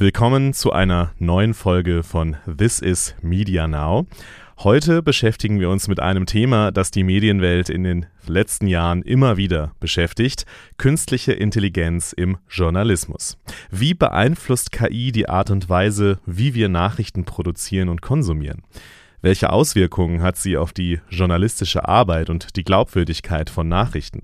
Willkommen 0.00 0.52
zu 0.52 0.70
einer 0.70 1.10
neuen 1.18 1.54
Folge 1.54 2.04
von 2.04 2.36
This 2.46 2.78
is 2.78 3.16
Media 3.20 3.66
Now. 3.66 4.06
Heute 4.58 5.02
beschäftigen 5.02 5.58
wir 5.58 5.70
uns 5.70 5.88
mit 5.88 5.98
einem 5.98 6.24
Thema, 6.24 6.70
das 6.70 6.92
die 6.92 7.02
Medienwelt 7.02 7.68
in 7.68 7.82
den 7.82 8.06
letzten 8.24 8.68
Jahren 8.68 9.02
immer 9.02 9.38
wieder 9.38 9.72
beschäftigt, 9.80 10.46
künstliche 10.76 11.32
Intelligenz 11.32 12.12
im 12.12 12.38
Journalismus. 12.48 13.38
Wie 13.72 13.92
beeinflusst 13.92 14.70
KI 14.70 15.10
die 15.10 15.28
Art 15.28 15.50
und 15.50 15.68
Weise, 15.68 16.20
wie 16.24 16.54
wir 16.54 16.68
Nachrichten 16.68 17.24
produzieren 17.24 17.88
und 17.88 18.00
konsumieren? 18.00 18.62
Welche 19.20 19.50
Auswirkungen 19.50 20.22
hat 20.22 20.36
sie 20.36 20.56
auf 20.56 20.72
die 20.72 21.00
journalistische 21.10 21.88
Arbeit 21.88 22.30
und 22.30 22.54
die 22.54 22.62
Glaubwürdigkeit 22.62 23.50
von 23.50 23.68
Nachrichten? 23.68 24.22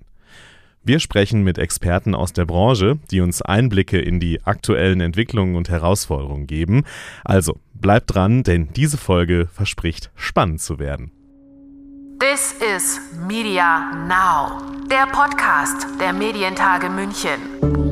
Wir 0.86 1.00
sprechen 1.00 1.42
mit 1.42 1.56
Experten 1.56 2.14
aus 2.14 2.34
der 2.34 2.44
Branche, 2.44 2.98
die 3.10 3.22
uns 3.22 3.40
Einblicke 3.40 3.98
in 3.98 4.20
die 4.20 4.44
aktuellen 4.44 5.00
Entwicklungen 5.00 5.56
und 5.56 5.70
Herausforderungen 5.70 6.46
geben. 6.46 6.84
Also 7.24 7.58
bleibt 7.72 8.14
dran, 8.14 8.42
denn 8.42 8.68
diese 8.76 8.98
Folge 8.98 9.48
verspricht 9.50 10.10
spannend 10.14 10.60
zu 10.60 10.78
werden. 10.78 11.10
This 12.20 12.54
is 12.76 13.00
Media 13.26 13.92
Now, 14.06 14.60
der 14.90 15.06
Podcast 15.06 15.86
der 15.98 16.12
Medientage 16.12 16.90
München. 16.90 17.83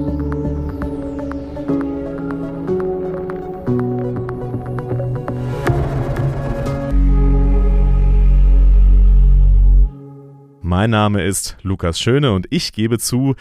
Mein 10.73 10.89
Name 10.89 11.23
ist 11.23 11.59
Lukas 11.61 12.01
Schöne 12.01 12.33
und 12.33 12.47
ich 12.49 12.73
gebe 12.73 12.99
zu, 12.99 13.35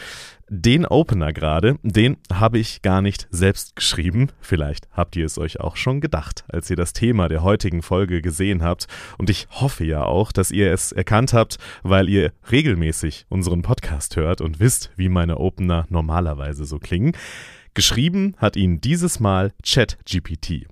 den 0.49 0.85
Opener 0.85 1.31
gerade, 1.31 1.77
den 1.81 2.17
habe 2.30 2.59
ich 2.59 2.81
gar 2.81 3.02
nicht 3.02 3.30
selbst 3.31 3.77
geschrieben. 3.77 4.27
Vielleicht 4.41 4.90
habt 4.91 5.16
ihr 5.16 5.26
es 5.26 5.38
euch 5.38 5.62
auch 5.62 5.77
schon 5.77 6.02
gedacht, 6.02 6.44
als 6.49 6.70
ihr 6.70 6.76
das 6.76 6.91
Thema 6.91 7.30
der 7.30 7.41
heutigen 7.41 7.84
Folge 7.84 8.21
gesehen 8.21 8.63
habt. 8.63 8.87
Und 9.18 9.29
ich 9.29 9.48
hoffe 9.49 9.85
ja 9.85 10.04
auch, 10.04 10.34
dass 10.34 10.52
ihr 10.52 10.74
es 10.74 10.91
erkannt 10.91 11.32
habt, 11.32 11.57
weil 11.84 12.09
ihr 12.09 12.34
regelmäßig 12.52 13.27
unseren 13.29 13.62
Podcast 13.62 14.18
hört 14.18 14.41
und 14.41 14.59
wisst, 14.59 14.91
wie 14.98 15.07
meine 15.07 15.37
Opener 15.37 15.85
normalerweise 15.87 16.65
so 16.65 16.79
klingen. 16.79 17.13
Geschrieben 17.74 18.35
hat 18.40 18.57
ihn 18.57 18.82
dieses 18.82 19.21
Mal 19.21 19.54
ChatGPT. 19.63 20.68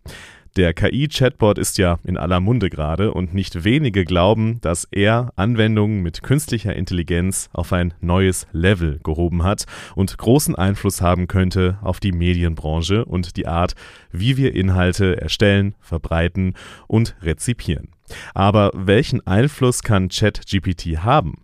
Der 0.59 0.73
KI-Chatbot 0.73 1.57
ist 1.57 1.77
ja 1.77 1.99
in 2.03 2.17
aller 2.17 2.41
Munde 2.41 2.69
gerade 2.69 3.13
und 3.13 3.33
nicht 3.33 3.63
wenige 3.63 4.03
glauben, 4.03 4.59
dass 4.59 4.85
er 4.91 5.31
Anwendungen 5.38 6.02
mit 6.02 6.21
künstlicher 6.21 6.75
Intelligenz 6.75 7.49
auf 7.53 7.71
ein 7.71 7.93
neues 8.02 8.45
Level 8.52 8.99
gehoben 9.02 9.43
hat 9.43 9.63
und 9.95 10.17
großen 10.17 10.55
Einfluss 10.55 11.02
haben 11.02 11.27
könnte 11.27 11.80
auf 11.81 12.02
die 12.02 12.11
Medienbranche 12.11 13.05
und 13.05 13.37
die 13.37 13.47
Art, 13.47 13.75
wie 14.11 14.35
wir 14.35 14.53
Inhalte 14.53 15.21
erstellen, 15.21 15.75
verbreiten 15.80 16.55
und 16.87 17.15
rezipieren. 17.21 17.91
Aber 18.33 18.71
welchen 18.75 19.25
Einfluss 19.25 19.81
kann 19.81 20.09
ChatGPT 20.09 20.97
haben? 21.05 21.35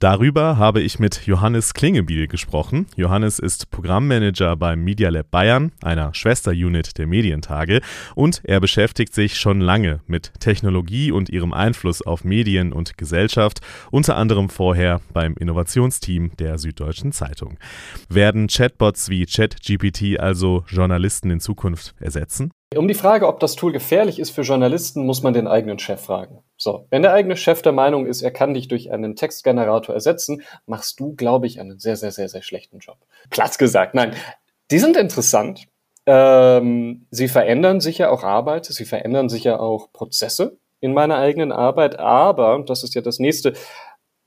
Darüber 0.00 0.56
habe 0.56 0.80
ich 0.80 0.98
mit 0.98 1.26
Johannes 1.26 1.74
Klingebiel 1.74 2.26
gesprochen. 2.26 2.86
Johannes 2.96 3.38
ist 3.38 3.70
Programmmanager 3.70 4.56
beim 4.56 4.82
Media 4.82 5.10
Lab 5.10 5.30
Bayern, 5.30 5.72
einer 5.82 6.14
Schwesterunit 6.14 6.96
der 6.96 7.06
Medientage, 7.06 7.82
und 8.14 8.40
er 8.44 8.60
beschäftigt 8.60 9.12
sich 9.12 9.38
schon 9.38 9.60
lange 9.60 10.00
mit 10.06 10.32
Technologie 10.40 11.12
und 11.12 11.28
ihrem 11.28 11.52
Einfluss 11.52 12.00
auf 12.00 12.24
Medien 12.24 12.72
und 12.72 12.96
Gesellschaft, 12.96 13.60
unter 13.90 14.16
anderem 14.16 14.48
vorher 14.48 15.02
beim 15.12 15.34
Innovationsteam 15.34 16.34
der 16.38 16.56
Süddeutschen 16.56 17.12
Zeitung. 17.12 17.58
Werden 18.08 18.46
Chatbots 18.46 19.10
wie 19.10 19.26
ChatGPT 19.26 20.18
also 20.18 20.64
Journalisten 20.68 21.30
in 21.30 21.40
Zukunft 21.40 21.94
ersetzen? 22.00 22.52
Um 22.74 22.88
die 22.88 22.94
Frage, 22.94 23.28
ob 23.28 23.38
das 23.40 23.54
Tool 23.54 23.72
gefährlich 23.72 24.18
ist 24.18 24.30
für 24.30 24.42
Journalisten, 24.42 25.04
muss 25.04 25.22
man 25.22 25.34
den 25.34 25.46
eigenen 25.46 25.78
Chef 25.78 26.00
fragen. 26.00 26.38
So, 26.62 26.86
wenn 26.90 27.00
der 27.00 27.14
eigene 27.14 27.38
Chef 27.38 27.62
der 27.62 27.72
Meinung 27.72 28.04
ist, 28.04 28.20
er 28.20 28.30
kann 28.30 28.52
dich 28.52 28.68
durch 28.68 28.92
einen 28.92 29.16
Textgenerator 29.16 29.94
ersetzen, 29.94 30.42
machst 30.66 31.00
du, 31.00 31.14
glaube 31.14 31.46
ich, 31.46 31.58
einen 31.58 31.78
sehr, 31.78 31.96
sehr, 31.96 32.12
sehr, 32.12 32.28
sehr 32.28 32.42
schlechten 32.42 32.80
Job. 32.80 32.98
Platz 33.30 33.56
gesagt, 33.56 33.94
nein. 33.94 34.14
Die 34.70 34.78
sind 34.78 34.98
interessant. 34.98 35.68
Ähm, 36.04 37.06
sie 37.10 37.28
verändern 37.28 37.80
sicher 37.80 38.12
auch 38.12 38.24
Arbeit, 38.24 38.66
sie 38.66 38.84
verändern 38.84 39.30
sicher 39.30 39.58
auch 39.58 39.90
Prozesse 39.94 40.58
in 40.80 40.92
meiner 40.92 41.16
eigenen 41.16 41.50
Arbeit, 41.50 41.98
aber, 41.98 42.62
das 42.66 42.84
ist 42.84 42.94
ja 42.94 43.00
das 43.00 43.18
nächste, 43.18 43.54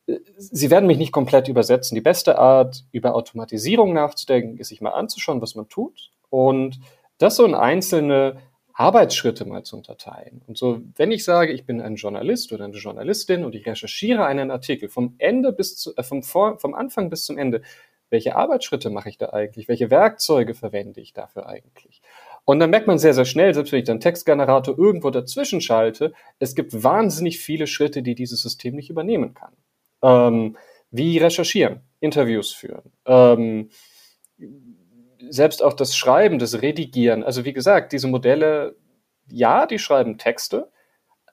äh, 0.07 0.17
sie 0.35 0.71
werden 0.71 0.87
mich 0.87 0.97
nicht 0.97 1.11
komplett 1.11 1.47
übersetzen. 1.47 1.93
Die 1.93 2.01
beste 2.01 2.39
Art, 2.39 2.83
über 2.91 3.13
Automatisierung 3.13 3.93
nachzudenken, 3.93 4.57
ist 4.57 4.69
sich 4.69 4.81
mal 4.81 4.93
anzuschauen, 4.93 5.39
was 5.39 5.53
man 5.53 5.69
tut 5.69 6.09
und 6.31 6.79
das 7.19 7.35
so 7.35 7.45
in 7.45 7.53
einzelne 7.53 8.37
Arbeitsschritte 8.73 9.45
mal 9.45 9.63
zu 9.63 9.77
unterteilen. 9.77 10.41
Und 10.47 10.57
so, 10.57 10.81
wenn 10.95 11.11
ich 11.11 11.23
sage, 11.23 11.53
ich 11.53 11.65
bin 11.65 11.79
ein 11.79 11.95
Journalist 11.95 12.51
oder 12.51 12.65
eine 12.65 12.75
Journalistin 12.75 13.45
und 13.45 13.53
ich 13.55 13.65
recherchiere 13.65 14.25
einen 14.25 14.49
Artikel 14.49 14.89
vom 14.89 15.15
Ende 15.19 15.53
bis 15.53 15.77
zu, 15.77 15.95
äh, 15.95 16.03
vom, 16.03 16.23
Vor, 16.23 16.59
vom 16.59 16.73
Anfang 16.73 17.09
bis 17.09 17.25
zum 17.25 17.37
Ende, 17.37 17.61
welche 18.09 18.35
Arbeitsschritte 18.35 18.89
mache 18.89 19.09
ich 19.09 19.17
da 19.17 19.29
eigentlich? 19.33 19.67
Welche 19.67 19.89
Werkzeuge 19.89 20.53
verwende 20.53 21.01
ich 21.01 21.13
dafür 21.13 21.47
eigentlich? 21.47 22.01
Und 22.45 22.59
dann 22.59 22.69
merkt 22.69 22.87
man 22.87 22.99
sehr, 22.99 23.13
sehr 23.13 23.25
schnell, 23.25 23.53
selbst 23.53 23.71
wenn 23.71 23.79
ich 23.79 23.85
dann 23.85 23.99
Textgenerator 23.99 24.77
irgendwo 24.77 25.09
dazwischen 25.09 25.61
schalte, 25.61 26.13
es 26.39 26.55
gibt 26.55 26.83
wahnsinnig 26.83 27.39
viele 27.39 27.67
Schritte, 27.67 28.03
die 28.03 28.15
dieses 28.15 28.41
System 28.41 28.75
nicht 28.75 28.89
übernehmen 28.89 29.33
kann. 29.33 29.53
Ähm, 30.03 30.57
wie 30.91 31.17
recherchieren, 31.17 31.81
Interviews 32.01 32.51
führen, 32.51 32.91
ähm, 33.05 33.69
selbst 35.29 35.63
auch 35.63 35.73
das 35.73 35.95
Schreiben, 35.95 36.39
das 36.39 36.61
Redigieren, 36.61 37.23
also 37.23 37.45
wie 37.45 37.53
gesagt, 37.53 37.91
diese 37.93 38.07
Modelle, 38.07 38.75
ja, 39.27 39.65
die 39.65 39.79
schreiben 39.79 40.17
Texte, 40.17 40.71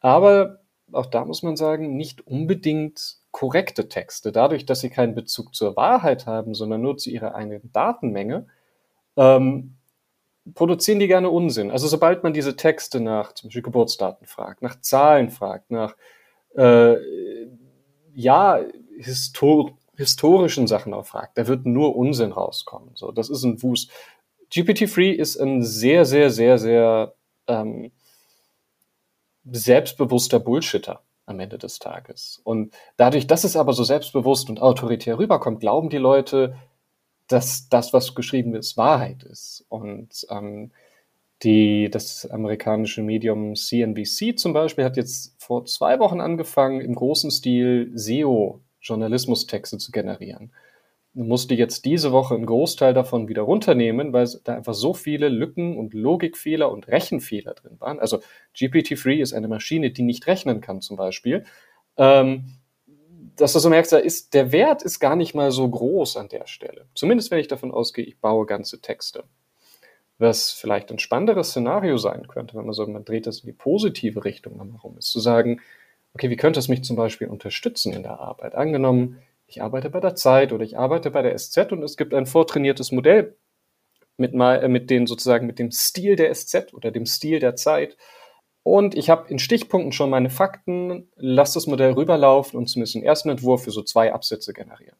aber 0.00 0.60
auch 0.92 1.06
da 1.06 1.24
muss 1.24 1.42
man 1.42 1.56
sagen, 1.56 1.96
nicht 1.96 2.26
unbedingt 2.26 3.18
korrekte 3.30 3.88
Texte. 3.88 4.32
Dadurch, 4.32 4.66
dass 4.66 4.80
sie 4.80 4.90
keinen 4.90 5.14
Bezug 5.14 5.54
zur 5.54 5.76
Wahrheit 5.76 6.26
haben, 6.26 6.54
sondern 6.54 6.82
nur 6.82 6.96
zu 6.96 7.10
ihrer 7.10 7.34
eigenen 7.34 7.70
Datenmenge, 7.72 8.46
ähm, 9.16 9.76
produzieren 10.54 10.98
die 10.98 11.06
gerne 11.06 11.30
Unsinn. 11.30 11.70
Also 11.70 11.86
sobald 11.86 12.22
man 12.22 12.32
diese 12.32 12.56
Texte 12.56 13.00
nach 13.00 13.32
zum 13.32 13.48
Beispiel 13.48 13.62
Geburtsdaten 13.62 14.26
fragt, 14.26 14.62
nach 14.62 14.80
Zahlen 14.80 15.30
fragt, 15.30 15.70
nach 15.70 15.94
äh, 16.56 16.96
ja, 18.14 18.60
Histor 18.98 19.72
historischen 20.00 20.66
Sachen 20.66 20.94
auch 20.94 21.04
fragt, 21.04 21.36
da 21.36 21.46
wird 21.46 21.66
nur 21.66 21.94
Unsinn 21.94 22.32
rauskommen. 22.32 22.90
So, 22.94 23.12
das 23.12 23.28
ist 23.28 23.44
ein 23.44 23.62
Wust. 23.62 23.90
GPT-3 24.50 25.12
ist 25.12 25.36
ein 25.36 25.62
sehr, 25.62 26.06
sehr, 26.06 26.30
sehr, 26.30 26.58
sehr 26.58 27.14
ähm, 27.46 27.92
selbstbewusster 29.44 30.40
Bullshitter 30.40 31.02
am 31.26 31.38
Ende 31.38 31.58
des 31.58 31.78
Tages. 31.78 32.40
Und 32.44 32.72
dadurch, 32.96 33.26
dass 33.26 33.44
es 33.44 33.56
aber 33.56 33.74
so 33.74 33.84
selbstbewusst 33.84 34.48
und 34.48 34.62
autoritär 34.62 35.18
rüberkommt, 35.18 35.60
glauben 35.60 35.90
die 35.90 35.98
Leute, 35.98 36.56
dass 37.28 37.68
das, 37.68 37.92
was 37.92 38.14
geschrieben 38.14 38.54
ist, 38.54 38.78
Wahrheit 38.78 39.22
ist. 39.22 39.66
Und 39.68 40.26
ähm, 40.30 40.72
die, 41.42 41.90
das 41.90 42.26
amerikanische 42.26 43.02
Medium 43.02 43.54
CNBC 43.54 44.38
zum 44.38 44.54
Beispiel 44.54 44.84
hat 44.84 44.96
jetzt 44.96 45.34
vor 45.38 45.66
zwei 45.66 45.98
Wochen 45.98 46.20
angefangen, 46.20 46.80
im 46.80 46.94
großen 46.94 47.30
Stil 47.30 47.92
SEO 47.94 48.60
Journalismustexte 48.80 49.78
zu 49.78 49.92
generieren. 49.92 50.52
Du 51.12 51.24
musste 51.24 51.54
jetzt 51.54 51.84
diese 51.84 52.12
Woche 52.12 52.34
einen 52.34 52.46
Großteil 52.46 52.94
davon 52.94 53.26
wieder 53.28 53.42
runternehmen, 53.42 54.12
weil 54.12 54.28
da 54.44 54.54
einfach 54.54 54.74
so 54.74 54.94
viele 54.94 55.28
Lücken 55.28 55.76
und 55.76 55.92
Logikfehler 55.92 56.70
und 56.70 56.86
Rechenfehler 56.86 57.54
drin 57.54 57.80
waren. 57.80 57.98
Also 57.98 58.20
GPT-3 58.56 59.20
ist 59.20 59.32
eine 59.32 59.48
Maschine, 59.48 59.90
die 59.90 60.02
nicht 60.02 60.28
rechnen 60.28 60.60
kann 60.60 60.80
zum 60.80 60.96
Beispiel. 60.96 61.44
Ähm, 61.96 62.44
dass 63.36 63.54
du 63.54 63.58
so 63.58 63.70
merkst, 63.70 63.92
da 63.92 63.98
ist, 63.98 64.34
der 64.34 64.52
Wert 64.52 64.82
ist 64.82 65.00
gar 65.00 65.16
nicht 65.16 65.34
mal 65.34 65.50
so 65.50 65.68
groß 65.68 66.16
an 66.16 66.28
der 66.28 66.46
Stelle. 66.46 66.86
Zumindest 66.94 67.30
wenn 67.30 67.38
ich 67.38 67.48
davon 67.48 67.72
ausgehe, 67.72 68.04
ich 68.04 68.18
baue 68.18 68.46
ganze 68.46 68.80
Texte. 68.80 69.24
Was 70.18 70.52
vielleicht 70.52 70.92
ein 70.92 70.98
spannenderes 70.98 71.50
Szenario 71.50 71.96
sein 71.96 72.28
könnte, 72.28 72.54
wenn 72.54 72.66
man 72.66 72.74
so, 72.74 72.86
man 72.86 73.04
dreht 73.04 73.26
das 73.26 73.40
in 73.40 73.46
die 73.46 73.52
positive 73.52 74.24
Richtung 74.24 74.58
nochmal 74.58 74.78
rum, 74.80 74.98
ist 74.98 75.10
zu 75.10 75.18
sagen, 75.18 75.60
okay, 76.14 76.30
wie 76.30 76.36
könnte 76.36 76.60
es 76.60 76.68
mich 76.68 76.84
zum 76.84 76.96
Beispiel 76.96 77.28
unterstützen 77.28 77.92
in 77.92 78.02
der 78.02 78.20
Arbeit? 78.20 78.54
Angenommen, 78.54 79.20
ich 79.46 79.62
arbeite 79.62 79.90
bei 79.90 80.00
der 80.00 80.14
Zeit 80.14 80.52
oder 80.52 80.64
ich 80.64 80.78
arbeite 80.78 81.10
bei 81.10 81.22
der 81.22 81.36
SZ 81.36 81.72
und 81.72 81.82
es 81.82 81.96
gibt 81.96 82.14
ein 82.14 82.26
vortrainiertes 82.26 82.92
Modell 82.92 83.36
mit, 84.16 84.32
äh, 84.34 84.68
mit 84.68 84.90
den 84.90 85.06
sozusagen 85.06 85.46
mit 85.46 85.58
dem 85.58 85.70
Stil 85.70 86.16
der 86.16 86.32
SZ 86.34 86.72
oder 86.72 86.90
dem 86.90 87.06
Stil 87.06 87.40
der 87.40 87.56
Zeit. 87.56 87.96
Und 88.62 88.94
ich 88.94 89.08
habe 89.08 89.28
in 89.28 89.38
Stichpunkten 89.38 89.92
schon 89.92 90.10
meine 90.10 90.30
Fakten, 90.30 91.10
lasse 91.16 91.54
das 91.54 91.66
Modell 91.66 91.92
rüberlaufen 91.92 92.58
und 92.58 92.68
zumindest 92.68 92.94
einen 92.94 93.04
ersten 93.04 93.30
Entwurf 93.30 93.64
für 93.64 93.70
so 93.70 93.82
zwei 93.82 94.12
Absätze 94.12 94.52
generieren. 94.52 94.98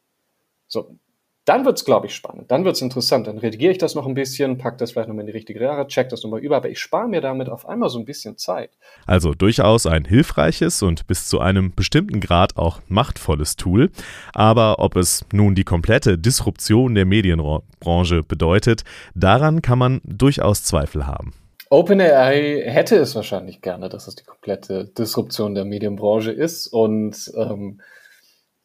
So, 0.66 0.96
dann 1.46 1.64
wird's, 1.64 1.84
glaube 1.84 2.06
ich, 2.06 2.14
spannend. 2.14 2.50
Dann 2.50 2.64
wird's 2.64 2.82
interessant. 2.82 3.26
Dann 3.26 3.38
redigiere 3.38 3.72
ich 3.72 3.78
das 3.78 3.94
noch 3.94 4.06
ein 4.06 4.14
bisschen, 4.14 4.58
pack 4.58 4.78
das 4.78 4.92
vielleicht 4.92 5.08
nochmal 5.08 5.22
in 5.22 5.26
die 5.26 5.32
richtige 5.32 5.60
Jahre, 5.62 5.86
check 5.86 6.08
das 6.08 6.22
nochmal 6.22 6.40
über, 6.40 6.56
aber 6.56 6.68
ich 6.68 6.78
spare 6.78 7.08
mir 7.08 7.20
damit 7.20 7.48
auf 7.48 7.66
einmal 7.66 7.88
so 7.88 7.98
ein 7.98 8.04
bisschen 8.04 8.36
Zeit. 8.36 8.70
Also 9.06 9.32
durchaus 9.32 9.86
ein 9.86 10.04
hilfreiches 10.04 10.82
und 10.82 11.06
bis 11.06 11.26
zu 11.26 11.40
einem 11.40 11.74
bestimmten 11.74 12.20
Grad 12.20 12.56
auch 12.56 12.80
machtvolles 12.88 13.56
Tool. 13.56 13.90
Aber 14.34 14.78
ob 14.78 14.96
es 14.96 15.24
nun 15.32 15.54
die 15.54 15.64
komplette 15.64 16.18
Disruption 16.18 16.94
der 16.94 17.06
Medienbranche 17.06 18.22
bedeutet, 18.22 18.84
daran 19.14 19.62
kann 19.62 19.78
man 19.78 20.00
durchaus 20.04 20.62
Zweifel 20.62 21.06
haben. 21.06 21.32
OpenAI 21.70 22.64
hätte 22.66 22.96
es 22.96 23.14
wahrscheinlich 23.14 23.62
gerne, 23.62 23.88
dass 23.88 24.08
es 24.08 24.16
die 24.16 24.24
komplette 24.24 24.86
Disruption 24.86 25.54
der 25.54 25.64
Medienbranche 25.64 26.32
ist 26.32 26.66
und 26.66 27.32
ähm, 27.36 27.80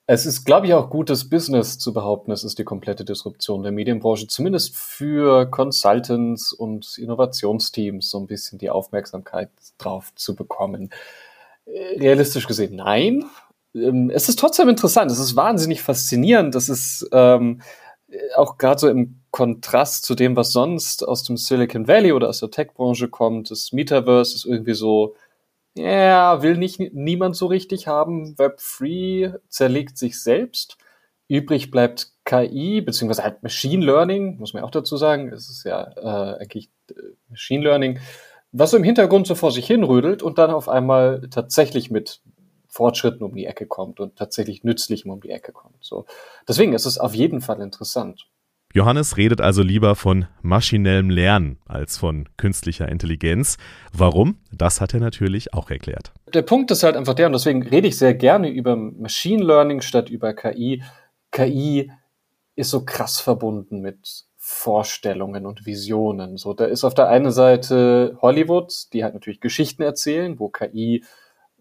es 0.08 0.26
ist, 0.26 0.46
glaube 0.46 0.68
ich, 0.68 0.74
auch 0.74 0.90
gutes 0.90 1.30
Business 1.30 1.80
zu 1.80 1.92
behaupten, 1.92 2.32
es 2.32 2.44
ist 2.44 2.60
die 2.60 2.64
komplette 2.64 3.06
Disruption 3.06 3.64
der 3.64 3.72
Medienbranche, 3.72 4.28
zumindest 4.28 4.76
für 4.76 5.50
Consultants 5.50 6.54
und 6.54 6.98
Innovationsteams 6.98 8.12
so 8.12 8.20
ein 8.20 8.28
bisschen 8.28 8.60
die 8.60 8.70
Aufmerksamkeit 8.70 9.50
drauf 9.78 10.14
zu 10.16 10.36
bekommen. 10.36 10.92
Äh, 11.66 12.00
realistisch 12.00 12.46
gesehen, 12.46 12.76
nein. 12.76 13.26
Ähm, 13.74 14.12
es 14.14 14.30
ist 14.30 14.38
trotzdem 14.38 14.70
interessant, 14.70 15.10
es 15.10 15.20
ist 15.20 15.36
wahnsinnig 15.36 15.82
faszinierend, 15.82 16.54
das 16.54 16.70
ist 16.70 17.08
ähm, 17.12 17.62
auch 18.36 18.60
gerade 18.60 18.80
so 18.80 18.90
im 18.90 19.22
Kontrast 19.32 20.06
zu 20.06 20.14
dem, 20.14 20.36
was 20.36 20.52
sonst 20.52 21.06
aus 21.06 21.24
dem 21.24 21.36
Silicon 21.36 21.88
Valley 21.88 22.14
oder 22.14 22.30
aus 22.30 22.40
der 22.40 22.52
Tech-Branche 22.52 23.10
kommt. 23.10 23.50
Das 23.50 23.72
Metaverse 23.74 24.36
ist 24.36 24.46
irgendwie 24.46 24.76
so 24.76 25.16
ja, 25.76 26.42
will 26.42 26.58
nicht 26.58 26.80
niemand 26.94 27.36
so 27.36 27.48
richtig 27.48 27.88
haben. 27.88 28.36
Web3 28.36 29.40
zerlegt 29.50 29.98
sich 29.98 30.22
selbst. 30.22 30.78
Übrig 31.28 31.72
bleibt 31.72 32.14
KI, 32.24 32.82
beziehungsweise 32.82 33.24
halt 33.24 33.44
Machine 33.44 33.86
Learning, 33.86 34.38
muss 34.38 34.54
man 34.54 34.64
auch 34.64 34.72
dazu 34.72 34.96
sagen. 34.98 35.32
Es 35.34 35.50
ist 35.50 35.64
ja 35.66 35.92
äh, 35.98 36.42
eigentlich 36.42 36.70
äh, 36.90 36.94
Machine 37.30 37.64
Learning, 37.64 38.00
was 38.52 38.72
so 38.72 38.78
im 38.78 38.84
Hintergrund 38.84 39.28
so 39.28 39.36
vor 39.36 39.52
sich 39.52 39.68
hinrödelt 39.68 40.24
und 40.24 40.38
dann 40.38 40.52
auf 40.52 40.70
einmal 40.70 41.28
tatsächlich 41.30 41.92
mit 41.92 42.22
Fortschritten 42.68 43.24
um 43.24 43.36
die 43.36 43.46
Ecke 43.46 43.66
kommt 43.66 44.00
und 44.00 44.16
tatsächlich 44.18 44.64
nützlichem 44.64 45.12
um 45.12 45.22
die 45.22 45.30
Ecke 45.30 45.52
kommt. 45.52 45.78
So. 45.82 46.06
Deswegen 46.48 46.74
ist 46.74 46.86
es 46.86 46.98
auf 46.98 47.14
jeden 47.14 47.42
Fall 47.42 47.62
interessant. 47.62 48.28
Johannes 48.76 49.16
redet 49.16 49.40
also 49.40 49.64
lieber 49.64 49.96
von 49.96 50.28
maschinellem 50.42 51.10
Lernen 51.10 51.60
als 51.66 51.98
von 51.98 52.28
künstlicher 52.36 52.90
Intelligenz. 52.90 53.56
Warum? 53.94 54.38
Das 54.52 54.82
hat 54.82 54.94
er 54.94 55.00
natürlich 55.00 55.54
auch 55.54 55.70
erklärt. 55.70 56.12
Der 56.34 56.42
Punkt 56.42 56.70
ist 56.72 56.84
halt 56.84 56.98
einfach 56.98 57.14
der, 57.14 57.28
und 57.28 57.32
deswegen 57.32 57.64
rede 57.64 57.88
ich 57.88 57.98
sehr 57.98 58.14
gerne 58.14 58.50
über 58.50 58.76
Machine 58.76 59.42
Learning 59.42 59.80
statt 59.80 60.10
über 60.10 60.34
KI. 60.34 60.84
KI 61.32 61.90
ist 62.58 62.70
so 62.70 62.84
krass 62.84 63.18
verbunden 63.18 63.80
mit 63.80 64.26
Vorstellungen 64.36 65.46
und 65.46 65.66
Visionen. 65.66 66.36
So, 66.36 66.54
da 66.54 66.66
ist 66.66 66.84
auf 66.84 66.94
der 66.94 67.08
einen 67.08 67.32
Seite 67.32 68.18
Hollywood, 68.22 68.74
die 68.92 69.06
halt 69.06 69.14
natürlich 69.14 69.40
Geschichten 69.40 69.84
erzählen, 69.84 70.38
wo 70.38 70.50
KI 70.50 71.06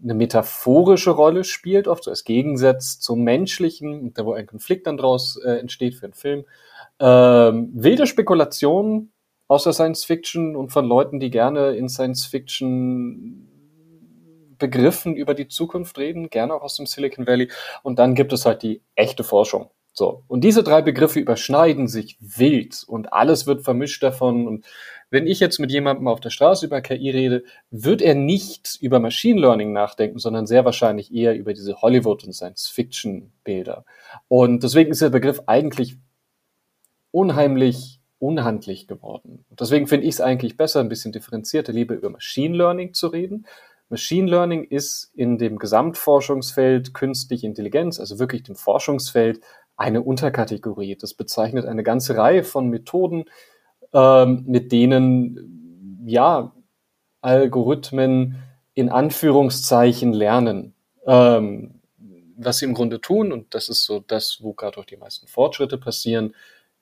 eine 0.03 0.15
metaphorische 0.15 1.13
Rolle 1.13 1.45
spielt, 1.45 1.87
oft 1.87 2.03
so 2.03 2.11
als 2.11 2.25
Gegensatz 2.25 2.99
zum 2.99 3.23
menschlichen, 3.23 4.13
da 4.15 4.27
wo 4.27 4.33
ein 4.33 4.47
Konflikt 4.47 4.89
dann 4.89 4.97
draus 4.97 5.37
äh, 5.37 5.53
entsteht 5.59 5.95
für 5.95 6.07
einen 6.07 6.15
Film. 6.15 6.45
Ähm, 7.01 7.71
wilde 7.75 8.07
Spekulationen 8.07 9.13
aus 9.49 9.65
der 9.65 9.73
Science 9.73 10.05
Fiction 10.05 10.57
und 10.57 10.71
von 10.71 10.87
Leuten, 10.87 11.21
die 11.21 11.31
gerne 11.31 11.75
in 11.75 11.89
Science 11.89 12.27
Fiction 12.27 13.51
Begriffen 14.59 15.17
über 15.17 15.35
die 15.35 15.49
Zukunft 15.49 15.99
reden, 15.99 16.31
gerne 16.31 16.55
auch 16.55 16.63
aus 16.63 16.77
dem 16.77 16.87
Silicon 16.87 17.27
Valley. 17.27 17.51
Und 17.83 17.99
dann 17.99 18.15
gibt 18.15 18.33
es 18.33 18.47
halt 18.47 18.63
die 18.63 18.83
echte 18.95 19.25
Forschung. 19.25 19.71
So. 19.93 20.25
Und 20.27 20.43
diese 20.43 20.65
drei 20.65 20.83
Begriffe 20.83 21.21
überschneiden 21.21 21.87
sich 21.87 22.17
wild 22.21 22.83
und 22.87 23.13
alles 23.13 23.47
wird 23.47 23.63
vermischt 23.63 24.03
davon. 24.03 24.49
Und 24.49 24.67
wenn 25.09 25.27
ich 25.29 25.39
jetzt 25.39 25.61
mit 25.61 25.71
jemandem 25.71 26.09
auf 26.09 26.19
der 26.19 26.31
Straße 26.31 26.67
über 26.67 26.81
KI 26.81 27.11
rede, 27.11 27.45
wird 27.71 28.03
er 28.03 28.17
nicht 28.17 28.77
über 28.81 28.99
Machine 28.99 29.41
Learning 29.41 29.73
nachdenken, 29.73 30.19
sondern 30.19 30.47
sehr 30.47 30.65
wahrscheinlich 30.65 31.15
eher 31.15 31.37
über 31.37 31.55
diese 31.55 31.81
Hollywood- 31.81 32.25
und 32.25 32.33
Science-Fiction-Bilder. 32.33 33.85
Und 34.27 34.65
deswegen 34.65 34.91
ist 34.91 35.03
der 35.03 35.11
Begriff 35.11 35.43
eigentlich 35.47 35.97
unheimlich 37.15 38.01
unhandlich 38.19 38.89
geworden. 38.89 39.45
Und 39.49 39.61
deswegen 39.61 39.87
finde 39.87 40.07
ich 40.07 40.15
es 40.15 40.21
eigentlich 40.21 40.57
besser, 40.57 40.81
ein 40.81 40.89
bisschen 40.89 41.13
differenzierter 41.13 41.73
lieber 41.73 41.95
über 41.95 42.11
Machine 42.11 42.57
Learning 42.57 42.93
zu 42.93 43.09
reden. 43.09 43.47
Machine 43.89 44.29
Learning 44.29 44.65
ist 44.65 45.13
in 45.15 45.39
dem 45.39 45.59
Gesamtforschungsfeld 45.59 46.95
künstliche 46.95 47.47
Intelligenz, 47.47 48.01
also 48.01 48.19
wirklich 48.19 48.43
dem 48.43 48.57
Forschungsfeld, 48.57 49.41
eine 49.77 50.03
Unterkategorie. 50.03 50.97
Das 50.97 51.15
bezeichnet 51.15 51.67
eine 51.67 51.83
ganze 51.83 52.17
Reihe 52.17 52.45
von 52.45 52.69
Methoden, 52.69 53.25
ähm, 53.93 54.45
mit 54.47 54.73
denen 54.73 56.03
ja 56.07 56.53
Algorithmen 57.21 58.43
in 58.75 58.89
Anführungszeichen 58.89 60.13
lernen. 60.13 60.75
Ähm, 61.07 61.81
was 62.37 62.59
sie 62.59 62.65
im 62.65 62.75
Grunde 62.75 63.01
tun, 63.01 63.33
und 63.33 63.55
das 63.55 63.69
ist 63.69 63.85
so 63.85 64.01
das, 64.01 64.39
wo 64.43 64.55
gerade 64.55 64.79
auch 64.79 64.85
die 64.85 64.97
meisten 64.97 65.29
Fortschritte 65.29 65.79
passieren, 65.79 66.35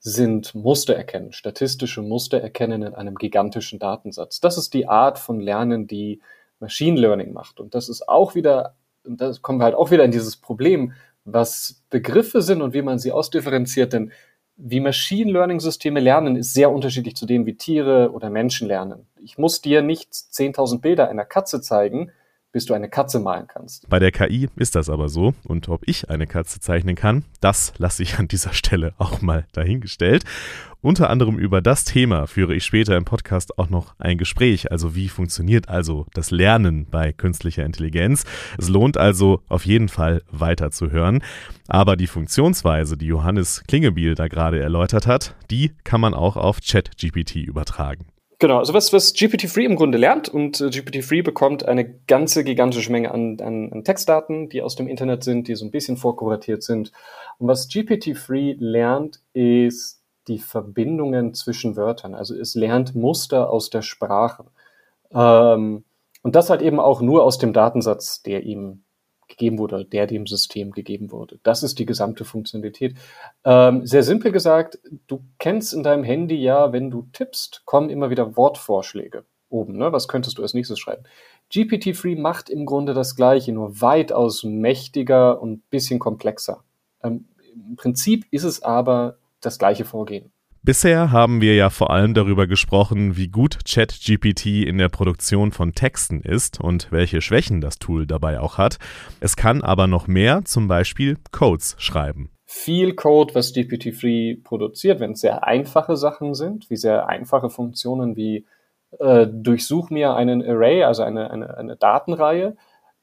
sind 0.05 0.55
Muster 0.57 0.97
erkennen, 0.97 1.33
statistische 1.33 2.03
Muster 2.03 2.41
erkennen 2.41 2.83
in 2.83 2.95
einem 2.95 3.15
gigantischen 3.15 3.79
Datensatz. 3.79 4.41
Das 4.41 4.59
ist 4.59 4.75
die 4.75 4.89
Art 4.89 5.19
von 5.19 5.39
Lernen, 5.39 5.87
die 5.87 6.21
Machine 6.59 7.01
Learning 7.01 7.33
macht. 7.33 7.61
Und 7.61 7.77
das 7.77 7.89
ist 7.89 8.09
auch 8.09 8.35
wieder, 8.35 8.75
da 9.05 9.33
kommen 9.41 9.61
wir 9.61 9.65
halt 9.65 9.77
auch 9.77 9.93
wieder 9.93 10.05
in 10.05 10.11
dieses 10.11 10.37
Problem, 10.37 10.93
was 11.25 11.85
Begriffe 11.89 12.43
sind 12.43 12.63
und 12.63 12.75
wie 12.75 12.83
man 12.83 12.99
sie 12.99 13.13
ausdifferenziert, 13.13 13.93
denn 13.93 14.11
wie 14.57 14.81
Machine 14.81 15.31
Learning 15.31 15.61
Systeme 15.61 16.01
lernen, 16.01 16.35
ist 16.35 16.53
sehr 16.53 16.73
unterschiedlich 16.73 17.15
zu 17.15 17.25
dem, 17.25 17.47
wie 17.47 17.57
Tiere 17.57 18.11
oder 18.13 18.29
Menschen 18.29 18.67
lernen. 18.67 19.07
Ich 19.23 19.39
muss 19.39 19.63
dir 19.63 19.83
nicht 19.83 20.13
10.000 20.13 20.81
Bilder 20.81 21.09
einer 21.09 21.25
Katze 21.25 21.61
zeigen, 21.61 22.11
bis 22.53 22.67
du 22.67 22.75
eine 22.75 22.89
Katze 22.89 23.19
malen 23.19 23.47
kannst. 23.49 23.89
Bei 23.89 23.99
der 23.99 24.13
KI 24.13 24.49
ist 24.57 24.77
das 24.77 24.89
aber 24.89 25.09
so. 25.09 25.35
Und 25.45 25.69
ob 25.69 25.89
ich 25.89 26.11
eine 26.11 26.27
Katze 26.27 26.61
zeichnen 26.61 26.95
kann, 26.95 27.25
das 27.41 27.73
lasse 27.79 28.03
ich 28.03 28.19
an 28.19 28.29
dieser 28.29 28.53
Stelle 28.53 28.95
auch 28.99 29.21
mal 29.23 29.47
dahingestellt. 29.53 30.25
Unter 30.83 31.11
anderem 31.11 31.39
über 31.39 31.63
das 31.63 31.85
Thema 31.85 32.27
führe 32.27 32.57
ich 32.57 32.65
später 32.65 32.97
im 32.97 33.05
Podcast 33.05 33.57
auch 33.57 33.71
noch 33.71 33.95
ein 33.99 34.19
Gespräch. 34.19 34.73
Also 34.73 34.97
wie 34.97 35.09
funktioniert 35.09 35.69
also 35.69 36.07
das 36.13 36.33
Lernen 36.33 36.87
bei 36.91 37.13
künstlicher 37.13 37.65
Intelligenz? 37.65 38.25
Es 38.59 38.69
lohnt 38.69 38.99
also 38.99 39.43
auf 39.49 39.65
jeden 39.65 39.89
Fall 39.89 40.23
weiter 40.31 40.73
zu 40.73 40.91
hören. 40.91 41.23
Aber 41.69 41.97
die 41.97 42.09
Funktionsweise, 42.09 42.97
die 42.97 43.07
Johannes 43.07 43.63
Klingebiel 43.69 44.17
da 44.17 44.27
gerade 44.27 44.61
erläutert 44.61 45.07
hat, 45.07 45.37
die 45.51 45.71
kann 45.85 46.01
man 46.01 46.15
auch 46.15 46.37
auf 46.37 46.59
ChatGPT 46.61 47.37
übertragen. 47.37 48.12
Genau, 48.43 48.59
also 48.59 48.75
was, 48.75 48.93
was 48.93 49.15
GPT-3 49.15 49.61
im 49.61 49.77
Grunde 49.77 49.99
lernt 49.99 50.29
und 50.29 50.61
äh, 50.61 50.65
GPT-3 50.65 51.23
bekommt 51.23 51.65
eine 51.65 51.89
ganze 52.09 52.43
gigantische 52.43 52.91
Menge 52.91 53.12
an, 53.12 53.39
an, 53.41 53.73
an 53.73 53.85
Textdaten, 53.85 54.49
die 54.49 54.62
aus 54.62 54.75
dem 54.75 54.89
Internet 54.89 55.23
sind, 55.23 55.47
die 55.47 55.55
so 55.55 55.65
ein 55.65 55.71
bisschen 55.71 55.97
vorkuratiert 55.97 56.65
sind. 56.65 56.91
Und 57.39 57.47
was 57.47 57.71
GPT-3 57.71 58.56
lernt, 58.59 59.21
ist 59.33 60.03
die 60.27 60.41
Verbindungen 60.41 61.35
zwischen 61.35 61.77
Wörtern. 61.77 62.17
Also 62.17 62.35
es 62.35 62.56
lernt 62.56 62.97
Muster 62.97 63.49
aus 63.49 63.71
der 63.71 63.83
Sprache. 63.83 64.47
Ähm, 65.15 65.85
und 66.25 66.34
das 66.34 66.51
halt 66.51 66.63
eben 66.63 66.81
auch 66.81 67.01
nur 67.01 67.22
aus 67.22 67.39
dem 67.39 67.53
Datensatz, 67.53 68.25
der 68.25 68.43
ihm 68.43 68.82
gegeben 69.32 69.58
wurde, 69.58 69.84
der 69.84 70.06
dem 70.06 70.27
System 70.27 70.70
gegeben 70.70 71.10
wurde. 71.10 71.39
Das 71.43 71.62
ist 71.62 71.79
die 71.79 71.86
gesamte 71.86 72.24
Funktionalität. 72.24 72.96
Ähm, 73.44 73.84
sehr 73.86 74.03
simpel 74.03 74.32
gesagt, 74.32 74.79
du 75.06 75.24
kennst 75.39 75.74
in 75.74 75.82
deinem 75.82 76.05
Handy 76.05 76.36
ja, 76.36 76.72
wenn 76.72 76.91
du 76.91 77.08
tippst, 77.12 77.62
kommen 77.65 77.91
immer 77.91 78.10
wieder 78.10 78.36
Wortvorschläge 78.36 79.24
oben. 79.48 79.77
Ne? 79.77 79.93
Was 79.93 80.08
könntest 80.08 80.39
du 80.39 80.43
als 80.43 80.55
nächstes 80.55 80.79
schreiben? 80.79 81.05
GPT-3 81.53 82.19
macht 82.19 82.48
im 82.48 82.65
Grunde 82.65 82.94
das 82.94 83.15
Gleiche, 83.15 83.53
nur 83.53 83.81
weitaus 83.81 84.43
mächtiger 84.43 85.41
und 85.41 85.69
bisschen 85.70 85.98
komplexer. 85.98 86.65
Ähm, 87.03 87.27
Im 87.55 87.77
Prinzip 87.77 88.24
ist 88.31 88.44
es 88.44 88.62
aber 88.62 89.19
das 89.41 89.58
gleiche 89.58 89.84
Vorgehen. 89.84 90.31
Bisher 90.65 91.11
haben 91.11 91.41
wir 91.41 91.57
ja 91.57 91.71
vor 91.71 91.91
allem 91.91 92.15
darüber 92.15 92.47
gesprochen, 92.47 93.17
wie 93.17 93.27
gut 93.27 93.59
ChatGPT 93.69 94.65
in 94.65 94.79
der 94.79 94.89
Produktion 94.89 95.51
von 95.51 95.73
Texten 95.73 96.21
ist 96.21 96.61
und 96.61 96.93
welche 96.93 97.21
Schwächen 97.21 97.61
das 97.61 97.81
Tool 97.81 98.07
dabei 98.07 98.39
auch 98.39 98.59
hat. 98.59 98.79
Es 99.19 99.35
kann 99.35 99.63
aber 99.63 99.89
noch 99.89 100.07
mehr, 100.07 100.45
zum 100.45 100.69
Beispiel 100.69 101.19
Codes 101.33 101.75
schreiben. 101.79 102.31
Viel 102.47 102.95
Code, 102.95 103.35
was 103.35 103.53
GPT-3 103.53 104.45
produziert, 104.45 105.01
wenn 105.01 105.13
es 105.13 105.23
sehr 105.23 105.43
einfache 105.43 105.97
Sachen 105.97 106.35
sind, 106.37 106.71
wie 106.71 106.77
sehr 106.77 107.09
einfache 107.09 107.51
Funktionen 107.51 108.15
wie 108.15 108.47
äh, 109.01 109.27
durchsuch 109.27 109.91
mir 109.91 110.15
einen 110.15 110.49
Array, 110.49 110.85
also 110.85 111.03
eine, 111.03 111.33
eine, 111.33 111.57
eine 111.57 111.75
Datenreihe, 111.75 112.57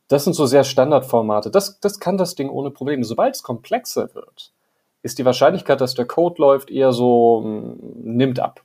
das 0.07 0.23
sind 0.23 0.33
so 0.33 0.45
sehr 0.45 0.63
Standardformate. 0.63 1.51
Das, 1.51 1.81
das 1.81 1.99
kann 1.99 2.17
das 2.17 2.35
Ding 2.35 2.49
ohne 2.49 2.71
Probleme. 2.71 3.03
Sobald 3.03 3.35
es 3.35 3.43
komplexer 3.43 4.15
wird, 4.15 4.53
ist 5.01 5.19
die 5.19 5.25
Wahrscheinlichkeit, 5.25 5.81
dass 5.81 5.93
der 5.93 6.05
Code 6.05 6.41
läuft, 6.41 6.69
eher 6.69 6.91
so 6.91 7.41
hm, 7.43 7.77
nimmt 8.03 8.39
ab. 8.39 8.63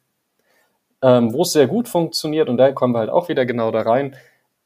Ähm, 1.02 1.32
Wo 1.32 1.42
es 1.42 1.52
sehr 1.52 1.66
gut 1.66 1.88
funktioniert, 1.88 2.48
und 2.48 2.56
da 2.56 2.72
kommen 2.72 2.94
wir 2.94 3.00
halt 3.00 3.10
auch 3.10 3.28
wieder 3.28 3.46
genau 3.46 3.70
da 3.70 3.82
rein, 3.82 4.16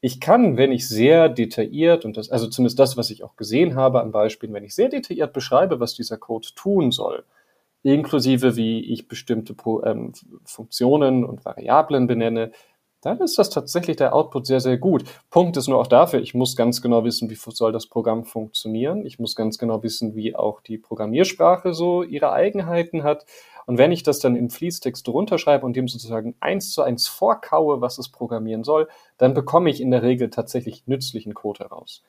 ich 0.01 0.21
kann, 0.21 0.55
wenn 0.55 0.71
ich 0.71 0.87
sehr 0.87 1.27
detailliert, 1.27 2.05
und 2.05 2.15
das, 2.15 2.29
also 2.29 2.47
zumindest 2.47 2.79
das, 2.79 2.95
was 2.95 3.09
ich 3.09 3.23
auch 3.23 3.35
gesehen 3.35 3.75
habe 3.75 4.01
an 4.01 4.11
Beispielen, 4.11 4.53
wenn 4.53 4.63
ich 4.63 4.73
sehr 4.73 4.89
detailliert 4.89 5.33
beschreibe, 5.33 5.79
was 5.79 5.93
dieser 5.93 6.17
Code 6.17 6.47
tun 6.55 6.91
soll, 6.91 7.25
inklusive 7.83 8.55
wie 8.55 8.79
ich 8.93 9.07
bestimmte 9.07 9.55
ähm, 9.85 10.13
Funktionen 10.45 11.25
und 11.25 11.43
Variablen 11.43 12.07
benenne, 12.07 12.51
dann 13.01 13.19
ist 13.19 13.37
das 13.37 13.49
tatsächlich 13.49 13.97
der 13.97 14.13
Output 14.13 14.45
sehr, 14.45 14.59
sehr 14.59 14.77
gut. 14.77 15.03
Punkt 15.29 15.55
ist 15.57 15.67
nur 15.67 15.79
auch 15.79 15.87
dafür, 15.87 16.19
ich 16.19 16.33
muss 16.33 16.55
ganz 16.55 16.81
genau 16.81 17.03
wissen, 17.03 17.29
wie 17.29 17.35
soll 17.35 17.71
das 17.71 17.87
Programm 17.87 18.25
funktionieren. 18.25 19.05
Ich 19.05 19.19
muss 19.19 19.35
ganz 19.35 19.57
genau 19.57 19.81
wissen, 19.83 20.15
wie 20.15 20.35
auch 20.35 20.61
die 20.61 20.77
Programmiersprache 20.77 21.73
so 21.73 22.03
ihre 22.03 22.31
Eigenheiten 22.31 23.03
hat. 23.03 23.25
Und 23.65 23.77
wenn 23.77 23.91
ich 23.91 24.03
das 24.03 24.19
dann 24.19 24.35
im 24.35 24.49
Fließtext 24.49 25.07
runterschreibe 25.07 25.65
und 25.65 25.75
dem 25.75 25.87
sozusagen 25.87 26.35
eins 26.39 26.71
zu 26.73 26.81
eins 26.81 27.07
vorkaue, 27.07 27.81
was 27.81 27.99
es 27.99 28.09
programmieren 28.09 28.63
soll, 28.63 28.87
dann 29.17 29.33
bekomme 29.33 29.69
ich 29.69 29.79
in 29.79 29.91
der 29.91 30.03
Regel 30.03 30.29
tatsächlich 30.29 30.87
nützlichen 30.87 31.33
Code 31.33 31.59
heraus. 31.59 32.03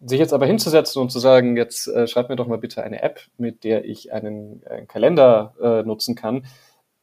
Sich 0.00 0.18
jetzt 0.18 0.32
aber 0.32 0.46
hinzusetzen 0.46 1.02
und 1.02 1.10
zu 1.10 1.18
sagen, 1.18 1.56
jetzt 1.56 1.88
äh, 1.88 2.06
schreib 2.06 2.28
mir 2.28 2.36
doch 2.36 2.46
mal 2.46 2.58
bitte 2.58 2.82
eine 2.82 3.02
App, 3.02 3.20
mit 3.36 3.64
der 3.64 3.84
ich 3.84 4.12
einen, 4.12 4.62
einen 4.64 4.88
Kalender 4.88 5.54
äh, 5.60 5.82
nutzen 5.82 6.14
kann, 6.14 6.46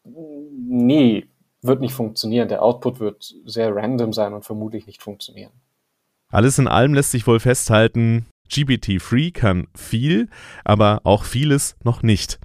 nee, 0.04 1.26
wird 1.62 1.82
nicht 1.82 1.94
funktionieren. 1.94 2.48
Der 2.48 2.64
Output 2.64 3.00
wird 3.00 3.36
sehr 3.46 3.76
random 3.76 4.14
sein 4.14 4.34
und 4.34 4.46
vermutlich 4.46 4.88
nicht 4.88 5.02
funktionieren. 5.02 5.52
Alles 6.30 6.60
in 6.60 6.68
allem 6.68 6.94
lässt 6.94 7.12
sich 7.12 7.26
wohl 7.26 7.40
festhalten, 7.40 8.28
GPT-3 8.50 9.34
kann 9.34 9.68
viel, 9.76 10.28
aber 10.64 11.02
auch 11.04 11.24
vieles 11.24 11.76
noch 11.84 12.02
nicht. 12.02 12.40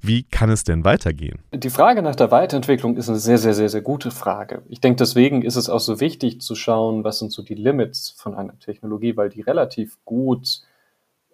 Wie 0.00 0.22
kann 0.22 0.50
es 0.50 0.64
denn 0.64 0.84
weitergehen? 0.84 1.40
Die 1.52 1.70
Frage 1.70 2.02
nach 2.02 2.16
der 2.16 2.30
Weiterentwicklung 2.30 2.96
ist 2.96 3.08
eine 3.08 3.18
sehr, 3.18 3.38
sehr, 3.38 3.54
sehr, 3.54 3.68
sehr 3.68 3.82
gute 3.82 4.10
Frage. 4.10 4.62
Ich 4.68 4.80
denke, 4.80 4.96
deswegen 4.96 5.42
ist 5.42 5.56
es 5.56 5.68
auch 5.68 5.80
so 5.80 6.00
wichtig 6.00 6.40
zu 6.40 6.54
schauen, 6.54 7.04
was 7.04 7.18
sind 7.18 7.32
so 7.32 7.42
die 7.42 7.54
Limits 7.54 8.10
von 8.10 8.34
einer 8.34 8.58
Technologie, 8.58 9.16
weil 9.16 9.28
die 9.28 9.42
relativ 9.42 9.98
gut 10.04 10.62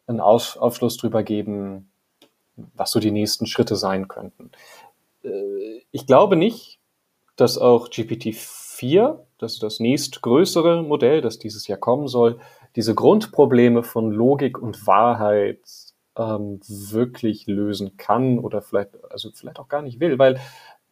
einen 0.09 0.21
Aufschluss 0.21 0.97
darüber 0.97 1.23
geben, 1.23 1.89
was 2.75 2.91
so 2.91 3.01
die 3.01 3.11
nächsten 3.13 3.47
Schritte 3.47 3.77
sein 3.77 4.09
könnten. 4.09 4.51
Äh, 5.23 5.83
ich 5.93 6.07
glaube 6.07 6.37
nicht, 6.37 6.76
dass 7.37 7.59
auch 7.59 7.89
GPT-4, 7.89 9.19
das 9.39 9.55
ist 9.55 9.63
das 9.63 9.81
nächstgrößere 9.81 10.83
Modell, 10.83 11.21
das 11.21 11.39
dieses 11.39 11.67
Jahr 11.67 11.79
kommen 11.79 12.09
soll, 12.09 12.41
diese 12.75 12.95
Grundprobleme 12.95 13.83
von 13.83 14.11
Logik 14.11 14.59
und 14.59 14.87
Wahrheit 14.87 15.61
ähm, 16.17 16.61
wirklich 16.67 17.47
lösen 17.47 17.97
kann 17.97 18.39
oder 18.39 18.63
vielleicht, 18.63 18.91
also 19.11 19.31
vielleicht 19.35 19.59
auch 19.59 19.69
gar 19.69 19.83
nicht 19.83 20.01
will, 20.01 20.19
weil 20.19 20.41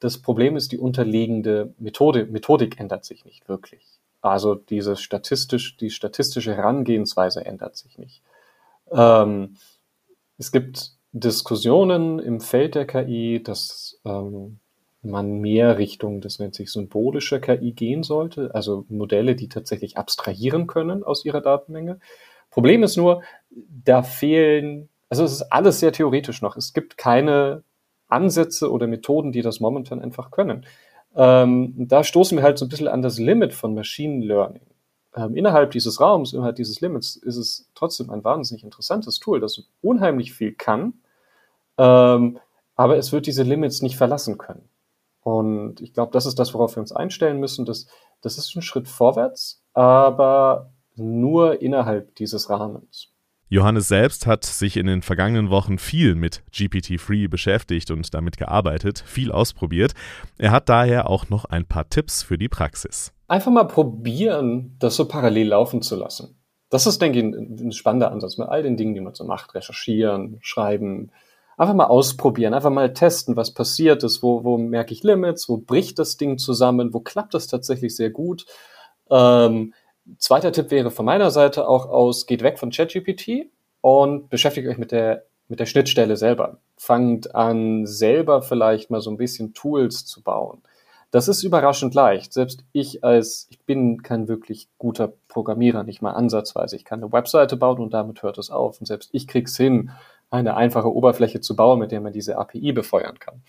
das 0.00 0.18
Problem 0.18 0.56
ist, 0.56 0.72
die 0.72 0.78
unterliegende 0.78 1.72
Methode, 1.78 2.26
Methodik 2.26 2.78
ändert 2.78 3.04
sich 3.04 3.24
nicht 3.24 3.48
wirklich. 3.48 3.86
Also 4.20 4.54
diese 4.54 4.96
statistisch, 4.96 5.76
die 5.76 5.90
statistische 5.90 6.54
Herangehensweise 6.54 7.44
ändert 7.44 7.76
sich 7.76 7.98
nicht. 7.98 8.22
Ähm, 8.90 9.56
es 10.38 10.52
gibt 10.52 10.92
Diskussionen 11.12 12.18
im 12.18 12.40
Feld 12.40 12.74
der 12.74 12.86
KI, 12.86 13.42
dass 13.42 14.00
ähm, 14.04 14.58
man 15.04 15.40
mehr 15.40 15.78
Richtung, 15.78 16.20
das 16.20 16.38
nennt 16.38 16.54
sich 16.54 16.70
symbolische 16.70 17.40
KI 17.40 17.72
gehen 17.72 18.02
sollte, 18.02 18.54
also 18.54 18.84
Modelle, 18.88 19.36
die 19.36 19.48
tatsächlich 19.48 19.96
abstrahieren 19.96 20.66
können 20.66 21.04
aus 21.04 21.24
ihrer 21.24 21.40
Datenmenge. 21.40 21.98
Problem 22.50 22.82
ist 22.82 22.96
nur, 22.96 23.22
da 23.50 24.02
fehlen, 24.02 24.88
also 25.08 25.24
es 25.24 25.32
ist 25.32 25.52
alles 25.52 25.80
sehr 25.80 25.92
theoretisch 25.92 26.40
noch. 26.42 26.56
Es 26.56 26.72
gibt 26.72 26.96
keine 26.96 27.64
Ansätze 28.08 28.70
oder 28.70 28.86
Methoden, 28.86 29.32
die 29.32 29.42
das 29.42 29.60
momentan 29.60 30.00
einfach 30.00 30.30
können. 30.30 30.64
Ähm, 31.16 31.74
da 31.76 32.04
stoßen 32.04 32.36
wir 32.36 32.42
halt 32.42 32.58
so 32.58 32.66
ein 32.66 32.68
bisschen 32.68 32.88
an 32.88 33.02
das 33.02 33.18
Limit 33.18 33.54
von 33.54 33.74
Machine 33.74 34.24
Learning. 34.24 34.66
Ähm, 35.16 35.36
innerhalb 35.36 35.70
dieses 35.70 36.00
Raums, 36.00 36.32
innerhalb 36.32 36.56
dieses 36.56 36.80
Limits 36.80 37.16
ist 37.16 37.36
es 37.36 37.70
trotzdem 37.74 38.10
ein 38.10 38.24
wahnsinnig 38.24 38.64
interessantes 38.64 39.20
Tool, 39.20 39.40
das 39.40 39.62
unheimlich 39.80 40.32
viel 40.32 40.52
kann, 40.52 40.94
ähm, 41.78 42.38
aber 42.74 42.96
es 42.96 43.12
wird 43.12 43.26
diese 43.26 43.44
Limits 43.44 43.82
nicht 43.82 43.96
verlassen 43.96 44.38
können. 44.38 44.68
Und 45.24 45.80
ich 45.80 45.92
glaube, 45.94 46.12
das 46.12 46.26
ist 46.26 46.38
das, 46.38 46.54
worauf 46.54 46.76
wir 46.76 46.80
uns 46.80 46.92
einstellen 46.92 47.40
müssen. 47.40 47.64
Das, 47.64 47.86
das 48.20 48.38
ist 48.38 48.54
ein 48.54 48.62
Schritt 48.62 48.86
vorwärts, 48.86 49.64
aber 49.72 50.70
nur 50.94 51.60
innerhalb 51.60 52.14
dieses 52.14 52.50
Rahmens. 52.50 53.10
Johannes 53.48 53.88
selbst 53.88 54.26
hat 54.26 54.44
sich 54.44 54.76
in 54.76 54.86
den 54.86 55.02
vergangenen 55.02 55.48
Wochen 55.48 55.78
viel 55.78 56.14
mit 56.14 56.42
GPT-3 56.52 57.28
beschäftigt 57.28 57.90
und 57.90 58.12
damit 58.12 58.36
gearbeitet, 58.36 59.02
viel 59.06 59.32
ausprobiert. 59.32 59.94
Er 60.38 60.50
hat 60.50 60.68
daher 60.68 61.08
auch 61.08 61.28
noch 61.30 61.46
ein 61.46 61.64
paar 61.66 61.88
Tipps 61.88 62.22
für 62.22 62.36
die 62.36 62.48
Praxis. 62.48 63.12
Einfach 63.26 63.52
mal 63.52 63.64
probieren, 63.64 64.76
das 64.78 64.96
so 64.96 65.06
parallel 65.06 65.48
laufen 65.48 65.82
zu 65.82 65.96
lassen. 65.96 66.38
Das 66.68 66.86
ist, 66.86 67.00
denke 67.00 67.18
ich, 67.18 67.24
ein, 67.24 67.68
ein 67.68 67.72
spannender 67.72 68.10
Ansatz 68.10 68.36
mit 68.36 68.48
all 68.48 68.62
den 68.62 68.76
Dingen, 68.76 68.94
die 68.94 69.00
man 69.00 69.14
so 69.14 69.24
macht. 69.24 69.54
Recherchieren, 69.54 70.38
schreiben, 70.42 71.10
einfach 71.56 71.74
mal 71.74 71.86
ausprobieren, 71.86 72.54
einfach 72.54 72.70
mal 72.70 72.92
testen, 72.92 73.36
was 73.36 73.54
passiert 73.54 74.02
ist, 74.02 74.22
wo, 74.22 74.44
wo 74.44 74.58
merke 74.58 74.92
ich 74.92 75.02
Limits, 75.02 75.48
wo 75.48 75.58
bricht 75.58 75.98
das 75.98 76.16
Ding 76.16 76.38
zusammen, 76.38 76.94
wo 76.94 77.00
klappt 77.00 77.34
das 77.34 77.46
tatsächlich 77.46 77.94
sehr 77.96 78.10
gut. 78.10 78.46
Ähm, 79.10 79.74
zweiter 80.18 80.52
Tipp 80.52 80.70
wäre 80.70 80.90
von 80.90 81.06
meiner 81.06 81.30
Seite 81.30 81.68
auch 81.68 81.86
aus, 81.86 82.26
geht 82.26 82.42
weg 82.42 82.58
von 82.58 82.70
ChatGPT 82.70 83.50
und 83.80 84.30
beschäftigt 84.30 84.68
euch 84.68 84.78
mit 84.78 84.92
der, 84.92 85.24
mit 85.48 85.60
der 85.60 85.66
Schnittstelle 85.66 86.16
selber. 86.16 86.58
Fangt 86.76 87.34
an, 87.34 87.86
selber 87.86 88.42
vielleicht 88.42 88.90
mal 88.90 89.00
so 89.00 89.10
ein 89.10 89.16
bisschen 89.16 89.54
Tools 89.54 90.06
zu 90.06 90.22
bauen. 90.22 90.62
Das 91.10 91.28
ist 91.28 91.44
überraschend 91.44 91.94
leicht. 91.94 92.32
Selbst 92.32 92.64
ich 92.72 93.04
als, 93.04 93.46
ich 93.48 93.60
bin 93.60 94.02
kein 94.02 94.26
wirklich 94.26 94.68
guter 94.78 95.12
Programmierer, 95.28 95.84
nicht 95.84 96.02
mal 96.02 96.10
ansatzweise. 96.10 96.74
Ich 96.74 96.84
kann 96.84 97.04
eine 97.04 97.12
Webseite 97.12 97.56
bauen 97.56 97.78
und 97.78 97.94
damit 97.94 98.24
hört 98.24 98.36
es 98.36 98.50
auf. 98.50 98.80
Und 98.80 98.86
selbst 98.86 99.10
ich 99.12 99.28
krieg's 99.28 99.56
hin, 99.56 99.92
eine 100.34 100.56
einfache 100.56 100.92
Oberfläche 100.92 101.40
zu 101.40 101.54
bauen, 101.54 101.78
mit 101.78 101.92
der 101.92 102.00
man 102.00 102.12
diese 102.12 102.36
API 102.36 102.72
befeuern 102.72 103.18
kann. 103.18 103.42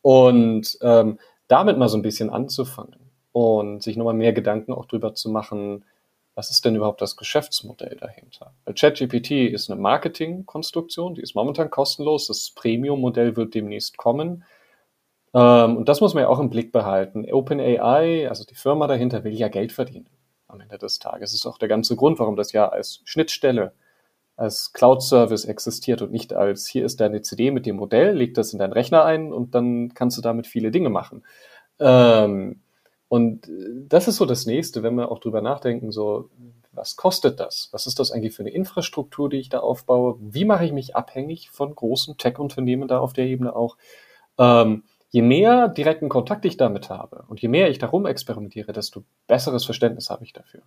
Und 0.00 0.78
ähm, 0.80 1.18
damit 1.46 1.78
mal 1.78 1.88
so 1.88 1.98
ein 1.98 2.02
bisschen 2.02 2.30
anzufangen 2.30 3.10
und 3.32 3.82
sich 3.82 3.96
nochmal 3.96 4.14
mehr 4.14 4.32
Gedanken 4.32 4.72
auch 4.72 4.86
drüber 4.86 5.14
zu 5.14 5.30
machen, 5.30 5.84
was 6.34 6.50
ist 6.50 6.64
denn 6.64 6.74
überhaupt 6.74 7.02
das 7.02 7.18
Geschäftsmodell 7.18 7.96
dahinter? 8.00 8.54
ChatGPT 8.74 9.52
ist 9.52 9.70
eine 9.70 9.78
Marketingkonstruktion, 9.78 11.14
die 11.14 11.20
ist 11.20 11.34
momentan 11.34 11.68
kostenlos, 11.68 12.28
das 12.28 12.52
Premium-Modell 12.54 13.36
wird 13.36 13.54
demnächst 13.54 13.98
kommen. 13.98 14.44
Ähm, 15.34 15.76
und 15.76 15.90
das 15.90 16.00
muss 16.00 16.14
man 16.14 16.22
ja 16.22 16.28
auch 16.30 16.40
im 16.40 16.48
Blick 16.48 16.72
behalten. 16.72 17.30
OpenAI, 17.30 18.28
also 18.28 18.44
die 18.44 18.54
Firma 18.54 18.86
dahinter, 18.86 19.24
will 19.24 19.34
ja 19.34 19.48
Geld 19.48 19.72
verdienen 19.72 20.08
am 20.48 20.60
Ende 20.60 20.78
des 20.78 20.98
Tages. 20.98 21.32
Das 21.32 21.40
ist 21.40 21.46
auch 21.46 21.58
der 21.58 21.68
ganze 21.68 21.94
Grund, 21.96 22.18
warum 22.18 22.36
das 22.36 22.52
ja 22.52 22.68
als 22.68 23.02
Schnittstelle 23.04 23.74
als 24.36 24.72
Cloud-Service 24.72 25.44
existiert 25.44 26.02
und 26.02 26.10
nicht 26.10 26.32
als 26.32 26.66
hier 26.66 26.84
ist 26.84 27.00
deine 27.00 27.22
CD 27.22 27.50
mit 27.50 27.66
dem 27.66 27.76
Modell, 27.76 28.16
leg 28.16 28.34
das 28.34 28.52
in 28.52 28.58
deinen 28.58 28.72
Rechner 28.72 29.04
ein 29.04 29.32
und 29.32 29.54
dann 29.54 29.94
kannst 29.94 30.16
du 30.18 30.22
damit 30.22 30.46
viele 30.46 30.70
Dinge 30.70 30.88
machen. 30.88 31.24
Ähm, 31.78 32.60
und 33.08 33.46
das 33.88 34.08
ist 34.08 34.16
so 34.16 34.24
das 34.24 34.46
nächste, 34.46 34.82
wenn 34.82 34.94
wir 34.94 35.10
auch 35.10 35.18
drüber 35.18 35.42
nachdenken, 35.42 35.92
so, 35.92 36.30
was 36.72 36.96
kostet 36.96 37.40
das? 37.40 37.68
Was 37.72 37.86
ist 37.86 37.98
das 37.98 38.10
eigentlich 38.10 38.34
für 38.34 38.42
eine 38.42 38.50
Infrastruktur, 38.50 39.28
die 39.28 39.36
ich 39.36 39.50
da 39.50 39.58
aufbaue? 39.58 40.16
Wie 40.18 40.46
mache 40.46 40.64
ich 40.64 40.72
mich 40.72 40.96
abhängig 40.96 41.50
von 41.50 41.74
großen 41.74 42.16
Tech-Unternehmen 42.16 42.88
da 42.88 43.00
auf 43.00 43.12
der 43.12 43.26
Ebene 43.26 43.54
auch? 43.54 43.76
Ähm, 44.38 44.84
je 45.10 45.20
mehr 45.20 45.68
direkten 45.68 46.08
Kontakt 46.08 46.46
ich 46.46 46.56
damit 46.56 46.88
habe 46.88 47.24
und 47.28 47.40
je 47.42 47.48
mehr 47.48 47.68
ich 47.68 47.78
darum 47.78 48.06
experimentiere, 48.06 48.72
desto 48.72 49.04
besseres 49.26 49.66
Verständnis 49.66 50.08
habe 50.08 50.24
ich 50.24 50.32
dafür. 50.32 50.62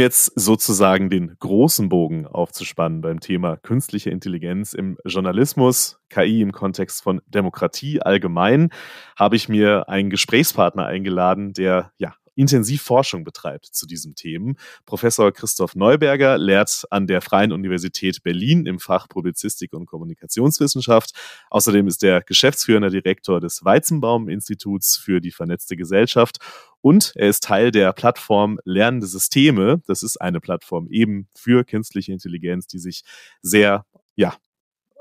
Jetzt 0.00 0.32
sozusagen 0.34 1.10
den 1.10 1.36
großen 1.38 1.88
Bogen 1.88 2.26
aufzuspannen 2.26 3.00
beim 3.00 3.20
Thema 3.20 3.56
künstliche 3.56 4.10
Intelligenz 4.10 4.72
im 4.72 4.98
Journalismus, 5.04 6.00
KI 6.08 6.42
im 6.42 6.52
Kontext 6.52 7.02
von 7.02 7.20
Demokratie 7.26 8.02
allgemein, 8.02 8.70
habe 9.16 9.36
ich 9.36 9.48
mir 9.48 9.88
einen 9.88 10.10
Gesprächspartner 10.10 10.86
eingeladen, 10.86 11.52
der 11.52 11.92
ja 11.98 12.14
intensiv 12.34 12.82
Forschung 12.82 13.24
betreibt 13.24 13.66
zu 13.66 13.86
diesen 13.86 14.14
Themen. 14.14 14.56
Professor 14.86 15.32
Christoph 15.32 15.74
Neuberger 15.74 16.38
lehrt 16.38 16.84
an 16.90 17.06
der 17.06 17.20
Freien 17.20 17.52
Universität 17.52 18.22
Berlin 18.22 18.66
im 18.66 18.78
Fach 18.78 19.08
Publizistik 19.08 19.72
und 19.72 19.86
Kommunikationswissenschaft. 19.86 21.12
Außerdem 21.50 21.86
ist 21.86 22.02
er 22.02 22.22
geschäftsführender 22.22 22.90
Direktor 22.90 23.40
des 23.40 23.64
Weizenbaum-Instituts 23.64 24.96
für 24.96 25.20
die 25.20 25.32
vernetzte 25.32 25.76
Gesellschaft 25.76 26.38
und 26.80 27.12
er 27.14 27.28
ist 27.28 27.44
Teil 27.44 27.70
der 27.70 27.92
Plattform 27.92 28.58
Lernende 28.64 29.06
Systeme. 29.06 29.82
Das 29.86 30.02
ist 30.02 30.20
eine 30.20 30.40
Plattform 30.40 30.88
eben 30.90 31.28
für 31.36 31.64
künstliche 31.64 32.12
Intelligenz, 32.12 32.66
die 32.66 32.78
sich 32.78 33.02
sehr 33.42 33.84
ja, 34.16 34.34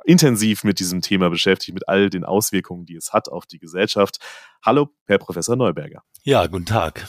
intensiv 0.05 0.63
mit 0.63 0.79
diesem 0.79 1.01
Thema 1.01 1.29
beschäftigt, 1.29 1.73
mit 1.73 1.87
all 1.87 2.09
den 2.09 2.23
Auswirkungen, 2.23 2.85
die 2.85 2.95
es 2.95 3.13
hat 3.13 3.29
auf 3.29 3.45
die 3.45 3.59
Gesellschaft. 3.59 4.17
Hallo, 4.63 4.89
Herr 5.05 5.17
Professor 5.17 5.55
Neuberger. 5.55 6.03
Ja, 6.23 6.47
guten 6.47 6.65
Tag. 6.65 7.07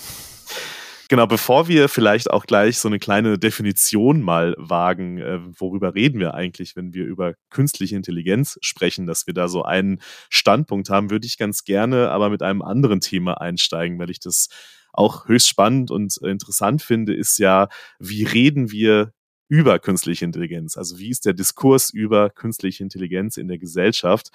Genau, 1.10 1.26
bevor 1.26 1.66
wir 1.66 1.88
vielleicht 1.88 2.30
auch 2.30 2.46
gleich 2.46 2.78
so 2.78 2.86
eine 2.86 3.00
kleine 3.00 3.36
Definition 3.36 4.22
mal 4.22 4.54
wagen, 4.58 5.18
äh, 5.18 5.40
worüber 5.58 5.92
reden 5.96 6.20
wir 6.20 6.34
eigentlich, 6.34 6.76
wenn 6.76 6.94
wir 6.94 7.04
über 7.04 7.34
künstliche 7.50 7.96
Intelligenz 7.96 8.58
sprechen, 8.60 9.08
dass 9.08 9.26
wir 9.26 9.34
da 9.34 9.48
so 9.48 9.64
einen 9.64 10.00
Standpunkt 10.28 10.88
haben, 10.88 11.10
würde 11.10 11.26
ich 11.26 11.36
ganz 11.36 11.64
gerne 11.64 12.10
aber 12.10 12.30
mit 12.30 12.42
einem 12.42 12.62
anderen 12.62 13.00
Thema 13.00 13.40
einsteigen, 13.40 13.98
weil 13.98 14.10
ich 14.10 14.20
das 14.20 14.50
auch 14.92 15.26
höchst 15.26 15.48
spannend 15.48 15.90
und 15.90 16.16
interessant 16.18 16.80
finde, 16.80 17.12
ist 17.12 17.38
ja, 17.38 17.68
wie 17.98 18.22
reden 18.22 18.70
wir 18.70 19.12
über 19.50 19.80
künstliche 19.80 20.24
Intelligenz. 20.24 20.76
Also 20.76 20.98
wie 20.98 21.10
ist 21.10 21.26
der 21.26 21.32
Diskurs 21.32 21.90
über 21.90 22.30
künstliche 22.30 22.84
Intelligenz 22.84 23.36
in 23.36 23.48
der 23.48 23.58
Gesellschaft 23.58 24.30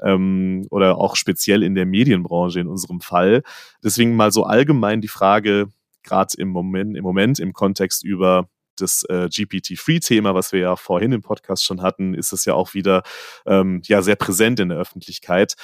ähm, 0.00 0.64
oder 0.70 0.96
auch 0.96 1.16
speziell 1.16 1.64
in 1.64 1.74
der 1.74 1.86
Medienbranche 1.86 2.60
in 2.60 2.68
unserem 2.68 3.00
Fall. 3.00 3.42
Deswegen 3.82 4.14
mal 4.14 4.30
so 4.30 4.44
allgemein 4.44 5.00
die 5.00 5.08
Frage, 5.08 5.70
gerade 6.04 6.34
im 6.38 6.50
Moment, 6.50 6.96
im 6.96 7.02
Moment 7.02 7.40
im 7.40 7.52
Kontext 7.52 8.04
über 8.04 8.48
das 8.76 9.02
äh, 9.08 9.28
GPT-Free-Thema, 9.28 10.36
was 10.36 10.52
wir 10.52 10.60
ja 10.60 10.76
vorhin 10.76 11.10
im 11.10 11.20
Podcast 11.20 11.64
schon 11.64 11.82
hatten, 11.82 12.14
ist 12.14 12.32
es 12.32 12.44
ja 12.44 12.54
auch 12.54 12.72
wieder 12.72 13.02
ähm, 13.46 13.82
ja 13.86 14.02
sehr 14.02 14.16
präsent 14.16 14.60
in 14.60 14.68
der 14.68 14.78
Öffentlichkeit. 14.78 15.54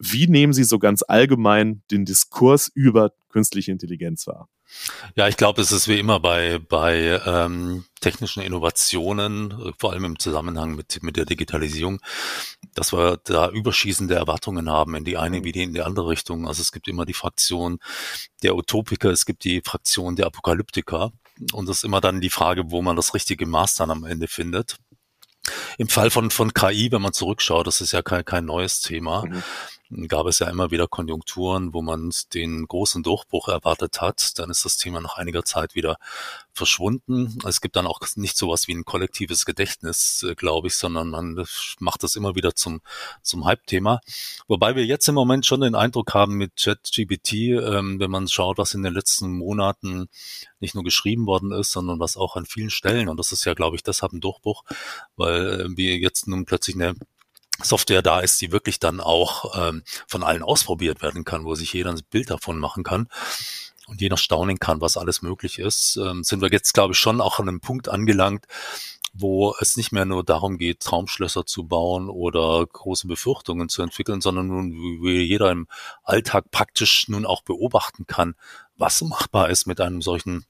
Wie 0.00 0.26
nehmen 0.26 0.52
Sie 0.52 0.64
so 0.64 0.80
ganz 0.80 1.04
allgemein 1.06 1.82
den 1.92 2.04
Diskurs 2.04 2.68
über 2.74 3.12
künstliche 3.28 3.70
Intelligenz 3.70 4.26
wahr? 4.26 4.48
Ja, 5.16 5.28
ich 5.28 5.36
glaube, 5.36 5.62
es 5.62 5.72
ist 5.72 5.88
wie 5.88 5.98
immer 5.98 6.20
bei, 6.20 6.58
bei 6.58 7.20
ähm, 7.24 7.84
technischen 8.00 8.42
Innovationen, 8.42 9.72
vor 9.78 9.92
allem 9.92 10.04
im 10.04 10.18
Zusammenhang 10.18 10.74
mit, 10.74 11.02
mit 11.02 11.16
der 11.16 11.24
Digitalisierung, 11.24 12.00
dass 12.74 12.92
wir 12.92 13.18
da 13.24 13.48
überschießende 13.48 14.14
Erwartungen 14.14 14.70
haben 14.70 14.94
in 14.94 15.04
die 15.04 15.16
eine 15.16 15.44
wie 15.44 15.50
in 15.50 15.74
die 15.74 15.82
andere 15.82 16.08
Richtung. 16.08 16.46
Also 16.46 16.62
es 16.62 16.72
gibt 16.72 16.88
immer 16.88 17.04
die 17.04 17.14
Fraktion 17.14 17.78
der 18.42 18.54
Utopiker, 18.54 19.10
es 19.10 19.26
gibt 19.26 19.44
die 19.44 19.62
Fraktion 19.64 20.16
der 20.16 20.26
Apokalyptiker. 20.26 21.12
Und 21.52 21.68
das 21.68 21.78
ist 21.78 21.84
immer 21.84 22.00
dann 22.00 22.20
die 22.20 22.30
Frage, 22.30 22.70
wo 22.70 22.82
man 22.82 22.96
das 22.96 23.14
richtige 23.14 23.46
Maß 23.46 23.76
dann 23.76 23.90
am 23.90 24.04
Ende 24.04 24.28
findet. 24.28 24.76
Im 25.78 25.88
Fall 25.88 26.10
von, 26.10 26.30
von 26.30 26.52
KI, 26.52 26.92
wenn 26.92 27.00
man 27.00 27.12
zurückschaut, 27.12 27.66
das 27.66 27.80
ist 27.80 27.92
ja 27.92 28.02
kein, 28.02 28.24
kein 28.24 28.44
neues 28.44 28.80
Thema. 28.80 29.24
Mhm 29.24 29.42
gab 30.08 30.26
es 30.26 30.38
ja 30.38 30.48
immer 30.48 30.70
wieder 30.70 30.86
Konjunkturen, 30.86 31.72
wo 31.72 31.80
man 31.80 32.12
den 32.34 32.66
großen 32.66 33.02
Durchbruch 33.02 33.48
erwartet 33.48 34.00
hat. 34.00 34.38
Dann 34.38 34.50
ist 34.50 34.64
das 34.64 34.76
Thema 34.76 35.00
nach 35.00 35.16
einiger 35.16 35.44
Zeit 35.44 35.74
wieder 35.74 35.96
verschwunden. 36.52 37.38
Es 37.46 37.60
gibt 37.60 37.76
dann 37.76 37.86
auch 37.86 38.00
nicht 38.16 38.36
sowas 38.36 38.68
wie 38.68 38.74
ein 38.74 38.84
kollektives 38.84 39.46
Gedächtnis, 39.46 40.24
äh, 40.28 40.34
glaube 40.34 40.66
ich, 40.66 40.74
sondern 40.74 41.08
man 41.08 41.44
macht 41.78 42.02
das 42.02 42.16
immer 42.16 42.34
wieder 42.34 42.54
zum, 42.54 42.82
zum 43.22 43.46
Hype-Thema. 43.46 44.00
Wobei 44.46 44.76
wir 44.76 44.84
jetzt 44.84 45.08
im 45.08 45.14
Moment 45.14 45.46
schon 45.46 45.62
den 45.62 45.74
Eindruck 45.74 46.12
haben 46.14 46.34
mit 46.34 46.56
ChatGPT, 46.56 47.32
ähm, 47.32 47.98
wenn 47.98 48.10
man 48.10 48.28
schaut, 48.28 48.58
was 48.58 48.74
in 48.74 48.82
den 48.82 48.92
letzten 48.92 49.30
Monaten 49.38 50.08
nicht 50.60 50.74
nur 50.74 50.84
geschrieben 50.84 51.26
worden 51.26 51.52
ist, 51.52 51.70
sondern 51.70 52.00
was 52.00 52.16
auch 52.16 52.36
an 52.36 52.44
vielen 52.44 52.70
Stellen, 52.70 53.08
und 53.08 53.18
das 53.18 53.32
ist 53.32 53.44
ja, 53.44 53.54
glaube 53.54 53.76
ich, 53.76 53.82
deshalb 53.82 54.12
ein 54.12 54.20
Durchbruch, 54.20 54.64
weil 55.16 55.60
äh, 55.60 55.76
wir 55.76 55.96
jetzt 55.96 56.26
nun 56.26 56.44
plötzlich 56.44 56.76
eine 56.76 56.94
Software 57.62 58.02
da 58.02 58.20
ist, 58.20 58.40
die 58.40 58.52
wirklich 58.52 58.78
dann 58.78 59.00
auch 59.00 59.56
ähm, 59.56 59.82
von 60.06 60.22
allen 60.22 60.42
ausprobiert 60.42 61.02
werden 61.02 61.24
kann, 61.24 61.44
wo 61.44 61.54
sich 61.54 61.72
jeder 61.72 61.90
ein 61.90 62.00
Bild 62.10 62.30
davon 62.30 62.58
machen 62.58 62.84
kann 62.84 63.08
und 63.88 64.00
jeder 64.00 64.16
staunen 64.16 64.58
kann, 64.58 64.80
was 64.80 64.96
alles 64.96 65.22
möglich 65.22 65.58
ist, 65.58 65.96
ähm, 65.96 66.22
sind 66.22 66.40
wir 66.40 66.50
jetzt, 66.50 66.74
glaube 66.74 66.92
ich, 66.92 66.98
schon 66.98 67.20
auch 67.20 67.40
an 67.40 67.48
einem 67.48 67.60
Punkt 67.60 67.88
angelangt, 67.88 68.46
wo 69.12 69.54
es 69.60 69.76
nicht 69.76 69.92
mehr 69.92 70.04
nur 70.04 70.22
darum 70.22 70.58
geht, 70.58 70.80
Traumschlösser 70.80 71.46
zu 71.46 71.64
bauen 71.64 72.08
oder 72.08 72.64
große 72.66 73.08
Befürchtungen 73.08 73.68
zu 73.68 73.82
entwickeln, 73.82 74.20
sondern 74.20 74.46
nun, 74.46 74.72
wie 75.02 75.22
jeder 75.22 75.50
im 75.50 75.66
Alltag 76.04 76.50
praktisch 76.50 77.08
nun 77.08 77.26
auch 77.26 77.42
beobachten 77.42 78.06
kann, 78.06 78.34
was 78.76 79.00
machbar 79.02 79.50
ist 79.50 79.66
mit 79.66 79.80
einem 79.80 80.02
solchen 80.02 80.44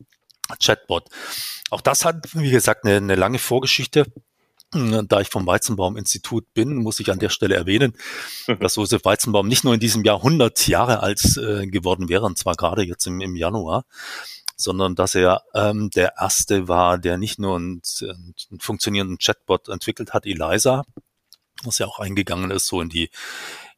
Chatbot. 0.61 1.09
Auch 1.71 1.81
das 1.81 2.05
hat, 2.05 2.35
wie 2.35 2.51
gesagt, 2.51 2.85
eine, 2.85 2.97
eine 2.97 3.15
lange 3.15 3.39
Vorgeschichte. 3.39 4.07
Da 4.71 5.21
ich 5.21 5.29
vom 5.29 5.47
Weizenbaum-Institut 5.47 6.53
bin, 6.53 6.77
muss 6.77 7.01
ich 7.01 7.11
an 7.11 7.19
der 7.19 7.31
Stelle 7.31 7.55
erwähnen, 7.55 7.95
dass 8.61 8.77
Josef 8.77 9.03
Weizenbaum 9.05 9.49
nicht 9.49 9.65
nur 9.65 9.73
in 9.73 9.81
diesem 9.81 10.05
Jahr 10.05 10.17
100 10.17 10.69
Jahre 10.69 11.01
alt 11.03 11.39
äh, 11.39 11.67
geworden 11.67 12.11
wäre, 12.11 12.27
und 12.27 12.37
zwar 12.37 12.55
gerade 12.55 12.83
jetzt 12.83 13.07
im, 13.07 13.23
im 13.23 13.35
Januar, 13.35 13.85
sondern 14.57 14.95
dass 14.95 15.15
er 15.15 15.43
ähm, 15.55 15.89
der 15.95 16.15
erste 16.19 16.69
war, 16.69 16.99
der 16.99 17.17
nicht 17.17 17.39
nur 17.39 17.57
einen, 17.57 17.81
einen 18.03 18.61
funktionierenden 18.61 19.19
Chatbot 19.19 19.69
entwickelt 19.69 20.13
hat, 20.13 20.27
Eliza, 20.27 20.85
was 21.63 21.79
ja 21.79 21.87
auch 21.87 21.99
eingegangen 21.99 22.51
ist, 22.51 22.67
so 22.67 22.81
in 22.83 22.89
die 22.89 23.11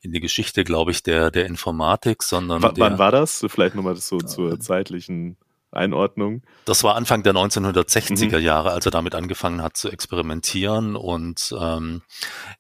in 0.03 0.13
die 0.13 0.21
Geschichte, 0.21 0.65
glaube 0.65 0.91
ich, 0.93 1.03
der 1.03 1.31
der 1.31 1.47
Informatik, 1.47 2.23
sondern 2.23 2.63
w 2.63 2.67
wann 2.77 2.93
der, 2.93 2.99
war 2.99 3.13
das? 3.13 3.45
Vielleicht 3.49 3.75
nochmal 3.75 3.97
so 3.97 4.19
zur 4.19 4.59
zeitlichen 4.59 5.37
Einordnung? 5.73 6.43
Das 6.65 6.83
war 6.83 6.97
Anfang 6.97 7.23
der 7.23 7.33
1960er 7.33 8.39
mhm. 8.39 8.45
Jahre, 8.45 8.73
als 8.73 8.87
er 8.87 8.93
damit 8.93 9.15
angefangen 9.15 9.63
hat 9.63 9.77
zu 9.77 9.89
experimentieren 9.89 10.97
und 10.97 11.55
ähm, 11.59 12.03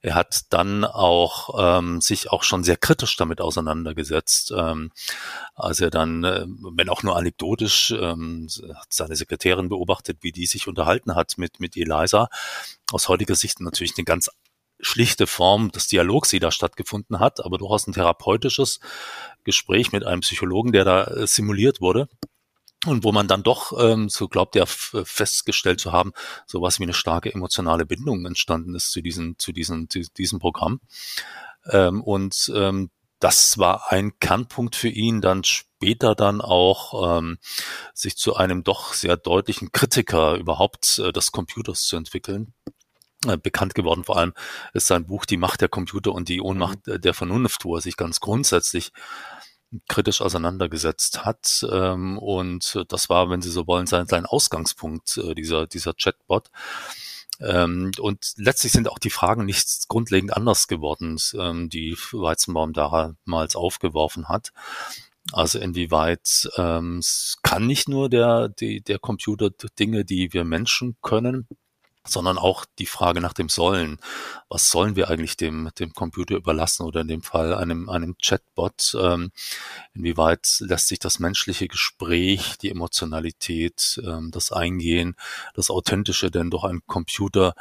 er 0.01 0.15
hat 0.15 0.43
dann 0.51 0.85
auch 0.85 1.79
ähm, 1.79 2.01
sich 2.01 2.31
auch 2.31 2.43
schon 2.43 2.63
sehr 2.63 2.77
kritisch 2.77 3.17
damit 3.17 3.41
auseinandergesetzt, 3.41 4.53
ähm, 4.57 4.93
als 5.55 5.81
er 5.81 5.91
dann, 5.91 6.25
äh, 6.25 6.47
wenn 6.47 6.89
auch 6.89 7.03
nur 7.03 7.17
anekdotisch, 7.17 7.91
ähm, 7.91 8.49
seine 8.89 9.17
Sekretärin 9.17 9.69
beobachtet, 9.69 10.19
wie 10.21 10.33
die 10.33 10.47
sich 10.47 10.69
unterhalten 10.69 11.15
hat 11.15 11.37
mit 11.37 11.59
mit 11.59 11.77
Eliza. 11.77 12.29
Aus 12.93 13.09
heutiger 13.09 13.35
Sicht 13.35 13.61
natürlich 13.61 13.95
eine 13.97 14.05
ganz 14.05 14.31
schlichte 14.83 15.27
Form 15.27 15.71
des 15.73 15.89
Dialogs, 15.89 16.31
die 16.31 16.39
da 16.39 16.51
stattgefunden 16.51 17.21
hat, 17.21 17.45
aber 17.45 17.59
durchaus 17.59 17.87
ein 17.87 17.93
therapeutisches 17.93 18.81
Gespräch 19.45 19.93
mit 19.93 20.05
einem 20.05 20.21
Psychologen, 20.21 20.73
der 20.73 20.85
da 20.85 21.05
äh, 21.05 21.27
simuliert 21.27 21.81
wurde 21.81 22.09
und 22.87 23.05
wo 23.05 23.13
man 23.13 23.29
dann 23.29 23.43
doch, 23.43 23.73
ähm, 23.79 24.09
so 24.09 24.29
glaubt 24.29 24.57
er, 24.57 24.67
festgestellt 24.67 25.81
zu 25.81 25.93
haben, 25.93 26.13
sowas 26.47 26.79
wie 26.79 26.85
eine 26.85 26.95
starke 26.95 27.33
emotionale 27.33 27.85
Bindung 27.85 28.25
entstanden 28.25 28.75
ist 28.75 28.91
zu 28.91 29.03
diesem, 29.03 29.39
zu 29.39 29.53
diesem, 29.53 29.91
zu 29.91 30.01
diesem 30.17 30.39
Programm. 30.39 30.81
Ähm, 31.71 32.03
und 32.03 32.51
ähm, 32.55 32.91
das 33.19 33.59
war 33.59 33.93
ein 33.93 34.19
Kernpunkt 34.19 34.77
für 34.77 34.89
ihn, 34.89 35.21
dann 35.21 35.45
später 35.45 36.15
dann 36.15 36.41
auch 36.41 37.19
ähm, 37.19 37.39
sich 37.93 38.17
zu 38.17 38.35
einem 38.35 38.65
doch 38.65 38.95
sehr 38.95 39.19
deutlichen 39.19 39.73
Kritiker 39.73 40.37
überhaupt 40.37 40.99
äh, 40.99 41.13
des 41.13 41.33
Computers 41.33 41.83
zu 41.83 41.97
entwickeln. 41.97 42.55
Äh, 43.27 43.37
bekannt 43.37 43.75
geworden 43.75 44.05
vor 44.05 44.17
allem 44.17 44.33
ist 44.73 44.87
sein 44.87 45.07
Buch 45.07 45.27
Die 45.27 45.37
Macht 45.37 45.61
der 45.61 45.69
Computer 45.69 46.13
und 46.13 46.31
die 46.31 46.41
Ohnmacht 46.41 46.87
mhm. 46.87 47.03
der 47.03 47.13
Vernunft, 47.13 47.67
wo 47.67 47.77
er 47.77 47.83
sich 47.83 47.99
ganz 47.99 48.21
grundsätzlich 48.21 48.93
kritisch 49.89 50.21
auseinandergesetzt 50.21 51.25
hat. 51.25 51.67
Ähm, 51.71 52.19
und 52.19 52.85
das 52.89 53.09
war, 53.09 53.31
wenn 53.31 53.43
Sie 53.43 53.51
so 53.51 53.67
wollen, 53.67 53.87
sein, 53.87 54.07
sein 54.07 54.27
Ausgangspunkt, 54.27 55.19
äh, 55.19 55.35
dieser, 55.35 55.67
dieser 55.67 55.95
Chatbot. 55.95 56.51
Ähm, 57.41 57.91
und 57.99 58.35
letztlich 58.37 58.73
sind 58.73 58.89
auch 58.89 58.99
die 58.99 59.11
Fragen 59.11 59.45
nicht 59.45 59.89
grundlegend 59.89 60.37
anders 60.37 60.69
geworden, 60.69 61.19
ähm, 61.35 61.69
die 61.69 61.97
Weizenbaum 62.13 62.73
damals 62.73 63.57
aufgeworfen 63.57 64.29
hat. 64.29 64.53
Also 65.33 65.59
inwieweit 65.59 66.49
ähm, 66.57 67.01
kann 67.43 67.67
nicht 67.67 67.89
nur 67.89 68.09
der, 68.09 68.49
die, 68.49 68.83
der 68.83 68.99
Computer 68.99 69.51
Dinge, 69.79 70.05
die 70.05 70.33
wir 70.33 70.45
Menschen 70.45 70.97
können, 71.03 71.47
sondern 72.07 72.39
auch 72.39 72.65
die 72.79 72.87
Frage 72.87 73.21
nach 73.21 73.33
dem 73.33 73.49
Sollen. 73.49 73.99
Was 74.49 74.71
sollen 74.71 74.97
wir 74.97 75.11
eigentlich 75.11 75.37
dem, 75.37 75.71
dem 75.79 75.93
Computer 75.93 76.37
überlassen 76.37 76.85
oder 76.85 77.03
in 77.03 77.09
dem 77.09 77.23
Fall 77.23 77.55
einem, 77.55 77.89
einem 77.89 78.17
Chatbot? 78.23 78.97
Ähm, 78.99 79.33
inwieweit 79.95 80.57
lässt 80.61 80.89
sich 80.89 80.99
das 80.99 81.19
menschliche 81.19 81.69
Gespräch, 81.69 82.57
die 82.59 82.71
Emotionalität, 82.71 84.01
ähm, 84.05 84.31
das 84.31 84.51
Eingehen, 84.51 85.15
das 85.55 85.71
Authentische 85.71 86.31
denn 86.31 86.51
durch 86.51 86.65
einen 86.65 86.83
Computer, 86.87 87.55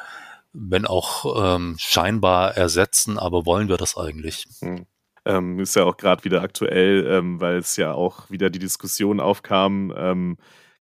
wenn 0.53 0.85
auch 0.85 1.55
ähm, 1.55 1.75
scheinbar 1.77 2.55
ersetzen, 2.55 3.19
aber 3.19 3.45
wollen 3.45 3.67
wir 3.67 3.77
das 3.77 3.97
eigentlich? 3.97 4.47
Hm. 4.59 4.85
Ähm, 5.25 5.59
ist 5.59 5.75
ja 5.75 5.83
auch 5.83 5.97
gerade 5.97 6.23
wieder 6.23 6.41
aktuell, 6.41 7.05
ähm, 7.07 7.41
weil 7.41 7.57
es 7.57 7.75
ja 7.75 7.93
auch 7.93 8.29
wieder 8.29 8.49
die 8.49 8.59
Diskussion 8.59 9.19
aufkam, 9.19 9.93
ähm, 9.95 10.37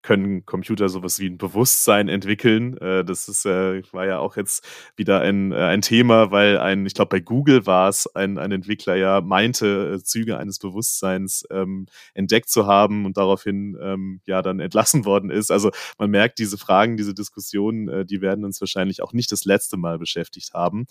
können 0.08 0.46
Computer 0.46 0.88
sowas 0.88 1.20
wie 1.20 1.28
ein 1.28 1.38
Bewusstsein 1.38 2.08
entwickeln. 2.08 2.78
Äh, 2.78 3.04
das 3.04 3.28
ist, 3.28 3.46
äh, 3.46 3.84
war 3.92 4.06
ja 4.06 4.20
auch 4.20 4.38
jetzt 4.38 4.66
wieder 4.96 5.20
ein, 5.20 5.52
äh, 5.52 5.58
ein 5.58 5.82
Thema, 5.82 6.32
weil 6.32 6.60
ein, 6.60 6.86
ich 6.86 6.94
glaube, 6.94 7.10
bei 7.10 7.20
Google 7.20 7.66
war 7.66 7.90
es, 7.90 8.08
ein, 8.16 8.38
ein 8.38 8.54
Entwickler 8.54 8.96
ja 8.96 9.20
meinte, 9.20 9.96
äh, 9.96 10.04
Züge 10.04 10.38
eines 10.38 10.60
Bewusstseins 10.60 11.46
ähm, 11.52 11.88
entdeckt 12.14 12.48
zu 12.48 12.68
haben 12.68 13.06
und 13.06 13.18
daraufhin 13.18 13.78
ähm, 13.82 14.22
ja 14.26 14.42
dann 14.42 14.62
entlassen 14.62 15.04
worden 15.06 15.30
ist. 15.30 15.52
Also 15.52 15.72
man 15.98 16.10
merkt, 16.10 16.40
diese 16.40 16.58
Fragen, 16.58 16.96
diese 16.96 17.14
Diskussionen, 17.14 17.90
äh, 17.90 18.06
die 18.06 18.22
werden 18.22 18.46
uns 18.46 18.62
wahrscheinlich 18.62 19.04
auch 19.04 19.12
nicht 19.12 19.34
das 19.34 19.44
letzte 19.44 19.76
Mal 19.76 20.00
beschäftigt 20.00 20.54
haben. 20.54 20.86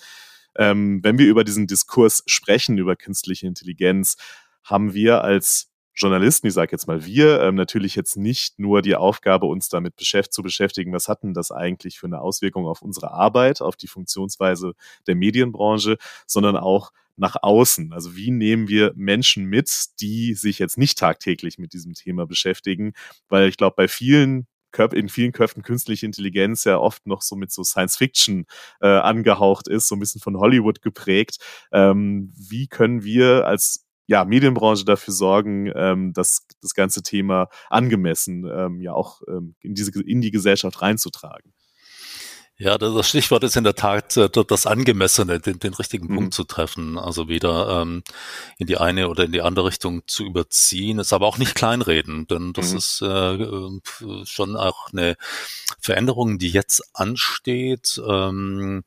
Ähm, 0.59 1.03
wenn 1.03 1.17
wir 1.17 1.27
über 1.27 1.43
diesen 1.43 1.67
Diskurs 1.67 2.23
sprechen, 2.27 2.77
über 2.77 2.97
künstliche 2.97 3.47
Intelligenz, 3.47 4.19
haben 4.63 4.93
wir 4.93 5.25
als 5.25 5.73
Journalisten, 5.97 6.47
ich 6.47 6.53
sage 6.53 6.73
jetzt 6.73 6.87
mal 6.87 7.07
wir, 7.07 7.41
ähm, 7.41 7.55
natürlich 7.55 7.95
jetzt 7.95 8.17
nicht 8.17 8.59
nur 8.59 8.83
die 8.83 8.97
Aufgabe, 8.97 9.47
uns 9.47 9.71
damit 9.71 9.97
beschäft 9.97 10.33
zu 10.33 10.43
beschäftigen, 10.43 10.93
was 10.93 11.09
hat 11.09 11.23
denn 11.23 11.33
das 11.33 11.51
eigentlich 11.51 11.99
für 11.99 12.07
eine 12.07 12.21
Auswirkung 12.21 12.67
auf 12.67 12.83
unsere 12.83 13.13
Arbeit, 13.13 13.63
auf 13.63 13.77
die 13.77 13.87
Funktionsweise 13.89 14.75
der 15.07 15.15
Medienbranche, 15.15 15.97
sondern 16.27 16.57
auch 16.57 16.93
nach 17.17 17.37
außen. 17.41 17.95
Also 17.95 18.15
wie 18.15 18.31
nehmen 18.31 18.69
wir 18.69 18.93
Menschen 18.95 19.47
mit, 19.47 19.73
die 20.01 20.35
sich 20.35 20.59
jetzt 20.59 20.77
nicht 20.77 20.99
tagtäglich 20.99 21.59
mit 21.59 21.73
diesem 21.73 21.95
Thema 21.95 22.27
beschäftigen? 22.27 22.93
Weil 23.29 23.49
ich 23.49 23.57
glaube, 23.57 23.77
bei 23.77 23.89
vielen 23.89 24.47
in 24.93 25.09
vielen 25.09 25.33
Köpfen 25.33 25.63
künstliche 25.63 26.05
Intelligenz 26.05 26.65
ja 26.65 26.77
oft 26.77 27.07
noch 27.07 27.23
so 27.23 27.35
mit 27.35 27.51
so 27.51 27.65
Science 27.65 27.97
Fiction 27.97 28.45
äh, 28.83 28.87
angehaucht 28.87 29.69
ist, 29.69 29.89
so 29.89 29.97
ein 29.97 30.01
bisschen 30.01 30.21
von 30.21 30.37
Hollywood 30.37 30.83
geprägt. 30.83 31.39
Ähm, 31.73 32.31
wie 32.37 32.67
können 32.67 33.03
wir 33.03 33.47
als 33.47 33.86
ja, 34.07 34.25
Medienbranche 34.25 34.85
dafür 34.85 35.13
sorgen, 35.13 35.71
ähm, 35.75 36.13
dass 36.13 36.47
das 36.61 36.75
ganze 36.75 37.03
Thema 37.03 37.49
angemessen 37.71 38.45
ähm, 38.51 38.81
ja 38.81 38.93
auch 38.93 39.23
ähm, 39.29 39.55
in, 39.61 39.75
diese, 39.75 40.01
in 40.03 40.21
die 40.21 40.31
Gesellschaft 40.31 40.81
reinzutragen. 40.83 41.53
Ja, 42.59 42.79
das 42.79 43.07
Stichwort 43.07 43.45
ist 43.45 43.57
in 43.57 43.65
der 43.65 43.75
Tat 43.75 44.17
äh, 44.17 44.31
das 44.31 44.67
Angemessene, 44.67 45.41
den, 45.41 45.59
den 45.59 45.75
richtigen 45.75 46.09
Punkt 46.09 46.23
mhm. 46.23 46.33
zu 46.33 46.45
treffen. 46.45 46.97
Also 46.97 47.29
weder 47.29 47.83
ähm, 47.83 48.03
in 48.57 48.67
die 48.67 48.79
eine 48.79 49.11
oder 49.11 49.25
in 49.25 49.33
die 49.33 49.43
andere 49.43 49.67
Richtung 49.67 50.03
zu 50.07 50.25
überziehen, 50.25 50.99
ist 50.99 51.13
aber 51.13 51.27
auch 51.27 51.37
nicht 51.37 51.55
kleinreden, 51.55 52.27
denn 52.27 52.55
das 52.55 52.71
mhm. 52.71 52.79
ist 52.79 53.03
äh, 53.03 53.35
äh, 53.35 53.81
schon 54.25 54.57
auch 54.57 54.91
eine 54.91 55.17
Veränderung, 55.81 56.39
die 56.39 56.49
jetzt 56.49 56.83
ansteht. 56.95 58.01
Ähm, 58.09 58.85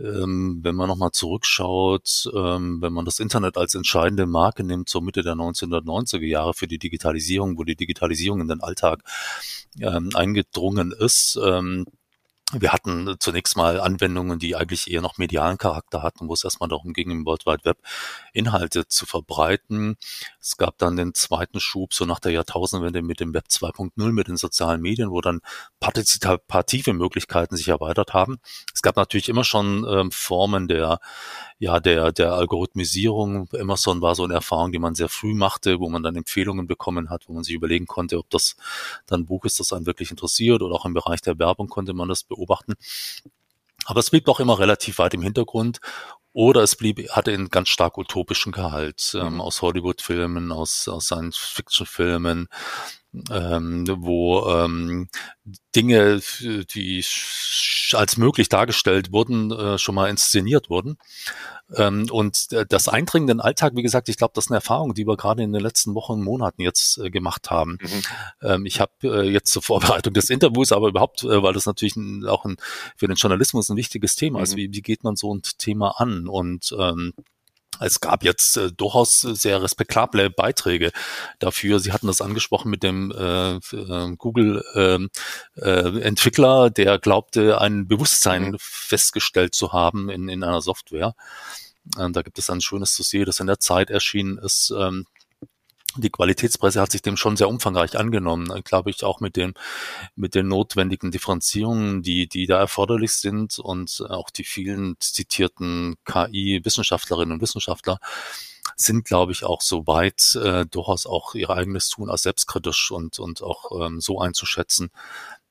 ähm, 0.00 0.60
wenn 0.62 0.74
man 0.74 0.88
nochmal 0.88 1.10
zurückschaut, 1.12 2.30
ähm, 2.34 2.80
wenn 2.80 2.92
man 2.92 3.04
das 3.04 3.18
Internet 3.18 3.56
als 3.56 3.74
entscheidende 3.74 4.26
Marke 4.26 4.64
nimmt, 4.64 4.88
zur 4.88 5.02
Mitte 5.02 5.22
der 5.22 5.34
1990er 5.34 6.26
Jahre 6.26 6.54
für 6.54 6.66
die 6.66 6.78
Digitalisierung, 6.78 7.58
wo 7.58 7.64
die 7.64 7.76
Digitalisierung 7.76 8.40
in 8.40 8.48
den 8.48 8.62
Alltag 8.62 9.02
ähm, 9.80 10.10
eingedrungen 10.14 10.92
ist, 10.92 11.38
ähm, 11.42 11.86
wir 12.52 12.72
hatten 12.72 13.16
zunächst 13.18 13.58
mal 13.58 13.78
Anwendungen, 13.78 14.38
die 14.38 14.56
eigentlich 14.56 14.90
eher 14.90 15.02
noch 15.02 15.18
medialen 15.18 15.58
Charakter 15.58 16.02
hatten, 16.02 16.28
wo 16.28 16.32
es 16.32 16.44
erstmal 16.44 16.70
darum 16.70 16.94
ging, 16.94 17.10
im 17.10 17.26
World 17.26 17.44
Wide 17.44 17.64
Web 17.64 17.78
Inhalte 18.32 18.88
zu 18.88 19.04
verbreiten. 19.04 19.98
Es 20.40 20.56
gab 20.56 20.78
dann 20.78 20.96
den 20.96 21.12
zweiten 21.12 21.60
Schub, 21.60 21.92
so 21.92 22.06
nach 22.06 22.20
der 22.20 22.32
Jahrtausendwende 22.32 23.02
mit 23.02 23.20
dem 23.20 23.34
Web 23.34 23.48
2.0, 23.50 24.12
mit 24.12 24.28
den 24.28 24.38
sozialen 24.38 24.80
Medien, 24.80 25.10
wo 25.10 25.20
dann 25.20 25.40
partizipative 25.78 26.94
Möglichkeiten 26.94 27.54
sich 27.54 27.68
erweitert 27.68 28.14
haben. 28.14 28.38
Es 28.72 28.80
gab 28.80 28.96
natürlich 28.96 29.28
immer 29.28 29.44
schon 29.44 29.86
ähm, 29.86 30.10
Formen 30.10 30.68
der 30.68 31.00
ja, 31.60 31.80
der, 31.80 32.12
der 32.12 32.34
Algorithmisierung. 32.34 33.48
Amazon 33.58 34.00
war 34.00 34.14
so 34.14 34.22
eine 34.22 34.34
Erfahrung, 34.34 34.70
die 34.70 34.78
man 34.78 34.94
sehr 34.94 35.08
früh 35.08 35.34
machte, 35.34 35.80
wo 35.80 35.88
man 35.88 36.04
dann 36.04 36.14
Empfehlungen 36.14 36.68
bekommen 36.68 37.10
hat, 37.10 37.28
wo 37.28 37.32
man 37.32 37.42
sich 37.42 37.54
überlegen 37.54 37.86
konnte, 37.86 38.18
ob 38.18 38.30
das 38.30 38.56
dann 39.06 39.26
Buch 39.26 39.44
ist, 39.44 39.58
das 39.58 39.72
einen 39.72 39.86
wirklich 39.86 40.12
interessiert 40.12 40.62
oder 40.62 40.76
auch 40.76 40.84
im 40.84 40.94
Bereich 40.94 41.20
der 41.20 41.38
Werbung 41.38 41.68
konnte 41.68 41.94
man 41.94 42.08
das. 42.08 42.26
Aber 43.86 44.00
es 44.00 44.10
blieb 44.10 44.26
doch 44.26 44.40
immer 44.40 44.58
relativ 44.58 44.98
weit 44.98 45.14
im 45.14 45.22
Hintergrund. 45.22 45.80
Oder 46.32 46.62
es 46.62 46.76
blieb, 46.76 47.10
hatte 47.10 47.32
einen 47.32 47.48
ganz 47.48 47.68
stark 47.68 47.98
utopischen 47.98 48.52
Gehalt 48.52 49.12
ähm, 49.14 49.34
mhm. 49.34 49.40
aus 49.40 49.62
Hollywood-Filmen, 49.62 50.52
aus, 50.52 50.86
aus 50.86 51.06
Science-Fiction-Filmen, 51.06 52.48
ähm, 53.30 53.86
wo 53.88 54.46
ähm, 54.48 55.08
Dinge, 55.74 56.20
die 56.74 57.04
als 57.92 58.16
möglich 58.16 58.48
dargestellt 58.48 59.12
wurden, 59.12 59.50
äh, 59.50 59.78
schon 59.78 59.94
mal 59.94 60.10
inszeniert 60.10 60.68
wurden. 60.68 60.98
Ähm, 61.74 62.06
und 62.10 62.48
das 62.70 62.88
Eindringen 62.88 63.28
in 63.28 63.38
den 63.38 63.40
Alltag, 63.40 63.72
wie 63.76 63.82
gesagt, 63.82 64.08
ich 64.08 64.16
glaube, 64.16 64.32
das 64.34 64.46
ist 64.46 64.50
eine 64.50 64.56
Erfahrung, 64.56 64.94
die 64.94 65.06
wir 65.06 65.16
gerade 65.16 65.42
in 65.42 65.52
den 65.52 65.62
letzten 65.62 65.94
Wochen 65.94 66.12
und 66.12 66.22
Monaten 66.22 66.62
jetzt 66.62 66.98
äh, 66.98 67.10
gemacht 67.10 67.50
haben. 67.50 67.78
Mhm. 67.80 68.02
Ähm, 68.42 68.66
ich 68.66 68.80
habe 68.80 68.92
äh, 69.02 69.30
jetzt 69.30 69.52
zur 69.52 69.62
Vorbereitung 69.62 70.14
des 70.14 70.30
Interviews, 70.30 70.72
aber 70.72 70.88
überhaupt, 70.88 71.24
äh, 71.24 71.42
weil 71.42 71.52
das 71.52 71.66
natürlich 71.66 71.96
auch 72.26 72.44
ein, 72.44 72.56
für 72.96 73.06
den 73.06 73.16
Journalismus 73.16 73.68
ein 73.68 73.76
wichtiges 73.76 74.16
Thema 74.16 74.42
ist, 74.42 74.52
mhm. 74.52 74.56
wie, 74.58 74.72
wie 74.72 74.82
geht 74.82 75.04
man 75.04 75.16
so 75.16 75.34
ein 75.34 75.42
Thema 75.42 76.00
an? 76.00 76.28
Und 76.28 76.74
ähm, 76.78 77.12
es 77.80 78.00
gab 78.00 78.24
jetzt 78.24 78.56
äh, 78.56 78.72
durchaus 78.72 79.20
sehr 79.20 79.62
respektable 79.62 80.30
Beiträge 80.30 80.90
dafür. 81.38 81.78
Sie 81.80 81.92
hatten 81.92 82.06
das 82.06 82.20
angesprochen 82.20 82.70
mit 82.70 82.82
dem 82.82 83.10
äh, 83.12 83.56
äh, 83.56 84.16
Google-Entwickler, 84.16 86.64
ähm, 86.64 86.66
äh, 86.66 86.70
der 86.70 86.98
glaubte, 86.98 87.60
ein 87.60 87.88
Bewusstsein 87.88 88.52
mhm. 88.52 88.56
festgestellt 88.58 89.54
zu 89.54 89.72
haben 89.72 90.10
in, 90.10 90.28
in 90.28 90.42
einer 90.42 90.60
Software. 90.60 91.14
Ähm, 91.98 92.12
da 92.12 92.22
gibt 92.22 92.38
es 92.38 92.50
ein 92.50 92.60
schönes 92.60 92.96
Dossier, 92.96 93.24
das 93.24 93.40
in 93.40 93.46
der 93.46 93.60
Zeit 93.60 93.90
erschienen 93.90 94.38
ist, 94.38 94.72
ähm, 94.76 95.06
die 96.00 96.10
Qualitätspresse 96.10 96.80
hat 96.80 96.92
sich 96.92 97.02
dem 97.02 97.16
schon 97.16 97.36
sehr 97.36 97.48
umfangreich 97.48 97.98
angenommen, 97.98 98.62
glaube 98.64 98.90
ich, 98.90 99.04
auch 99.04 99.20
mit 99.20 99.36
dem, 99.36 99.54
mit 100.16 100.34
den 100.34 100.48
notwendigen 100.48 101.10
Differenzierungen, 101.10 102.02
die, 102.02 102.28
die 102.28 102.46
da 102.46 102.58
erforderlich 102.58 103.12
sind 103.12 103.58
und 103.58 104.04
auch 104.08 104.30
die 104.30 104.44
vielen 104.44 104.96
zitierten 105.00 105.96
KI-Wissenschaftlerinnen 106.04 107.32
und 107.32 107.42
Wissenschaftler 107.42 107.98
sind, 108.76 109.04
glaube 109.04 109.32
ich, 109.32 109.44
auch 109.44 109.60
so 109.60 109.86
weit, 109.86 110.36
äh, 110.36 110.66
durchaus 110.66 111.06
auch 111.06 111.34
ihr 111.34 111.50
eigenes 111.50 111.88
Tun 111.88 112.10
als 112.10 112.22
selbstkritisch 112.22 112.90
und, 112.90 113.18
und 113.18 113.42
auch 113.42 113.86
ähm, 113.86 114.00
so 114.00 114.20
einzuschätzen, 114.20 114.90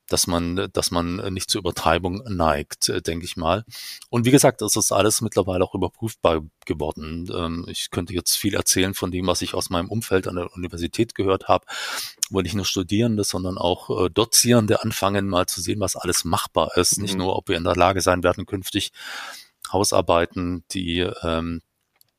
dass 0.08 0.26
man, 0.26 0.68
dass 0.72 0.90
man 0.90 1.16
nicht 1.32 1.50
zur 1.50 1.60
Übertreibung 1.60 2.22
neigt, 2.26 2.88
äh, 2.88 3.02
denke 3.02 3.24
ich 3.24 3.36
mal. 3.36 3.64
Und 4.10 4.24
wie 4.24 4.30
gesagt, 4.30 4.62
es 4.62 4.76
ist 4.76 4.92
alles 4.92 5.20
mittlerweile 5.20 5.64
auch 5.64 5.74
überprüfbar 5.74 6.42
geworden. 6.66 7.30
Ähm, 7.32 7.66
ich 7.68 7.90
könnte 7.90 8.14
jetzt 8.14 8.36
viel 8.36 8.54
erzählen 8.54 8.94
von 8.94 9.10
dem, 9.10 9.26
was 9.26 9.42
ich 9.42 9.54
aus 9.54 9.70
meinem 9.70 9.88
Umfeld 9.88 10.26
an 10.26 10.36
der 10.36 10.52
Universität 10.54 11.14
gehört 11.14 11.48
habe, 11.48 11.66
wo 12.30 12.40
nicht 12.40 12.54
nur 12.54 12.64
Studierende, 12.64 13.24
sondern 13.24 13.58
auch 13.58 14.06
äh, 14.06 14.10
Dozierende 14.10 14.82
anfangen, 14.82 15.28
mal 15.28 15.46
zu 15.46 15.60
sehen, 15.60 15.80
was 15.80 15.96
alles 15.96 16.24
machbar 16.24 16.76
ist. 16.76 16.96
Mhm. 16.96 17.02
Nicht 17.02 17.16
nur, 17.16 17.36
ob 17.36 17.48
wir 17.48 17.56
in 17.56 17.64
der 17.64 17.76
Lage 17.76 18.00
sein 18.00 18.22
werden, 18.22 18.46
künftig 18.46 18.92
Hausarbeiten, 19.72 20.64
die 20.70 21.00
ähm, 21.22 21.60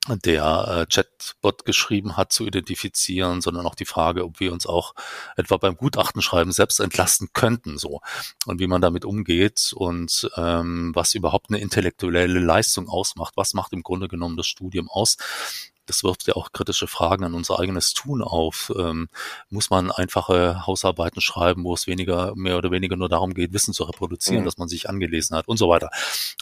der 0.08 0.68
äh, 0.68 0.86
Chatbot 0.94 1.66
geschrieben 1.66 2.18
hat, 2.18 2.32
zu 2.32 2.46
identifizieren, 2.46 3.42
sondern 3.42 3.66
auch 3.66 3.76
die 3.76 3.86
Frage, 3.86 4.24
ob 4.24 4.40
wir 4.40 4.54
uns 4.54 4.66
auch 4.66 4.96
etwa 5.36 5.58
beim 5.58 5.76
Gutachtenschreiben 5.76 6.52
selbst 6.52 6.80
entlasten 6.80 7.30
könnten, 7.34 7.78
so. 7.78 8.02
Und 8.46 8.60
wie 8.60 8.68
man 8.68 8.82
damit 8.82 9.06
umgeht 9.06 9.74
und 9.76 10.30
ähm, 10.36 10.92
was 10.96 11.14
überhaupt 11.16 11.50
eine 11.50 11.60
intellektuelle 11.60 12.40
Leistung 12.40 12.88
ausmacht, 12.88 13.34
was 13.36 13.54
macht 13.54 13.74
im 13.74 13.84
Grunde 13.84 14.08
genommen 14.08 14.38
das 14.38 14.48
Studium 14.48 14.90
aus 14.90 15.18
das 15.89 16.04
wirft 16.04 16.28
ja 16.28 16.36
auch 16.36 16.52
kritische 16.52 16.88
Fragen 16.88 17.23
an 17.23 17.34
unser 17.34 17.60
eigenes 17.60 17.93
Tun 17.93 18.21
auf. 18.21 18.71
Ähm, 18.78 19.10
muss 19.49 19.69
man 19.69 19.91
einfache 19.91 20.65
Hausarbeiten 20.67 21.21
schreiben, 21.21 21.63
wo 21.63 21.73
es 21.73 21.88
weniger, 21.88 22.34
mehr 22.36 22.58
oder 22.58 22.69
weniger 22.71 22.95
nur 22.95 23.10
darum 23.10 23.34
geht, 23.34 23.54
Wissen 23.54 23.73
zu 23.73 23.84
reproduzieren, 23.84 24.41
mhm. 24.41 24.45
dass 24.45 24.58
man 24.58 24.69
sich 24.69 24.88
angelesen 24.88 25.36
hat 25.36 25.47
und 25.47 25.58
so 25.58 25.67
weiter. 25.67 25.89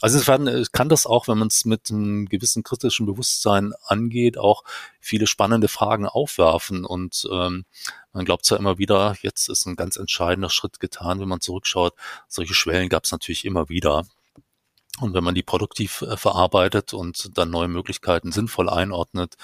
Also 0.01 0.17
insofern 0.17 0.47
äh, 0.47 0.65
kann 0.71 0.89
das 0.89 1.05
auch, 1.05 1.27
wenn 1.27 1.38
man 1.38 1.47
es 1.47 1.65
mit 1.65 1.89
einem 1.89 2.25
gewissen 2.27 2.63
kritischen 2.63 3.05
Bewusstsein 3.05 3.73
angeht, 3.86 4.38
auch 4.38 4.63
viele 4.99 5.27
spannende 5.27 5.69
Fragen 5.69 6.05
aufwerfen 6.05 6.86
und 6.86 7.27
ähm, 7.31 7.65
man 8.12 8.25
glaubt 8.25 8.45
zwar 8.45 8.57
immer 8.57 8.77
wieder, 8.77 9.15
jetzt 9.21 9.47
ist 9.47 9.65
ein 9.65 9.75
ganz 9.75 9.95
entscheidender 9.95 10.49
Schritt 10.49 10.79
getan, 10.79 11.19
wenn 11.19 11.27
man 11.27 11.39
zurückschaut. 11.39 11.93
Solche 12.27 12.55
Schwellen 12.55 12.89
gab 12.89 13.03
es 13.03 13.12
natürlich 13.12 13.45
immer 13.45 13.69
wieder. 13.69 14.05
Und 14.99 15.13
wenn 15.13 15.23
man 15.23 15.36
die 15.36 15.43
produktiv 15.43 16.01
äh, 16.01 16.17
verarbeitet 16.17 16.93
und 16.93 17.38
dann 17.38 17.51
neue 17.51 17.67
Möglichkeiten 17.67 18.31
sinnvoll 18.31 18.69
einordnet, 18.69 19.36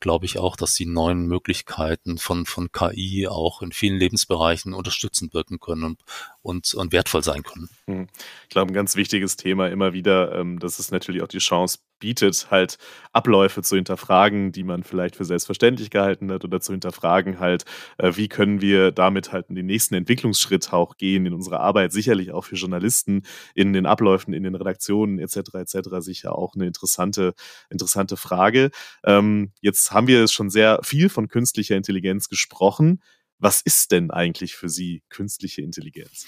glaube 0.00 0.26
ich 0.26 0.38
auch, 0.38 0.56
dass 0.56 0.74
die 0.74 0.86
neuen 0.86 1.26
Möglichkeiten 1.26 2.18
von, 2.18 2.46
von 2.46 2.72
KI 2.72 3.28
auch 3.28 3.62
in 3.62 3.72
vielen 3.72 3.98
Lebensbereichen 3.98 4.74
unterstützend 4.74 5.34
wirken 5.34 5.60
können 5.60 5.84
und, 5.84 6.00
und, 6.42 6.74
und 6.74 6.92
wertvoll 6.92 7.22
sein 7.22 7.42
können. 7.42 7.68
Hm. 7.86 8.08
Ich 8.44 8.48
glaube, 8.48 8.72
ein 8.72 8.74
ganz 8.74 8.96
wichtiges 8.96 9.36
Thema 9.36 9.68
immer 9.68 9.92
wieder, 9.92 10.34
ähm, 10.34 10.58
dass 10.58 10.78
es 10.78 10.90
natürlich 10.90 11.22
auch 11.22 11.28
die 11.28 11.38
Chance 11.38 11.78
bietet, 12.00 12.50
halt 12.50 12.78
Abläufe 13.12 13.62
zu 13.62 13.76
hinterfragen, 13.76 14.50
die 14.50 14.64
man 14.64 14.82
vielleicht 14.82 15.16
für 15.16 15.24
selbstverständlich 15.24 15.90
gehalten 15.90 16.32
hat 16.32 16.44
oder 16.44 16.60
zu 16.60 16.72
hinterfragen 16.72 17.38
halt, 17.38 17.64
äh, 17.98 18.12
wie 18.16 18.28
können 18.28 18.60
wir 18.60 18.90
damit 18.90 19.32
halt 19.32 19.50
in 19.50 19.54
den 19.54 19.66
nächsten 19.66 19.94
Entwicklungsschritt 19.94 20.72
auch 20.72 20.96
gehen 20.96 21.26
in 21.26 21.34
unserer 21.34 21.60
Arbeit, 21.60 21.92
sicherlich 21.92 22.32
auch 22.32 22.46
für 22.46 22.56
Journalisten 22.56 23.22
in 23.54 23.72
den 23.72 23.86
Abläufen, 23.86 24.32
in 24.32 24.42
den 24.42 24.54
Redaktionen 24.54 25.18
etc. 25.18 25.54
etc. 25.54 25.88
sicher 25.98 26.36
auch 26.36 26.54
eine 26.54 26.66
interessante, 26.66 27.34
interessante 27.68 28.16
Frage. 28.16 28.70
Ähm, 29.04 29.52
haben 29.90 30.06
wir 30.06 30.26
schon 30.28 30.50
sehr 30.50 30.80
viel 30.82 31.08
von 31.08 31.28
künstlicher 31.28 31.76
Intelligenz 31.76 32.28
gesprochen. 32.28 33.02
Was 33.38 33.60
ist 33.62 33.92
denn 33.92 34.10
eigentlich 34.10 34.54
für 34.54 34.68
Sie 34.68 35.02
künstliche 35.08 35.62
Intelligenz? 35.62 36.26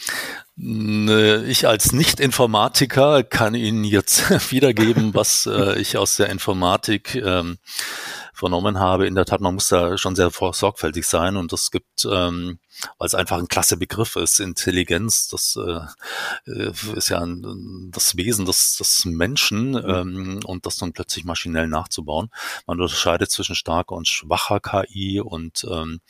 Ich 0.57 1.67
als 1.67 1.93
Nicht-Informatiker 1.93 3.23
kann 3.23 3.55
Ihnen 3.55 3.85
jetzt 3.85 4.31
wiedergeben, 4.53 5.15
was 5.15 5.47
äh, 5.47 5.79
ich 5.81 5.97
aus 5.97 6.17
der 6.17 6.29
Informatik 6.29 7.15
ähm, 7.15 7.57
vernommen 8.35 8.79
habe. 8.79 9.07
In 9.07 9.15
der 9.15 9.25
Tat, 9.25 9.41
man 9.41 9.55
muss 9.55 9.69
da 9.69 9.97
schon 9.97 10.15
sehr 10.15 10.31
sorgfältig 10.31 11.07
sein 11.07 11.37
und 11.37 11.53
es 11.55 11.71
gibt 11.71 12.05
ähm, 12.05 12.59
weil 12.99 13.07
es 13.07 13.15
einfach 13.15 13.38
ein 13.38 13.49
klasse 13.49 13.77
Begriff 13.77 14.17
ist. 14.17 14.41
Intelligenz, 14.41 15.29
das 15.29 15.57
äh, 15.57 16.51
äh, 16.51 16.73
ist 16.97 17.11
ja 17.11 17.21
ein, 17.21 17.91
das 17.93 18.17
Wesen 18.17 18.47
des, 18.47 18.77
des 18.77 19.05
Menschen 19.05 19.75
ähm, 19.75 20.41
und 20.45 20.67
das 20.67 20.79
dann 20.79 20.93
plötzlich 20.93 21.25
maschinell 21.25 21.69
nachzubauen. 21.69 22.31
Man 22.67 22.81
unterscheidet 22.81 23.31
zwischen 23.31 23.55
starker 23.55 23.95
und 23.95 24.09
schwacher 24.09 24.61
KI 24.61 25.21
und 25.21 25.67
ähm, 25.71 26.01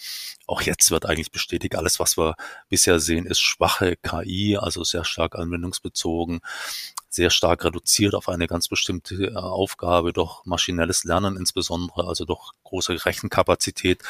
auch 0.46 0.62
jetzt 0.62 0.90
wird 0.90 1.06
eigentlich 1.06 1.30
bestätigt, 1.30 1.76
alles, 1.76 1.98
was 1.98 2.16
wir 2.16 2.34
bisher 2.68 3.00
sehen, 3.00 3.26
ist 3.26 3.40
schwache 3.40 3.96
KI, 4.32 4.56
also 4.56 4.84
sehr 4.84 5.04
stark 5.04 5.34
anwendungsbezogen, 5.36 6.40
sehr 7.08 7.30
stark 7.30 7.64
reduziert 7.64 8.14
auf 8.14 8.28
eine 8.28 8.46
ganz 8.46 8.68
bestimmte 8.68 9.26
äh, 9.26 9.34
Aufgabe 9.34 10.12
durch 10.12 10.44
maschinelles 10.44 11.04
Lernen 11.04 11.36
insbesondere, 11.36 12.06
also 12.06 12.24
durch 12.24 12.52
große 12.64 13.04
Rechenkapazität 13.04 14.02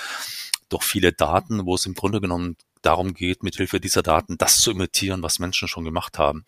doch 0.69 0.83
viele 0.83 1.13
Daten, 1.13 1.67
wo 1.67 1.75
es 1.75 1.85
im 1.85 1.95
Grunde 1.95 2.21
genommen 2.21 2.57
darum 2.81 3.15
geht, 3.15 3.43
mithilfe 3.43 3.79
dieser 3.79 4.03
Daten 4.03 4.39
das 4.39 4.61
zu 4.61 4.71
imitieren, 4.71 5.23
was 5.23 5.39
Menschen 5.39 5.69
schon 5.69 5.85
gemacht 5.85 6.19
haben. 6.19 6.45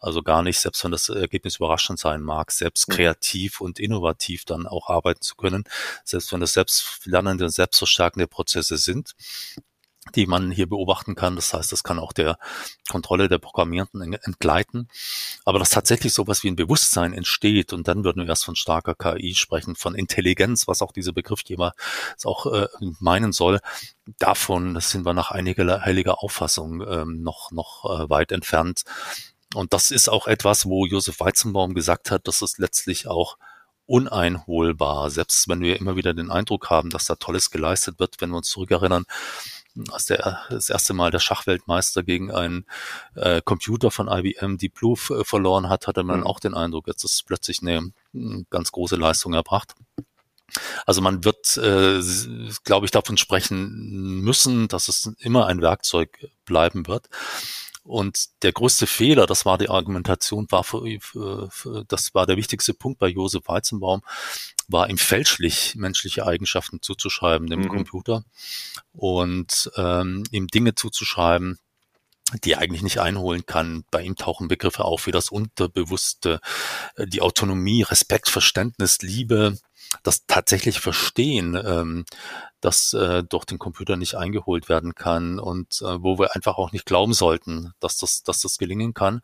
Also 0.00 0.22
gar 0.22 0.44
nicht, 0.44 0.60
selbst 0.60 0.84
wenn 0.84 0.92
das 0.92 1.08
Ergebnis 1.08 1.56
überraschend 1.56 1.98
sein 1.98 2.22
mag, 2.22 2.52
selbst 2.52 2.86
kreativ 2.88 3.60
und 3.60 3.80
innovativ 3.80 4.44
dann 4.44 4.68
auch 4.68 4.88
arbeiten 4.88 5.22
zu 5.22 5.34
können, 5.34 5.64
selbst 6.04 6.32
wenn 6.32 6.40
das 6.40 6.52
selbstlernende 6.52 7.44
und 7.44 7.50
selbstverstärkende 7.50 8.28
Prozesse 8.28 8.78
sind. 8.78 9.16
Die 10.14 10.26
man 10.26 10.50
hier 10.50 10.68
beobachten 10.68 11.14
kann. 11.14 11.36
Das 11.36 11.52
heißt, 11.54 11.72
das 11.72 11.84
kann 11.84 11.98
auch 11.98 12.12
der 12.12 12.38
Kontrolle 12.90 13.28
der 13.28 13.38
Programmierenden 13.38 14.14
entgleiten. 14.14 14.88
Aber 15.44 15.58
dass 15.58 15.70
tatsächlich 15.70 16.12
sowas 16.12 16.42
wie 16.42 16.48
ein 16.48 16.56
Bewusstsein 16.56 17.12
entsteht 17.12 17.72
und 17.72 17.88
dann 17.88 18.04
würden 18.04 18.22
wir 18.22 18.28
erst 18.28 18.44
von 18.44 18.56
starker 18.56 18.94
KI 18.94 19.34
sprechen, 19.34 19.76
von 19.76 19.94
Intelligenz, 19.94 20.68
was 20.68 20.82
auch 20.82 20.92
dieser 20.92 21.12
Begriffgeber 21.12 21.72
auch 22.24 22.46
äh, 22.46 22.68
meinen 23.00 23.32
soll. 23.32 23.60
Davon 24.18 24.78
sind 24.80 25.04
wir 25.04 25.14
nach 25.14 25.30
einiger 25.30 25.84
heiliger 25.84 26.22
Auffassung 26.22 26.82
ähm, 26.88 27.22
noch, 27.22 27.50
noch 27.50 27.84
äh, 27.84 28.10
weit 28.10 28.32
entfernt. 28.32 28.82
Und 29.54 29.72
das 29.72 29.90
ist 29.90 30.08
auch 30.08 30.26
etwas, 30.26 30.66
wo 30.66 30.84
Josef 30.86 31.20
Weizenbaum 31.20 31.74
gesagt 31.74 32.10
hat, 32.10 32.28
dass 32.28 32.42
es 32.42 32.58
letztlich 32.58 33.06
auch 33.06 33.38
uneinholbar, 33.88 35.10
selbst 35.10 35.48
wenn 35.48 35.62
wir 35.62 35.80
immer 35.80 35.96
wieder 35.96 36.12
den 36.12 36.30
Eindruck 36.30 36.68
haben, 36.68 36.90
dass 36.90 37.06
da 37.06 37.14
Tolles 37.14 37.50
geleistet 37.50 37.98
wird, 37.98 38.20
wenn 38.20 38.30
wir 38.30 38.36
uns 38.36 38.50
zurückerinnern, 38.50 39.06
als 39.90 40.06
der 40.06 40.40
das 40.50 40.68
erste 40.70 40.94
Mal 40.94 41.10
der 41.10 41.18
Schachweltmeister 41.18 42.02
gegen 42.02 42.30
einen 42.30 42.66
äh, 43.14 43.40
Computer 43.42 43.90
von 43.90 44.08
IBM 44.08 44.58
Deep 44.58 44.74
Blue 44.74 44.96
verloren 44.96 45.68
hat, 45.68 45.86
hatte 45.86 46.02
man 46.02 46.20
mhm. 46.20 46.26
auch 46.26 46.40
den 46.40 46.54
Eindruck, 46.54 46.86
jetzt 46.86 47.04
ist 47.04 47.24
plötzlich 47.26 47.62
eine, 47.62 47.92
eine 48.14 48.44
ganz 48.50 48.72
große 48.72 48.96
Leistung 48.96 49.34
erbracht. 49.34 49.74
Also 50.86 51.02
man 51.02 51.24
wird, 51.24 51.56
äh, 51.58 52.00
glaube 52.64 52.86
ich, 52.86 52.90
davon 52.90 53.18
sprechen 53.18 54.22
müssen, 54.22 54.68
dass 54.68 54.88
es 54.88 55.12
immer 55.18 55.46
ein 55.46 55.60
Werkzeug 55.60 56.30
bleiben 56.46 56.86
wird. 56.86 57.08
Und 57.84 58.42
der 58.42 58.52
größte 58.52 58.86
Fehler, 58.86 59.26
das 59.26 59.46
war 59.46 59.56
die 59.56 59.70
Argumentation, 59.70 60.46
war 60.50 60.62
für, 60.62 60.84
für, 61.00 61.84
das 61.88 62.14
war 62.14 62.26
der 62.26 62.36
wichtigste 62.36 62.74
Punkt 62.74 62.98
bei 62.98 63.08
Josef 63.08 63.48
Weizenbaum, 63.48 64.02
war 64.68 64.88
ihm 64.90 64.98
fälschlich 64.98 65.74
menschliche 65.76 66.26
Eigenschaften 66.26 66.80
zuzuschreiben, 66.82 67.48
dem 67.48 67.62
mhm. 67.62 67.68
Computer 67.68 68.24
und 68.92 69.70
ähm, 69.76 70.24
ihm 70.30 70.46
Dinge 70.46 70.74
zuzuschreiben, 70.74 71.58
die 72.44 72.52
er 72.52 72.58
eigentlich 72.58 72.82
nicht 72.82 73.00
einholen 73.00 73.46
kann. 73.46 73.84
Bei 73.90 74.02
ihm 74.02 74.16
tauchen 74.16 74.48
Begriffe 74.48 74.84
auf 74.84 75.06
wie 75.06 75.12
das 75.12 75.30
Unterbewusste, 75.30 76.40
äh, 76.96 77.06
die 77.06 77.22
Autonomie, 77.22 77.82
Respekt, 77.82 78.28
Verständnis, 78.28 78.98
Liebe, 79.00 79.56
das 80.02 80.26
tatsächlich 80.26 80.80
Verstehen, 80.80 81.54
ähm, 81.54 82.04
das 82.60 82.92
äh, 82.92 83.22
durch 83.24 83.46
den 83.46 83.58
Computer 83.58 83.96
nicht 83.96 84.16
eingeholt 84.16 84.68
werden 84.68 84.94
kann 84.94 85.38
und 85.38 85.80
äh, 85.80 86.02
wo 86.02 86.18
wir 86.18 86.34
einfach 86.34 86.58
auch 86.58 86.72
nicht 86.72 86.84
glauben 86.84 87.14
sollten, 87.14 87.72
dass 87.80 87.96
das, 87.96 88.22
dass 88.22 88.40
das 88.40 88.58
gelingen 88.58 88.92
kann, 88.92 89.22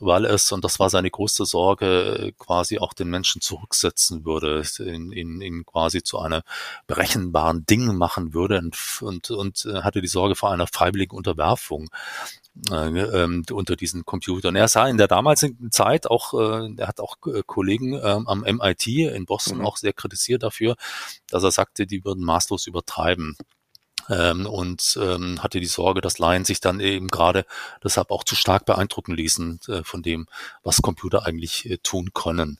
weil 0.00 0.24
es, 0.24 0.50
und 0.52 0.64
das 0.64 0.78
war 0.78 0.90
seine 0.90 1.10
größte 1.10 1.44
Sorge, 1.44 2.32
quasi 2.38 2.78
auch 2.78 2.92
den 2.92 3.08
Menschen 3.08 3.40
zurücksetzen 3.40 4.24
würde, 4.24 4.62
in, 4.78 5.12
in, 5.12 5.40
in 5.40 5.64
quasi 5.64 6.02
zu 6.02 6.18
einer 6.18 6.42
berechenbaren 6.86 7.66
Ding 7.66 7.94
machen 7.96 8.34
würde 8.34 8.58
und, 8.58 8.76
und, 9.02 9.30
und 9.30 9.66
äh, 9.66 9.82
hatte 9.82 10.00
die 10.00 10.08
Sorge 10.08 10.34
vor 10.34 10.50
einer 10.50 10.66
freiwilligen 10.66 11.16
Unterwerfung 11.16 11.90
äh, 12.70 12.74
ähm, 12.74 13.44
unter 13.50 13.76
diesen 13.76 14.04
Computern. 14.04 14.56
Er 14.56 14.68
sah 14.68 14.88
in 14.88 14.96
der 14.96 15.08
damaligen 15.08 15.70
Zeit 15.70 16.06
auch, 16.08 16.34
äh, 16.34 16.74
er 16.76 16.88
hat 16.88 17.00
auch 17.00 17.16
äh, 17.26 17.42
Kollegen 17.46 17.94
ähm, 17.94 18.26
am 18.26 18.40
MIT 18.40 18.86
in 18.86 19.24
Boston 19.24 19.58
mhm. 19.58 19.66
auch 19.66 19.76
sehr 19.76 19.92
kritisiert 19.92 20.42
dafür, 20.42 20.76
dass 21.28 21.44
er 21.44 21.52
sagte, 21.52 21.86
die 21.86 22.04
würden 22.04 22.24
maßlos 22.24 22.66
übertreiben 22.66 23.36
ähm, 24.08 24.46
und 24.46 24.98
ähm, 25.00 25.42
hatte 25.42 25.60
die 25.60 25.66
Sorge, 25.66 26.00
dass 26.00 26.18
Laien 26.18 26.44
sich 26.44 26.60
dann 26.60 26.80
eben 26.80 27.08
gerade 27.08 27.44
deshalb 27.82 28.10
auch 28.10 28.24
zu 28.24 28.34
stark 28.34 28.64
beeindrucken 28.64 29.14
ließen 29.14 29.60
äh, 29.68 29.82
von 29.82 30.02
dem, 30.02 30.26
was 30.62 30.82
Computer 30.82 31.26
eigentlich 31.26 31.68
äh, 31.68 31.78
tun 31.78 32.10
können. 32.14 32.58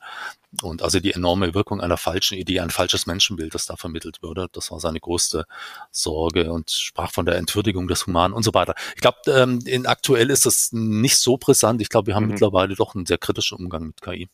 Und 0.63 0.83
also 0.83 0.99
die 0.99 1.13
enorme 1.13 1.55
Wirkung 1.55 1.81
einer 1.81 1.97
falschen 1.97 2.37
Idee, 2.37 2.61
ein 2.61 2.71
falsches 2.71 3.07
Menschenbild, 3.07 3.55
das 3.55 3.67
da 3.67 3.77
vermittelt 3.77 4.21
würde, 4.21 4.49
das 4.53 4.73
war 4.73 4.81
seine 4.81 4.99
größte 4.99 5.45
Sorge 5.93 6.53
und 6.53 6.71
sprach 6.71 7.13
von 7.13 7.25
der 7.25 7.37
Entwürdigung 7.37 7.87
des 7.87 8.07
Humanen 8.07 8.35
und 8.35 8.43
so 8.43 8.53
weiter. 8.53 8.75
Ich 8.97 9.01
glaube, 9.01 9.19
ähm, 9.29 9.61
in 9.65 9.87
aktuell 9.87 10.29
ist 10.29 10.47
das 10.47 10.71
nicht 10.73 11.19
so 11.19 11.37
brisant. 11.37 11.81
Ich 11.81 11.89
glaube, 11.89 12.09
wir 12.09 12.17
haben 12.17 12.25
mhm. 12.25 12.33
mittlerweile 12.33 12.75
doch 12.75 12.95
einen 12.95 13.07
sehr 13.07 13.19
kritischen 13.19 13.59
Umgang 13.59 13.87
mit 13.87 14.01
KI. 14.01 14.29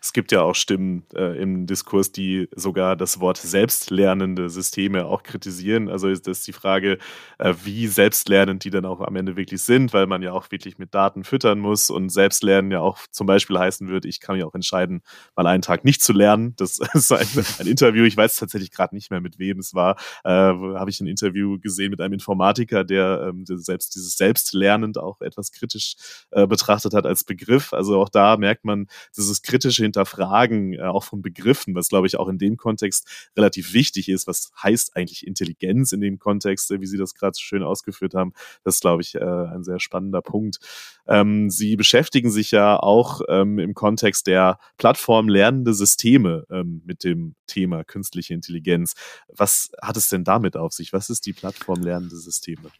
Es 0.00 0.12
gibt 0.12 0.32
ja 0.32 0.42
auch 0.42 0.54
Stimmen 0.54 1.04
äh, 1.14 1.40
im 1.40 1.66
Diskurs, 1.66 2.12
die 2.12 2.48
sogar 2.54 2.96
das 2.96 3.20
Wort 3.20 3.38
selbstlernende 3.38 4.48
Systeme 4.48 5.06
auch 5.06 5.22
kritisieren. 5.22 5.88
Also 5.88 6.08
ist 6.08 6.26
das 6.26 6.42
die 6.42 6.52
Frage, 6.52 6.98
äh, 7.38 7.54
wie 7.64 7.86
selbstlernend 7.86 8.64
die 8.64 8.70
dann 8.70 8.84
auch 8.84 9.00
am 9.00 9.16
Ende 9.16 9.36
wirklich 9.36 9.62
sind, 9.62 9.92
weil 9.92 10.06
man 10.06 10.22
ja 10.22 10.32
auch 10.32 10.50
wirklich 10.50 10.78
mit 10.78 10.94
Daten 10.94 11.24
füttern 11.24 11.58
muss 11.58 11.90
und 11.90 12.10
Selbstlernen 12.10 12.70
ja 12.70 12.80
auch 12.80 12.98
zum 13.10 13.26
Beispiel 13.26 13.58
heißen 13.58 13.88
würde, 13.88 14.08
ich 14.08 14.20
kann 14.20 14.36
ja 14.36 14.46
auch 14.46 14.54
entscheiden, 14.54 15.02
mal 15.36 15.46
einen 15.46 15.62
Tag 15.62 15.84
nicht 15.84 16.02
zu 16.02 16.12
lernen. 16.12 16.54
Das 16.56 16.78
ist 16.94 17.12
ein, 17.12 17.26
ein 17.58 17.66
Interview, 17.66 18.04
ich 18.04 18.16
weiß 18.16 18.36
tatsächlich 18.36 18.70
gerade 18.70 18.94
nicht 18.94 19.10
mehr, 19.10 19.20
mit 19.20 19.38
wem 19.38 19.58
es 19.58 19.74
war, 19.74 19.96
äh, 20.24 20.30
habe 20.30 20.90
ich 20.90 21.00
ein 21.00 21.06
Interview 21.06 21.58
gesehen 21.58 21.90
mit 21.90 22.00
einem 22.00 22.14
Informatiker, 22.14 22.84
der, 22.84 23.28
ähm, 23.28 23.44
der 23.44 23.58
selbst 23.58 23.94
dieses 23.94 24.16
Selbstlernend 24.16 24.98
auch 24.98 25.20
etwas 25.20 25.52
kritisch 25.52 25.96
äh, 26.30 26.46
betrachtet 26.46 26.94
hat 26.94 27.06
als 27.06 27.24
Begriff. 27.24 27.72
Also 27.72 28.00
auch 28.00 28.08
da 28.08 28.36
merkt 28.36 28.64
man, 28.64 28.86
dieses 29.16 29.42
kritische 29.42 29.67
kritische 29.68 29.82
Hinterfragen 29.82 30.72
äh, 30.74 30.82
auch 30.82 31.04
von 31.04 31.20
Begriffen, 31.20 31.74
was 31.74 31.88
glaube 31.88 32.06
ich 32.06 32.18
auch 32.18 32.28
in 32.28 32.38
dem 32.38 32.56
Kontext 32.56 33.30
relativ 33.36 33.72
wichtig 33.74 34.08
ist. 34.08 34.26
Was 34.26 34.50
heißt 34.62 34.96
eigentlich 34.96 35.26
Intelligenz 35.26 35.92
in 35.92 36.00
dem 36.00 36.18
Kontext, 36.18 36.70
äh, 36.70 36.80
wie 36.80 36.86
Sie 36.86 36.96
das 36.96 37.14
gerade 37.14 37.34
so 37.34 37.40
schön 37.40 37.62
ausgeführt 37.62 38.14
haben? 38.14 38.32
Das 38.64 38.76
ist, 38.76 38.80
glaube 38.80 39.02
ich, 39.02 39.14
äh, 39.14 39.20
ein 39.20 39.64
sehr 39.64 39.80
spannender 39.80 40.22
Punkt. 40.22 40.58
Ähm, 41.06 41.50
Sie 41.50 41.76
beschäftigen 41.76 42.30
sich 42.30 42.50
ja 42.50 42.78
auch 42.78 43.20
ähm, 43.28 43.58
im 43.58 43.74
Kontext 43.74 44.26
der 44.26 44.58
Plattform 44.78 45.28
lernende 45.28 45.74
Systeme 45.74 46.44
ähm, 46.50 46.82
mit 46.86 47.04
dem 47.04 47.34
Thema 47.46 47.84
künstliche 47.84 48.34
Intelligenz. 48.34 48.94
Was 49.28 49.70
hat 49.82 49.96
es 49.96 50.08
denn 50.08 50.24
damit 50.24 50.56
auf 50.56 50.72
sich? 50.72 50.92
Was 50.92 51.10
ist 51.10 51.26
die 51.26 51.32
Plattform 51.32 51.82
lernende 51.82 52.16
Systeme? 52.16 52.70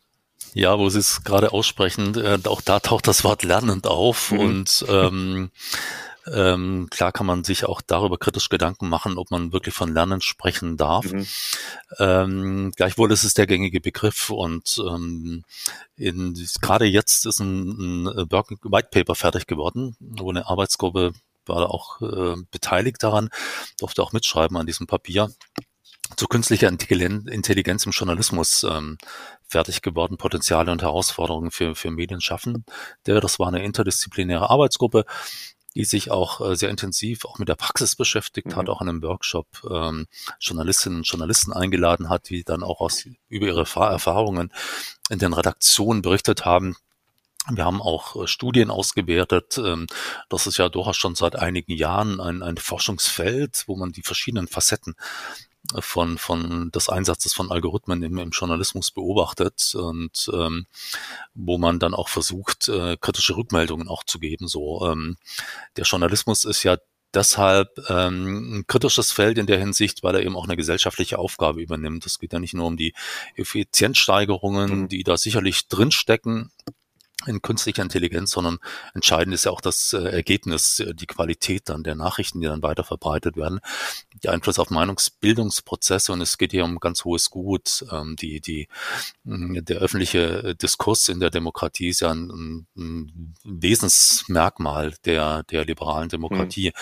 Ja, 0.55 0.79
wo 0.79 0.89
Sie 0.89 1.01
es 1.01 1.25
gerade 1.25 1.53
aussprechen, 1.53 2.15
äh, 2.17 2.39
auch 2.45 2.61
da 2.61 2.81
taucht 2.81 3.07
das 3.07 3.25
Wort 3.25 3.43
lernend 3.43 3.87
auf 3.87 4.33
mhm. 4.33 4.39
und 4.39 4.85
ähm, 4.89 5.51
ähm, 6.33 6.89
klar 6.91 7.13
kann 7.13 7.27
man 7.27 7.45
sich 7.45 7.65
auch 7.65 7.81
darüber 7.81 8.19
kritisch 8.19 8.49
Gedanken 8.49 8.89
machen, 8.89 9.19
ob 9.19 9.31
man 9.31 9.53
wirklich 9.53 9.75
von 9.75 9.93
Lernen 9.93 10.21
sprechen 10.21 10.77
darf. 10.77 11.05
Mhm. 11.11 11.27
Ähm, 11.99 12.73
gleichwohl 12.77 13.13
ist 13.13 13.25
es 13.25 13.35
der 13.35 13.47
gängige 13.47 13.81
Begriff 13.81 14.31
und 14.31 14.81
ähm, 14.87 15.45
in, 15.97 16.35
gerade 16.61 16.85
jetzt 16.85 17.27
ist 17.27 17.41
ein, 17.41 18.07
ein 18.07 18.31
White 18.31 18.89
Paper 18.91 19.15
fertig 19.15 19.47
geworden, 19.47 19.97
wo 20.01 20.31
eine 20.31 20.47
Arbeitsgruppe 20.47 21.13
war 21.47 21.71
auch 21.71 22.01
äh, 22.03 22.37
beteiligt 22.51 23.03
daran, 23.03 23.31
durfte 23.79 24.03
auch 24.03 24.13
mitschreiben 24.13 24.57
an 24.57 24.67
diesem 24.67 24.87
Papier 24.87 25.31
zu 26.17 26.27
künstlicher 26.27 26.69
Intelligenz 26.69 27.87
im 27.87 27.93
Journalismus 27.93 28.65
ähm, 28.65 28.99
fertig 29.47 29.83
geworden, 29.83 30.17
Potenziale 30.17 30.73
und 30.73 30.83
Herausforderungen 30.83 31.51
für, 31.51 31.75
für 31.75 31.91
Medien 31.91 32.21
schaffen. 32.21 32.65
Der, 33.07 33.21
das 33.21 33.39
war 33.39 33.49
eine 33.49 33.63
interdisziplinäre 33.63 34.49
Arbeitsgruppe, 34.49 35.05
die 35.79 35.85
sich 35.85 36.11
auch 36.11 36.41
äh, 36.41 36.57
sehr 36.57 36.71
intensiv 36.71 37.25
auch 37.25 37.39
mit 37.39 37.49
der 37.49 37.55
Praxis 37.55 37.95
beschäftigt 37.95 38.49
mhm. 38.49 38.57
hat, 38.57 38.69
auch 38.69 38.83
in 38.83 38.89
einem 38.89 39.01
Workshop 39.01 39.47
ähm, 39.71 40.09
Journalistinnen 40.41 40.99
und 40.99 41.09
Journalisten 41.09 41.53
eingeladen 41.53 42.09
hat, 42.09 42.31
die 42.31 42.43
dann 42.43 42.65
auch 42.65 42.81
aus, 42.81 43.07
über 43.29 43.47
ihre 43.47 43.61
Erfahrungen 43.61 44.53
in 45.09 45.21
den 45.21 45.33
Redaktionen 45.33 46.03
berichtet 46.03 46.45
haben. 46.45 46.77
Wir 47.49 47.65
haben 47.65 47.81
auch 47.81 48.25
äh, 48.25 48.27
Studien 48.27 48.73
ausgewertet. 48.73 49.57
Ähm, 49.57 49.87
das 50.29 50.49
ist 50.49 50.57
ja 50.57 50.69
durchaus 50.69 50.97
schon 50.97 51.15
seit 51.15 51.37
einigen 51.37 51.73
Jahren 51.73 52.21
ein, 52.21 52.43
ein 52.43 52.57
Forschungsfeld, 52.57 53.63
wo 53.69 53.77
man 53.77 53.93
die 53.93 54.03
verschiedenen 54.03 54.49
Facetten 54.49 54.97
von, 55.81 56.19
von 56.19 56.71
des 56.71 56.89
Einsatzes 56.89 57.35
von 57.35 57.51
Algorithmen 57.51 58.03
im, 58.03 58.19
im 58.19 58.31
Journalismus 58.31 58.91
beobachtet 58.91 59.75
und 59.75 60.31
ähm, 60.33 60.67
wo 61.35 61.59
man 61.59 61.79
dann 61.79 61.95
auch 61.95 62.09
versucht, 62.09 62.69
äh, 62.69 62.97
kritische 63.01 63.37
Rückmeldungen 63.37 63.89
auch 63.89 64.05
zu 64.05 64.19
geben. 64.19 64.49
So, 64.49 64.87
ähm, 64.91 65.17
der 65.77 65.85
Journalismus 65.85 66.45
ist 66.45 66.63
ja 66.63 66.79
deshalb 67.15 67.69
ähm, 67.89 68.59
ein 68.59 68.67
kritisches 68.67 69.13
Feld 69.13 69.39
in 69.39 69.47
der 69.47 69.59
Hinsicht, 69.59 70.03
weil 70.03 70.15
er 70.15 70.23
eben 70.23 70.37
auch 70.37 70.45
eine 70.45 70.57
gesellschaftliche 70.57 71.19
Aufgabe 71.19 71.63
übernimmt. 71.63 72.05
Es 72.07 72.19
geht 72.19 72.33
ja 72.33 72.39
nicht 72.39 72.55
nur 72.55 72.67
um 72.67 72.77
die 72.77 72.95
Effizienzsteigerungen, 73.37 74.83
mhm. 74.83 74.89
die 74.89 75.05
da 75.05 75.17
sicherlich 75.17 75.69
drinstecken, 75.69 76.51
in 77.29 77.43
künstlicher 77.43 77.83
Intelligenz, 77.83 78.33
sondern 78.33 78.59
entscheidend 78.95 79.35
ist 79.35 79.45
ja 79.45 79.53
auch 79.53 79.61
das 79.61 79.93
äh, 79.93 79.99
Ergebnis, 79.99 80.81
äh, 80.81 80.95
die 80.95 81.07
Qualität 81.07 81.69
dann 81.69 81.83
der 81.83 81.95
Nachrichten, 81.95 82.41
die 82.41 82.47
dann 82.47 82.63
weiter 82.63 82.85
verbreitet 82.85 83.37
werden, 83.37 83.61
die 84.23 84.29
Einfluss 84.29 84.59
auf 84.59 84.71
Meinungsbildungsprozesse 84.71 86.13
und 86.13 86.21
es 86.21 86.39
geht 86.39 86.53
hier 86.53 86.65
um 86.65 86.81
ganz 86.81 87.05
hohes 87.05 87.31
Gut. 87.31 87.85
Ähm, 87.93 88.17
die, 88.17 88.41
die, 88.41 88.69
der 89.25 89.79
öffentliche 89.79 90.55
Diskurs 90.55 91.09
in 91.09 91.21
der 91.21 91.31
Demokratie 91.31 91.89
ist 91.89 92.01
ja 92.01 92.11
ein, 92.11 92.67
ein 92.77 93.35
Wesensmerkmal 93.45 94.95
der, 95.05 95.43
der 95.45 95.65
liberalen 95.65 96.09
Demokratie. 96.09 96.73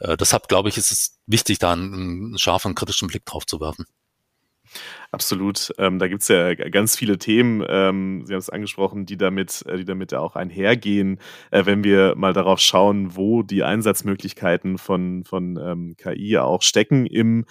Mhm. 0.00 0.10
Äh, 0.10 0.16
deshalb 0.16 0.48
glaube 0.48 0.68
ich, 0.68 0.76
ist 0.76 0.92
es 0.92 1.18
wichtig, 1.26 1.58
da 1.58 1.72
einen 1.72 2.38
scharfen, 2.38 2.74
kritischen 2.74 3.08
Blick 3.08 3.24
drauf 3.24 3.46
zu 3.46 3.60
werfen. 3.60 3.86
Absolut. 5.10 5.72
Ähm, 5.78 5.98
da 5.98 6.08
gibt's 6.08 6.28
ja 6.28 6.54
ganz 6.54 6.96
viele 6.96 7.18
Themen, 7.18 7.64
ähm, 7.68 8.24
Sie 8.26 8.32
haben 8.34 8.38
es 8.38 8.50
angesprochen, 8.50 9.06
die 9.06 9.16
damit, 9.16 9.64
äh, 9.66 9.78
die 9.78 9.84
damit 9.84 10.12
auch 10.14 10.36
einhergehen, 10.36 11.18
äh, 11.50 11.64
wenn 11.64 11.82
wir 11.84 12.14
mal 12.16 12.32
darauf 12.32 12.60
schauen, 12.60 13.16
wo 13.16 13.42
die 13.42 13.62
Einsatzmöglichkeiten 13.62 14.78
von, 14.78 15.24
von 15.24 15.58
ähm, 15.62 15.96
KI 15.96 16.38
auch 16.38 16.62
stecken 16.62 17.06
im, 17.06 17.46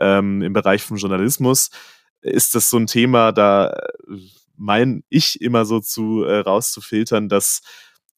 ähm, 0.00 0.42
im 0.42 0.52
Bereich 0.52 0.82
vom 0.82 0.96
Journalismus. 0.96 1.70
ist 2.22 2.54
das 2.54 2.70
so 2.70 2.78
ein 2.78 2.86
Thema, 2.86 3.32
da 3.32 3.70
äh, 3.70 4.16
mein 4.56 5.02
ich 5.08 5.40
immer 5.40 5.64
so 5.64 5.80
zu 5.80 6.24
äh, 6.24 6.38
rauszufiltern, 6.38 7.28
dass 7.28 7.62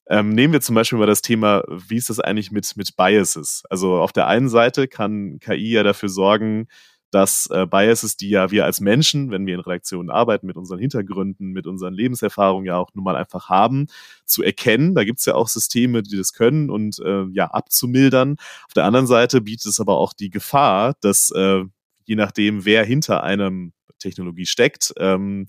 ähm, 0.09 0.31
nehmen 0.31 0.53
wir 0.53 0.61
zum 0.61 0.75
Beispiel 0.75 0.99
mal 0.99 1.07
das 1.07 1.23
Thema, 1.23 1.63
wie 1.69 1.97
ist 1.97 2.11
das 2.11 2.21
eigentlich 2.21 2.51
mit, 2.51 2.77
mit 2.77 2.97
Biases? 2.97 3.63
Also 3.71 3.97
auf 3.97 4.13
der 4.13 4.27
einen 4.27 4.49
Seite 4.51 4.87
kann 4.87 5.39
KI 5.41 5.73
ja 5.73 5.83
dafür 5.83 6.11
sorgen, 6.11 6.69
dass 7.15 7.47
äh, 7.47 7.67
Biases, 7.67 8.17
die 8.17 8.31
ja 8.31 8.51
wir 8.51 8.65
als 8.65 8.81
Menschen, 8.81 9.31
wenn 9.31 9.47
wir 9.47 9.55
in 9.55 9.61
Redaktionen 9.61 10.11
arbeiten, 10.11 10.47
mit 10.47 10.57
unseren 10.57 10.81
Hintergründen, 10.81 11.53
mit 11.53 11.67
unseren 11.69 11.95
Lebenserfahrungen 11.95 12.67
ja 12.67 12.77
auch 12.77 12.91
nun 12.95 13.05
mal 13.05 13.15
einfach 13.15 13.49
haben, 13.49 13.87
zu 14.25 14.43
erkennen. 14.43 14.97
Da 14.97 15.05
gibt's 15.05 15.25
ja 15.25 15.35
auch 15.35 15.47
Systeme, 15.47 16.03
die 16.03 16.17
das 16.17 16.33
können 16.33 16.71
und 16.71 16.99
äh, 16.99 17.25
ja 17.33 17.47
abzumildern. 17.47 18.37
Auf 18.67 18.73
der 18.75 18.85
anderen 18.85 19.07
Seite 19.07 19.41
bietet 19.41 19.67
es 19.67 19.79
aber 19.79 19.97
auch 19.97 20.13
die 20.13 20.31
Gefahr, 20.31 20.95
dass 21.03 21.31
äh, 21.31 21.63
je 22.05 22.17
nachdem, 22.17 22.65
wer 22.65 22.85
hinter 22.85 23.23
einem 23.23 23.73
Technologie 24.01 24.47
steckt, 24.47 24.93
ähm, 24.99 25.47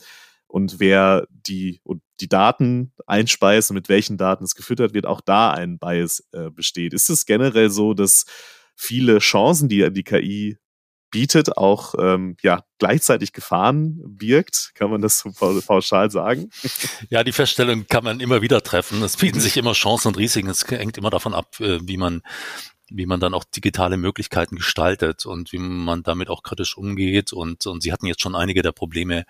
und 0.47 0.79
wer 0.79 1.27
die, 1.29 1.81
und 1.83 2.01
die 2.21 2.29
Daten 2.29 2.93
einspeist 3.07 3.71
und 3.71 3.75
mit 3.75 3.89
welchen 3.89 4.17
Daten 4.17 4.43
es 4.43 4.55
gefüttert 4.55 4.93
wird, 4.93 5.05
auch 5.05 5.19
da 5.19 5.51
ein 5.51 5.79
Bias 5.79 6.23
äh, 6.31 6.49
besteht. 6.51 6.93
Ist 6.93 7.09
es 7.09 7.25
generell 7.25 7.69
so, 7.69 7.93
dass 7.93 8.25
viele 8.75 9.17
Chancen, 9.19 9.67
die 9.67 9.91
die 9.91 10.03
KI 10.03 10.57
bietet, 11.15 11.55
auch 11.55 11.95
ähm, 11.97 12.35
ja, 12.41 12.65
gleichzeitig 12.77 13.31
Gefahren 13.31 14.01
birgt. 14.05 14.73
Kann 14.75 14.89
man 14.89 15.01
das 15.01 15.19
so 15.19 15.31
pauschal 15.31 16.11
sagen? 16.11 16.49
Ja, 17.09 17.23
die 17.23 17.31
Feststellung 17.31 17.87
kann 17.87 18.03
man 18.03 18.19
immer 18.19 18.41
wieder 18.41 18.61
treffen. 18.61 19.01
Es 19.01 19.15
bieten 19.15 19.39
sich 19.39 19.55
immer 19.55 19.71
Chancen 19.71 20.09
und 20.09 20.17
Risiken. 20.17 20.49
Es 20.49 20.67
hängt 20.67 20.97
immer 20.97 21.09
davon 21.09 21.33
ab, 21.33 21.57
äh, 21.61 21.79
wie 21.83 21.95
man 21.95 22.21
wie 22.89 23.05
man 23.05 23.21
dann 23.21 23.33
auch 23.33 23.45
digitale 23.45 23.95
Möglichkeiten 23.95 24.57
gestaltet 24.57 25.25
und 25.25 25.53
wie 25.53 25.57
man 25.57 26.03
damit 26.03 26.29
auch 26.29 26.43
kritisch 26.43 26.77
umgeht. 26.77 27.31
Und, 27.31 27.65
und 27.65 27.81
Sie 27.81 27.93
hatten 27.93 28.07
jetzt 28.07 28.21
schon 28.21 28.35
einige 28.35 28.61
der 28.61 28.73
Probleme 28.73 29.25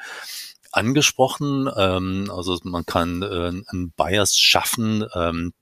angesprochen. 0.72 1.70
Ähm, 1.78 2.32
also 2.36 2.60
man 2.64 2.86
kann 2.88 3.22
äh, 3.22 3.52
einen 3.68 3.92
Bias 3.96 4.36
schaffen. 4.36 5.06
Ähm, 5.14 5.54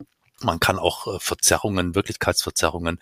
man 0.44 0.60
kann 0.60 0.80
auch 0.80 1.08
äh, 1.08 1.20
Verzerrungen, 1.20 1.96
Wirklichkeitsverzerrungen 1.96 3.00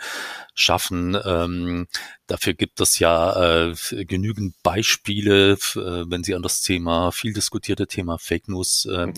schaffen. 0.54 1.18
Ähm, 1.26 1.88
dafür 2.32 2.54
gibt 2.54 2.80
es 2.80 2.98
ja 3.00 3.70
äh, 3.72 3.76
genügend 4.06 4.56
Beispiele, 4.64 5.54
äh, 5.54 5.58
wenn 5.76 6.24
Sie 6.24 6.34
an 6.34 6.42
das 6.42 6.62
Thema, 6.62 7.12
viel 7.12 7.34
diskutierte 7.34 7.88
Thema 7.88 8.18
Fake 8.18 8.48
News 8.48 8.86
äh, 8.86 9.08
mhm. 9.08 9.14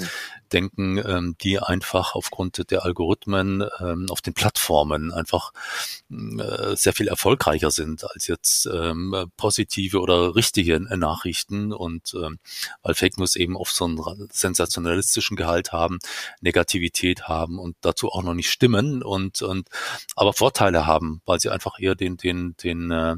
denken, 0.51 0.97
ähm, 0.97 1.35
die 1.41 1.59
einfach 1.59 2.15
aufgrund 2.15 2.71
der 2.71 2.83
Algorithmen 2.83 3.63
ähm, 3.79 4.07
auf 4.09 4.21
den 4.21 4.33
Plattformen 4.33 5.13
einfach 5.13 5.53
äh, 6.09 6.75
sehr 6.75 6.93
viel 6.93 7.07
erfolgreicher 7.07 7.69
sind 7.69 8.03
als 8.09 8.25
jetzt 8.25 8.65
ähm, 8.65 9.31
positive 9.37 9.99
oder 9.99 10.35
richtige 10.35 10.79
Nachrichten. 10.79 11.71
Und 11.71 12.15
ähm, 12.15 12.39
weil 12.81 12.95
Fake 12.95 13.19
News 13.19 13.35
eben 13.35 13.55
oft 13.55 13.75
so 13.75 13.85
einen 13.85 14.27
sensationalistischen 14.31 15.37
Gehalt 15.37 15.71
haben, 15.71 15.99
Negativität 16.41 17.27
haben 17.27 17.59
und 17.59 17.75
dazu 17.81 18.09
auch 18.09 18.23
noch 18.23 18.33
nicht 18.33 18.49
stimmen 18.49 19.03
und, 19.03 19.43
und 19.43 19.69
aber 20.15 20.33
Vorteile 20.33 20.87
haben, 20.87 21.21
weil 21.25 21.39
sie 21.39 21.51
einfach 21.51 21.79
eher 21.79 21.93
den, 21.93 22.17
den, 22.17 22.55
den 22.57 22.91
äh, 23.03 23.15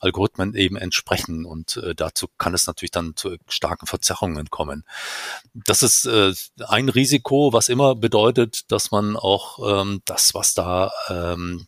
Algorithmen 0.00 0.54
eben 0.54 0.76
entsprechen. 0.76 1.44
Und 1.44 1.76
äh, 1.78 1.94
dazu 1.94 2.26
kann 2.38 2.54
es 2.54 2.66
natürlich 2.66 2.90
dann 2.90 3.16
zu 3.16 3.36
starken 3.48 3.86
Verzerrungen 3.86 4.50
kommen. 4.50 4.84
Das 5.54 5.82
ist 5.82 6.06
äh, 6.06 6.32
ein 6.66 6.88
Risiko, 6.88 7.52
was 7.52 7.68
immer 7.68 7.94
bedeutet, 7.94 8.70
dass 8.72 8.90
man 8.90 9.16
auch 9.16 9.82
ähm, 9.82 10.02
das, 10.04 10.34
was 10.34 10.54
da 10.54 10.90
ähm, 11.08 11.66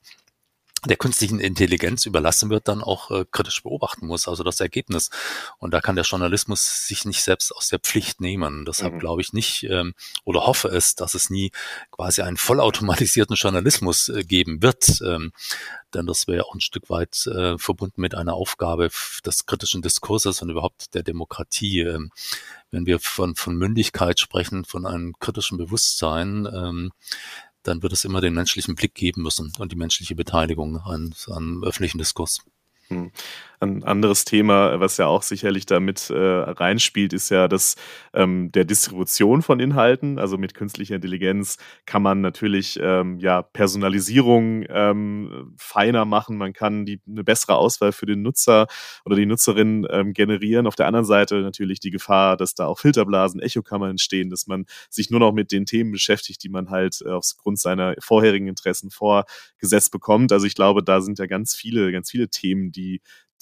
der 0.86 0.96
künstlichen 0.96 1.40
Intelligenz 1.40 2.06
überlassen 2.06 2.50
wird, 2.50 2.68
dann 2.68 2.82
auch 2.82 3.10
äh, 3.10 3.24
kritisch 3.30 3.62
beobachten 3.62 4.06
muss, 4.06 4.28
also 4.28 4.44
das 4.44 4.60
Ergebnis. 4.60 5.10
Und 5.58 5.72
da 5.74 5.80
kann 5.80 5.96
der 5.96 6.04
Journalismus 6.04 6.86
sich 6.86 7.04
nicht 7.04 7.22
selbst 7.22 7.54
aus 7.54 7.68
der 7.68 7.78
Pflicht 7.78 8.20
nehmen. 8.20 8.64
Deshalb 8.64 8.94
mhm. 8.94 8.98
glaube 8.98 9.22
ich 9.22 9.32
nicht 9.32 9.64
ähm, 9.64 9.94
oder 10.24 10.46
hoffe 10.46 10.68
es, 10.68 10.94
dass 10.94 11.14
es 11.14 11.30
nie 11.30 11.50
quasi 11.90 12.22
einen 12.22 12.36
vollautomatisierten 12.36 13.36
Journalismus 13.36 14.08
äh, 14.08 14.22
geben 14.22 14.62
wird. 14.62 15.00
Ähm, 15.02 15.32
denn 15.94 16.06
das 16.06 16.28
wäre 16.28 16.44
auch 16.44 16.54
ein 16.54 16.60
Stück 16.60 16.90
weit 16.90 17.26
äh, 17.26 17.56
verbunden 17.58 18.00
mit 18.00 18.14
einer 18.14 18.34
Aufgabe 18.34 18.90
des 19.24 19.46
kritischen 19.46 19.82
Diskurses 19.82 20.42
und 20.42 20.50
überhaupt 20.50 20.94
der 20.94 21.02
Demokratie. 21.02 21.80
Ähm, 21.80 22.10
wenn 22.70 22.86
wir 22.86 23.00
von, 23.00 23.34
von 23.34 23.56
Mündigkeit 23.56 24.20
sprechen, 24.20 24.64
von 24.64 24.86
einem 24.86 25.14
kritischen 25.18 25.56
Bewusstsein, 25.56 26.46
ähm, 26.52 26.92
dann 27.62 27.82
wird 27.82 27.92
es 27.92 28.04
immer 28.04 28.20
den 28.20 28.34
menschlichen 28.34 28.74
Blick 28.74 28.94
geben 28.94 29.22
müssen 29.22 29.52
und 29.58 29.72
die 29.72 29.76
menschliche 29.76 30.14
Beteiligung 30.14 30.78
an, 30.78 31.14
an 31.28 31.62
öffentlichen 31.64 31.98
Diskurs. 31.98 32.40
Hm. 32.90 33.10
Ein 33.60 33.82
anderes 33.82 34.24
Thema, 34.24 34.78
was 34.78 34.98
ja 34.98 35.06
auch 35.06 35.22
sicherlich 35.22 35.66
damit 35.66 36.10
äh, 36.10 36.16
reinspielt, 36.16 37.12
ist 37.12 37.28
ja 37.28 37.48
das 37.48 37.74
ähm, 38.14 38.52
der 38.52 38.64
Distribution 38.64 39.42
von 39.42 39.58
Inhalten. 39.58 40.18
Also 40.20 40.38
mit 40.38 40.54
künstlicher 40.54 40.94
Intelligenz 40.94 41.58
kann 41.84 42.02
man 42.02 42.20
natürlich 42.20 42.78
ähm, 42.80 43.18
ja 43.18 43.42
Personalisierung 43.42 44.64
ähm, 44.68 45.54
feiner 45.58 46.04
machen. 46.04 46.36
Man 46.38 46.52
kann 46.52 46.86
die 46.86 47.00
eine 47.08 47.24
bessere 47.24 47.56
Auswahl 47.56 47.90
für 47.90 48.06
den 48.06 48.22
Nutzer 48.22 48.68
oder 49.04 49.16
die 49.16 49.26
Nutzerin 49.26 49.86
ähm, 49.90 50.12
generieren. 50.12 50.68
Auf 50.68 50.76
der 50.76 50.86
anderen 50.86 51.06
Seite 51.06 51.40
natürlich 51.40 51.80
die 51.80 51.90
Gefahr, 51.90 52.36
dass 52.36 52.54
da 52.54 52.66
auch 52.66 52.78
Filterblasen, 52.78 53.40
Echokammern 53.40 53.90
entstehen, 53.90 54.30
dass 54.30 54.46
man 54.46 54.66
sich 54.88 55.10
nur 55.10 55.18
noch 55.18 55.32
mit 55.32 55.50
den 55.50 55.66
Themen 55.66 55.90
beschäftigt, 55.90 56.44
die 56.44 56.48
man 56.48 56.70
halt 56.70 57.02
äh, 57.04 57.10
aufgrund 57.10 57.58
seiner 57.58 57.96
vorherigen 57.98 58.46
Interessen 58.46 58.90
vorgesetzt 58.92 59.90
bekommt. 59.90 60.30
Also 60.30 60.46
ich 60.46 60.54
glaube, 60.54 60.84
da 60.84 61.00
sind 61.00 61.18
ja 61.18 61.26
ganz 61.26 61.56
viele, 61.56 61.90
ganz 61.90 62.12
viele 62.12 62.28
Themen, 62.28 62.70
die 62.70 62.77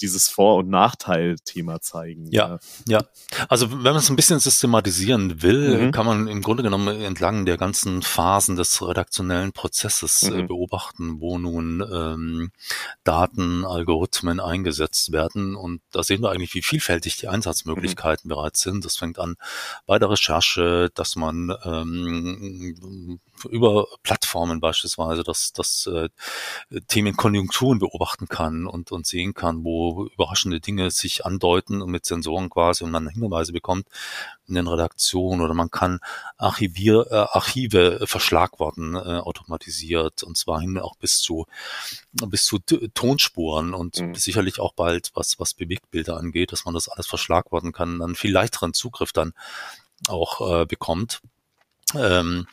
dieses 0.01 0.29
Vor- 0.29 0.57
und 0.57 0.68
Nachteil-Thema 0.68 1.81
zeigen. 1.81 2.27
Ja, 2.31 2.59
ja, 2.87 3.05
Also 3.49 3.70
wenn 3.70 3.83
man 3.83 3.96
es 3.96 4.11
ein 4.11 4.16
bisschen 4.16 4.40
systematisieren 4.40 5.42
will, 5.42 5.87
mhm. 5.87 5.92
kann 5.92 6.07
man 6.07 6.29
im 6.29 6.42
Grunde 6.42 6.62
genommen 6.62 7.01
entlang 7.01 7.46
der 7.46 7.57
ganzen 7.57 8.03
Phasen 8.03 8.57
des 8.57 8.87
redaktionellen 8.87 9.53
Prozesses 9.53 10.22
äh, 10.22 10.31
mhm. 10.31 10.38
äh, 10.38 10.42
beobachten, 10.44 11.20
wo 11.20 11.38
nun 11.38 11.83
ähm, 11.90 12.51
Daten, 13.05 13.64
Algorithmen 13.64 14.40
eingesetzt 14.40 15.12
werden. 15.12 15.57
Und 15.57 15.81
da 15.92 16.03
sehen 16.03 16.22
wir 16.22 16.31
eigentlich, 16.31 16.55
wie 16.55 16.62
vielfältig 16.62 17.16
die 17.16 17.29
Einsatzmöglichkeiten 17.29 18.29
mhm. 18.29 18.35
bereits 18.35 18.61
sind. 18.61 18.85
Das 18.85 18.96
fängt 18.96 19.18
an 19.18 19.37
bei 19.87 19.99
der 19.99 20.11
Recherche, 20.11 20.90
dass 20.94 21.16
man 21.16 21.55
ähm, 21.64 23.20
über 23.44 23.87
Plattformen 24.03 24.61
beispielsweise, 24.61 25.22
dass, 25.22 25.53
dass 25.53 25.87
äh, 25.87 26.09
Themen 26.88 27.16
Konjunkturen 27.16 27.79
beobachten 27.79 28.29
kann 28.29 28.66
und, 28.66 28.92
und 28.92 29.07
sehen 29.07 29.35
kann, 29.35 29.64
wo 29.64 30.07
überraschende 30.07 30.61
Dinge 30.61 30.90
sich 30.90 31.25
andeuten 31.25 31.83
und 31.83 31.90
mit 31.90 32.05
Sensoren 32.05 32.51
quasi 32.51 32.85
und 32.85 32.90
man 32.90 33.09
Hinweise 33.09 33.53
bekommt 33.53 33.87
in 34.49 34.55
den 34.55 34.68
Redaktionen 34.68 35.40
oder 35.40 35.55
man 35.55 35.70
kann 35.70 36.01
Archivier, 36.37 37.07
äh, 37.11 37.14
Archive 37.14 38.07
verschlagworten 38.07 38.94
äh, 38.94 38.99
automatisiert 38.99 40.22
und 40.22 40.37
zwar 40.37 40.61
hin 40.61 40.79
auch 40.79 40.96
bis 40.96 41.18
zu 41.18 41.46
bis 42.12 42.44
zu 42.44 42.59
Tonspuren 42.59 43.75
und 43.75 44.01
mhm. 44.01 44.14
sicherlich 44.14 44.61
auch 44.61 44.72
bald 44.72 45.11
was 45.14 45.38
was 45.38 45.55
Bewegtbilder 45.55 46.16
angeht, 46.16 46.53
dass 46.53 46.64
man 46.64 46.75
das 46.75 46.88
alles 46.88 47.07
verschlagworten 47.07 47.72
kann, 47.72 47.99
dann 47.99 48.14
viel 48.14 48.33
leichteren 48.33 48.72
Zugriff 48.72 49.12
dann 49.12 49.33
auch 50.09 50.61
äh, 50.61 50.66
bekommt. 50.66 51.20
Ähm, 51.94 52.49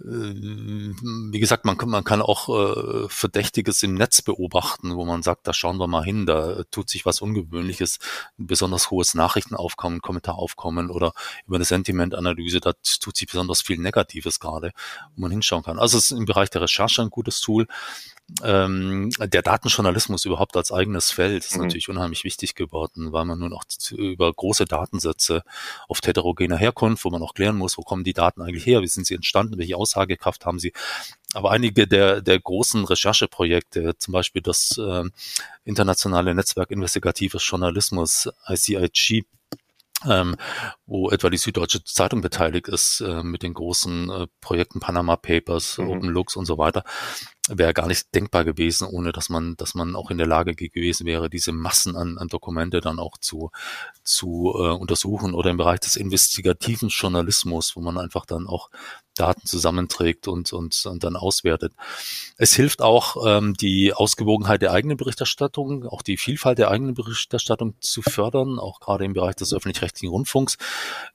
äh, 0.00 0.04
wie 0.04 1.38
gesagt, 1.38 1.64
man 1.64 1.78
kann, 1.78 1.88
man 1.90 2.02
kann 2.02 2.20
auch 2.20 2.48
äh, 2.48 3.08
Verdächtiges 3.08 3.84
im 3.84 3.94
Netz 3.94 4.20
beobachten, 4.20 4.96
wo 4.96 5.04
man 5.04 5.22
sagt, 5.22 5.46
da 5.46 5.52
schauen 5.52 5.78
wir 5.78 5.86
mal 5.86 6.02
hin, 6.02 6.26
da 6.26 6.64
tut 6.72 6.90
sich 6.90 7.06
was 7.06 7.20
Ungewöhnliches, 7.20 8.00
ein 8.36 8.48
besonders 8.48 8.90
hohes 8.90 9.14
Nachrichtenaufkommen, 9.14 10.00
Kommentaraufkommen 10.00 10.90
oder 10.90 11.12
über 11.46 11.54
eine 11.54 11.64
Sentimentanalyse, 11.64 12.58
da 12.58 12.72
tut 13.00 13.16
sich 13.16 13.28
besonders 13.28 13.62
viel 13.62 13.78
Negatives 13.78 14.40
gerade, 14.40 14.72
wo 15.14 15.22
man 15.22 15.30
hinschauen 15.30 15.62
kann. 15.62 15.78
Also 15.78 15.96
es 15.96 16.10
ist 16.10 16.18
im 16.18 16.24
Bereich 16.24 16.50
der 16.50 16.62
Recherche 16.62 17.02
ein 17.02 17.10
gutes 17.10 17.40
Tool 17.40 17.68
ähm, 18.42 19.10
der 19.18 19.42
Datenjournalismus 19.42 20.24
überhaupt 20.24 20.56
als 20.56 20.72
eigenes 20.72 21.10
Feld 21.10 21.44
ist 21.44 21.56
mhm. 21.56 21.64
natürlich 21.64 21.88
unheimlich 21.88 22.24
wichtig 22.24 22.54
geworden, 22.54 23.12
weil 23.12 23.24
man 23.26 23.38
nun 23.38 23.52
auch 23.52 23.64
über 23.92 24.32
große 24.32 24.64
Datensätze 24.64 25.42
oft 25.88 26.06
heterogener 26.06 26.56
Herkunft, 26.56 27.04
wo 27.04 27.10
man 27.10 27.22
auch 27.22 27.34
klären 27.34 27.56
muss, 27.56 27.76
wo 27.76 27.82
kommen 27.82 28.02
die 28.02 28.14
Daten 28.14 28.40
eigentlich 28.40 28.66
her, 28.66 28.80
wie 28.80 28.88
sind 28.88 29.06
sie 29.06 29.14
entstanden, 29.14 29.58
welche 29.58 29.76
Aussagekraft 29.76 30.46
haben 30.46 30.58
sie. 30.58 30.72
Aber 31.34 31.50
einige 31.50 31.86
der, 31.86 32.22
der 32.22 32.40
großen 32.40 32.84
Rechercheprojekte, 32.84 33.98
zum 33.98 34.12
Beispiel 34.12 34.40
das 34.40 34.78
äh, 34.78 35.04
internationale 35.64 36.34
Netzwerk 36.34 36.70
investigatives 36.70 37.46
Journalismus, 37.46 38.30
ICIG, 38.48 39.26
ähm, 40.08 40.36
wo 40.86 41.10
etwa 41.10 41.30
die 41.30 41.36
Süddeutsche 41.36 41.84
Zeitung 41.84 42.20
beteiligt 42.20 42.68
ist 42.68 43.00
äh, 43.00 43.22
mit 43.22 43.42
den 43.42 43.54
großen 43.54 44.10
äh, 44.10 44.26
Projekten 44.40 44.80
Panama 44.80 45.16
Papers, 45.16 45.78
mhm. 45.78 45.88
OpenLux 45.88 46.36
und 46.36 46.46
so 46.46 46.58
weiter, 46.58 46.84
wäre 47.48 47.74
gar 47.74 47.86
nicht 47.86 48.14
denkbar 48.14 48.44
gewesen, 48.44 48.88
ohne 48.88 49.12
dass 49.12 49.28
man, 49.28 49.56
dass 49.56 49.74
man 49.74 49.96
auch 49.96 50.10
in 50.10 50.18
der 50.18 50.26
Lage 50.26 50.54
gewesen 50.54 51.06
wäre, 51.06 51.28
diese 51.28 51.52
Massen 51.52 51.96
an, 51.96 52.18
an 52.18 52.28
Dokumente 52.28 52.80
dann 52.80 52.98
auch 52.98 53.18
zu, 53.18 53.50
zu 54.02 54.54
äh, 54.56 54.70
untersuchen 54.70 55.34
oder 55.34 55.50
im 55.50 55.56
Bereich 55.56 55.80
des 55.80 55.96
investigativen 55.96 56.88
Journalismus, 56.88 57.76
wo 57.76 57.80
man 57.80 57.98
einfach 57.98 58.24
dann 58.24 58.46
auch 58.46 58.70
Daten 59.14 59.46
zusammenträgt 59.46 60.28
und, 60.28 60.52
und, 60.52 60.84
und 60.86 61.04
dann 61.04 61.16
auswertet. 61.16 61.72
Es 62.36 62.54
hilft 62.54 62.82
auch, 62.82 63.16
ähm, 63.26 63.54
die 63.54 63.92
Ausgewogenheit 63.92 64.62
der 64.62 64.72
eigenen 64.72 64.96
Berichterstattung, 64.96 65.86
auch 65.86 66.02
die 66.02 66.16
Vielfalt 66.16 66.58
der 66.58 66.70
eigenen 66.70 66.94
Berichterstattung 66.94 67.74
zu 67.80 68.02
fördern, 68.02 68.58
auch 68.58 68.80
gerade 68.80 69.04
im 69.04 69.12
Bereich 69.12 69.36
des 69.36 69.52
öffentlich-rechtlichen 69.52 70.10
Rundfunks 70.10 70.56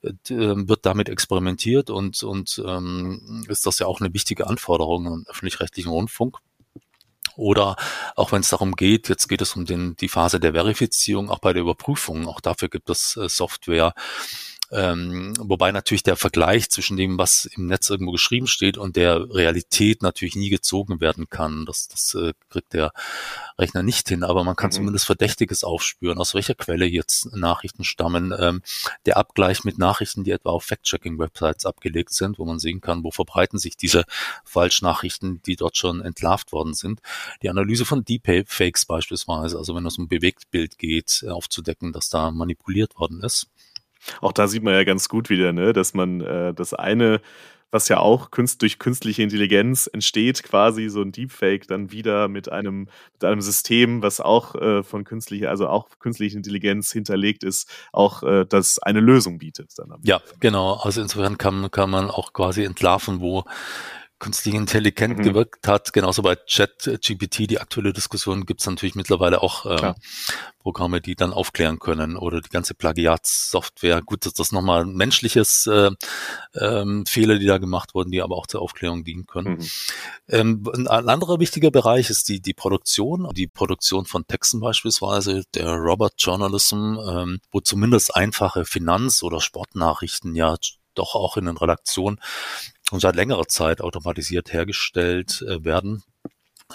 äh, 0.03 0.11
wird 0.29 0.85
damit 0.85 1.09
experimentiert 1.09 1.89
und, 1.89 2.23
und 2.23 2.61
ähm, 2.65 3.45
ist 3.49 3.65
das 3.65 3.79
ja 3.79 3.87
auch 3.87 3.99
eine 3.99 4.13
wichtige 4.13 4.47
Anforderung 4.47 5.07
an 5.07 5.25
öffentlich-rechtlichen 5.27 5.89
Rundfunk. 5.89 6.37
Oder 7.35 7.77
auch 8.17 8.33
wenn 8.33 8.41
es 8.41 8.49
darum 8.49 8.75
geht, 8.75 9.07
jetzt 9.07 9.29
geht 9.29 9.41
es 9.41 9.55
um 9.55 9.65
den, 9.65 9.95
die 9.95 10.09
Phase 10.09 10.41
der 10.41 10.51
Verifizierung, 10.51 11.29
auch 11.29 11.39
bei 11.39 11.53
der 11.53 11.61
Überprüfung. 11.61 12.27
Auch 12.27 12.41
dafür 12.41 12.67
gibt 12.67 12.89
es 12.89 13.15
äh, 13.15 13.29
Software, 13.29 13.93
ähm, 14.72 15.34
wobei 15.39 15.72
natürlich 15.72 16.03
der 16.03 16.15
Vergleich 16.15 16.70
zwischen 16.70 16.95
dem, 16.95 17.17
was 17.17 17.45
im 17.45 17.65
Netz 17.65 17.89
irgendwo 17.89 18.11
geschrieben 18.11 18.47
steht 18.47 18.78
und 18.78 18.95
der 18.95 19.34
Realität 19.34 20.03
natürlich 20.03 20.36
nie 20.36 20.49
gezogen 20.49 21.01
werden 21.01 21.30
kann. 21.30 21.65
Das, 21.65 21.88
das 21.88 22.13
äh, 22.13 22.34
kriegt 22.49 22.74
der 22.74 22.91
Rechner 23.57 23.82
nicht 23.82 24.09
hin, 24.09 24.24
aber 24.24 24.43
man 24.43 24.55
kann 24.55 24.67
mhm. 24.67 24.74
zumindest 24.74 25.05
Verdächtiges 25.05 25.63
aufspüren, 25.63 26.20
aus 26.20 26.36
welcher 26.36 26.53
Quelle 26.53 26.86
jetzt 26.86 27.36
Nachrichten 27.36 27.84
stammen. 27.84 28.34
Ähm, 28.38 28.61
der 29.05 29.17
Abgleich 29.17 29.63
mit 29.63 29.80
Nachrichten, 29.80 30.24
die 30.24 30.32
etwa 30.32 30.51
auf 30.51 30.65
Fact-Checking-Websites 30.65 31.65
abgelegt 31.65 32.13
sind, 32.13 32.38
wo 32.38 32.45
man 32.45 32.59
sehen 32.59 32.80
kann, 32.80 33.03
wo 33.03 33.11
verbreiten 33.11 33.57
sich 33.57 33.76
diese 33.76 34.05
Falschnachrichten, 34.43 35.41
die 35.41 35.55
dort 35.55 35.78
schon 35.78 36.01
entlarvt 36.01 36.51
worden 36.51 36.76
sind. 36.76 37.01
Die 37.41 37.49
Analyse 37.49 37.86
von 37.86 38.05
Deepfakes 38.05 38.86
beispielsweise, 38.86 39.57
also 39.57 39.76
wenn 39.76 39.86
es 39.86 39.97
um 39.97 40.07
Bewegtbild 40.07 40.78
geht, 40.78 41.24
äh, 41.26 41.30
aufzudecken, 41.30 41.91
dass 41.91 42.09
da 42.09 42.30
manipuliert 42.30 42.99
worden 42.99 43.24
ist. 43.24 43.47
Auch 44.21 44.31
da 44.31 44.47
sieht 44.47 44.63
man 44.63 44.73
ja 44.73 44.83
ganz 44.83 45.09
gut 45.09 45.29
wieder, 45.29 45.53
ne, 45.53 45.73
dass 45.73 45.93
man 45.93 46.21
äh, 46.21 46.53
das 46.53 46.73
eine, 46.73 47.21
was 47.71 47.87
ja 47.87 47.99
auch 47.99 48.31
künst, 48.31 48.61
durch 48.61 48.79
künstliche 48.79 49.21
Intelligenz 49.21 49.87
entsteht, 49.87 50.41
quasi 50.43 50.89
so 50.89 51.01
ein 51.01 51.11
Deepfake, 51.11 51.67
dann 51.67 51.91
wieder 51.91 52.27
mit 52.27 52.51
einem, 52.51 52.87
mit 53.13 53.23
einem 53.23 53.41
System, 53.41 54.01
was 54.01 54.19
auch 54.19 54.55
äh, 54.55 54.83
von 54.83 55.03
künstlicher, 55.03 55.49
also 55.49 55.67
auch 55.67 55.87
künstliche 55.99 56.37
Intelligenz 56.37 56.91
hinterlegt 56.91 57.43
ist, 57.43 57.69
auch 57.91 58.23
äh, 58.23 58.45
das 58.45 58.79
eine 58.79 59.01
Lösung 59.01 59.37
bietet. 59.37 59.73
Dann 59.77 59.93
ja, 60.03 60.21
genau. 60.39 60.75
Also 60.75 61.01
insofern 61.01 61.37
kann, 61.37 61.69
kann 61.69 61.89
man 61.89 62.09
auch 62.09 62.33
quasi 62.33 62.63
entlarven, 62.63 63.21
wo 63.21 63.45
künstliche 64.20 64.57
Intelligenz 64.57 65.17
mhm. 65.17 65.24
gewirkt 65.24 65.67
hat. 65.67 65.93
Genauso 65.93 66.22
bei 66.22 66.36
Chat-GPT, 66.36 67.49
die 67.49 67.59
aktuelle 67.59 67.93
Diskussion, 67.93 68.45
gibt 68.45 68.59
es 68.59 68.67
natürlich 68.67 68.95
mittlerweile 68.95 69.41
auch 69.41 69.65
ähm, 69.65 69.95
Programme, 70.59 71.01
die 71.01 71.15
dann 71.15 71.34
aufklären 71.34 71.80
können 71.80 72.17
oder 72.17 72.41
die 72.41 72.49
ganze 72.49 72.74
Plagiatssoftware. 72.74 74.01
Gut, 74.01 74.26
das 74.26 74.34
ist 74.38 74.51
nochmal 74.51 74.82
ein 74.82 74.93
menschliches 74.93 75.67
äh, 75.67 75.91
ähm, 76.53 77.05
Fehler, 77.05 77.39
die 77.39 77.45
da 77.45 77.57
gemacht 77.57 77.95
wurden, 77.95 78.11
die 78.11 78.22
aber 78.22 78.36
auch 78.36 78.45
zur 78.45 78.61
Aufklärung 78.61 79.03
dienen 79.03 79.26
können. 79.26 79.57
Mhm. 79.57 79.70
Ähm, 80.28 80.72
ein 80.88 81.09
anderer 81.09 81.39
wichtiger 81.39 81.72
Bereich 81.72 82.09
ist 82.09 82.28
die, 82.28 82.41
die 82.41 82.53
Produktion, 82.53 83.30
die 83.34 83.47
Produktion 83.47 84.05
von 84.05 84.28
Texten 84.28 84.59
beispielsweise, 84.59 85.43
der 85.55 85.72
Robert 85.76 86.13
Journalism, 86.17 86.97
ähm, 87.07 87.39
wo 87.51 87.61
zumindest 87.61 88.15
einfache 88.15 88.65
Finanz- 88.65 89.24
oder 89.24 89.39
Sportnachrichten 89.39 90.36
ja 90.36 90.57
doch 90.95 91.15
auch 91.15 91.38
in 91.38 91.45
den 91.45 91.57
Redaktionen 91.57 92.20
und 92.91 92.99
seit 92.99 93.15
längerer 93.15 93.47
Zeit 93.47 93.81
automatisiert 93.81 94.53
hergestellt 94.53 95.43
äh, 95.47 95.63
werden. 95.63 96.03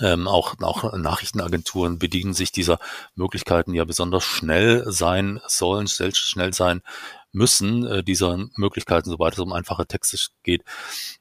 Ähm, 0.00 0.26
auch, 0.26 0.54
auch 0.60 0.96
Nachrichtenagenturen 0.96 1.98
bedienen 2.00 2.34
sich 2.34 2.50
dieser 2.50 2.80
Möglichkeiten 3.14 3.74
ja 3.74 3.84
besonders 3.84 4.24
schnell 4.24 4.90
sein 4.90 5.40
sollen, 5.46 5.86
schnell 5.86 6.52
sein 6.52 6.82
müssen, 7.30 7.86
äh, 7.86 8.02
dieser 8.02 8.48
Möglichkeiten, 8.56 9.10
sobald 9.10 9.34
es 9.34 9.40
um 9.40 9.52
einfache 9.52 9.86
Texte 9.86 10.16
geht. 10.42 10.62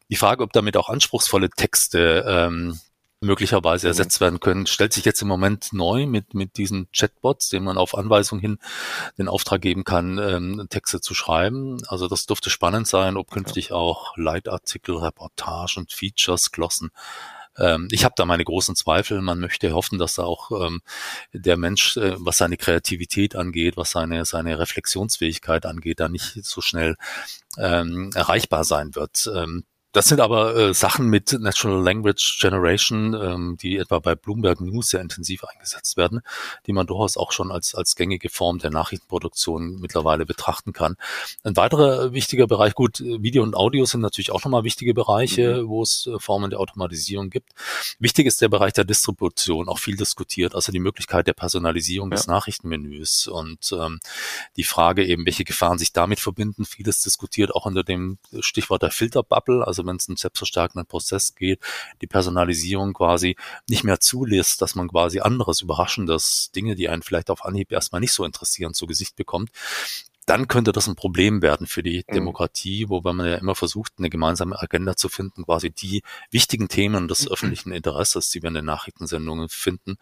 Die 0.10 0.16
Frage, 0.16 0.44
ob 0.44 0.54
damit 0.54 0.76
auch 0.76 0.90
anspruchsvolle 0.90 1.50
Texte 1.50 2.26
ähm, 2.28 2.80
möglicherweise 3.24 3.88
mhm. 3.88 3.92
ersetzt 3.92 4.22
werden 4.22 4.40
können, 4.40 4.68
stellt 4.68 4.94
sich 4.94 5.06
jetzt 5.06 5.22
im 5.22 5.28
Moment 5.28 5.74
neu 5.74 6.06
mit, 6.06 6.34
mit 6.34 6.58
diesen 6.58 6.88
Chatbots, 6.92 7.50
denen 7.50 7.66
man 7.66 7.78
auf 7.78 7.98
Anweisung 7.98 8.40
hin 8.40 8.60
den 9.18 9.28
Auftrag 9.28 9.62
geben 9.62 9.84
kann, 9.84 10.18
ähm, 10.18 10.68
Texte 10.70 11.02
zu 11.02 11.14
schreiben. 11.14 11.78
Also 11.88 12.08
das 12.08 12.26
dürfte 12.26 12.50
spannend 12.50 12.88
sein, 12.88 13.18
ob 13.18 13.32
künftig 13.32 13.70
ja. 13.70 13.76
auch 13.76 14.16
Leitartikel, 14.18 14.98
Reportagen, 14.98 15.88
Features, 15.90 16.52
Glossen 16.52 16.92
ähm, 17.58 17.88
ich 17.92 18.04
habe 18.04 18.16
da 18.18 18.26
meine 18.26 18.44
großen 18.44 18.76
Zweifel. 18.76 19.22
Man 19.22 19.40
möchte 19.40 19.74
hoffen, 19.74 20.00
dass 20.00 20.16
da 20.16 20.24
auch 20.24 20.52
ähm, 20.52 20.82
der 21.34 21.58
Mensch, 21.58 21.98
äh, 21.98 22.16
was 22.18 22.38
seine 22.38 22.58
Kreativität 22.58 23.36
angeht, 23.36 23.78
was 23.78 23.92
seine, 23.92 24.26
seine 24.26 24.60
Reflexionsfähigkeit 24.60 25.66
angeht, 25.66 26.00
da 26.00 26.10
nicht 26.10 26.44
so 26.44 26.62
schnell 26.62 26.96
ähm, 27.58 28.12
erreichbar 28.16 28.64
sein 28.64 28.96
wird. 28.96 29.30
Ähm, 29.34 29.66
das 29.94 30.08
sind 30.08 30.20
aber 30.20 30.56
äh, 30.56 30.74
Sachen 30.74 31.08
mit 31.08 31.34
Natural 31.40 31.82
Language 31.82 32.40
Generation, 32.42 33.14
ähm, 33.14 33.58
die 33.62 33.78
etwa 33.78 34.00
bei 34.00 34.16
Bloomberg 34.16 34.60
News 34.60 34.90
sehr 34.90 35.02
intensiv 35.02 35.44
eingesetzt 35.44 35.98
werden, 35.98 36.22
die 36.66 36.74
man 36.74 36.88
durchaus 36.88 37.16
auch 37.16 37.32
schon 37.32 37.52
als, 37.52 37.76
als 37.76 37.96
gängige 37.96 38.30
Form 38.30 38.58
der 38.58 38.72
Nachrichtenproduktion 38.72 39.80
mittlerweile 39.80 40.26
betrachten 40.26 40.74
kann. 40.74 40.96
Ein 41.44 41.56
weiterer 41.56 42.12
wichtiger 42.12 42.48
Bereich, 42.48 42.74
gut, 42.74 43.02
Video 43.02 43.44
und 43.44 43.56
Audio 43.56 43.86
sind 43.86 44.02
natürlich 44.02 44.32
auch 44.32 44.44
nochmal 44.44 44.64
wichtige 44.64 44.96
Bereiche, 44.96 45.62
mhm. 45.62 45.68
wo 45.68 45.84
es 45.84 46.08
äh, 46.08 46.18
Formen 46.18 46.50
der 46.50 46.60
Automatisierung 46.60 47.30
gibt. 47.30 47.52
Wichtig 48.00 48.26
ist 48.26 48.42
der 48.42 48.50
Bereich 48.50 48.74
der 48.74 48.86
Distribution, 48.86 49.70
auch 49.70 49.78
viel 49.78 49.96
diskutiert, 49.96 50.56
also 50.56 50.72
die 50.72 50.80
Möglichkeit 50.80 51.28
der 51.28 51.34
Personalisierung 51.34 52.10
ja. 52.10 52.16
des 52.16 52.26
Nachrichtenmenüs 52.26 53.28
und 53.28 53.72
ähm, 53.72 54.00
die 54.58 54.64
Frage 54.64 55.06
eben, 55.06 55.28
welche 55.28 55.44
Gefahren 55.44 55.78
sich 55.78 55.94
damit 55.94 56.20
verbinden. 56.20 56.66
Vieles 56.66 57.02
diskutiert 57.02 57.54
auch 57.54 57.68
unter 57.68 57.84
dem 57.84 58.18
Stichwort 58.40 58.82
der 58.82 58.90
Filterbubble, 58.90 59.68
also 59.68 59.83
wenn 59.86 59.98
es 59.98 60.10
einen 60.10 60.18
selbstverstärkenden 60.18 60.88
Prozess 60.88 61.36
geht, 61.36 61.60
die 62.02 62.08
Personalisierung 62.08 62.94
quasi 62.94 63.36
nicht 63.70 63.84
mehr 63.84 64.00
zulässt, 64.00 64.62
dass 64.62 64.76
man 64.76 64.88
quasi 64.88 65.20
anderes 65.20 65.62
Überraschendes, 65.62 66.52
Dinge, 66.56 66.76
die 66.76 66.90
einen 66.90 67.02
vielleicht 67.02 67.30
auf 67.30 67.46
Anhieb 67.46 67.72
erstmal 67.72 68.02
nicht 68.02 68.14
so 68.14 68.26
interessieren, 68.26 68.74
zu 68.74 68.88
Gesicht 68.88 69.16
bekommt 69.16 69.52
dann 70.26 70.48
könnte 70.48 70.72
das 70.72 70.88
ein 70.88 70.96
Problem 70.96 71.42
werden 71.42 71.68
für 71.68 71.84
die 71.84 72.04
mhm. 72.08 72.14
Demokratie, 72.14 72.90
wobei 72.90 73.14
man 73.14 73.28
ja 73.28 73.36
immer 73.36 73.56
versucht, 73.56 73.94
eine 73.98 74.10
gemeinsame 74.10 74.62
Agenda 74.62 74.96
zu 74.96 75.10
finden, 75.10 75.46
quasi 75.46 75.70
die 75.70 76.04
wichtigen 76.32 76.68
Themen 76.68 77.08
des 77.08 77.26
mhm. 77.26 77.32
öffentlichen 77.32 77.72
Interesses, 77.72 78.30
die 78.30 78.42
wir 78.42 78.48
in 78.48 78.56
den 78.56 78.66
Nachrichtensendungen 78.66 79.50
finden. 79.50 79.98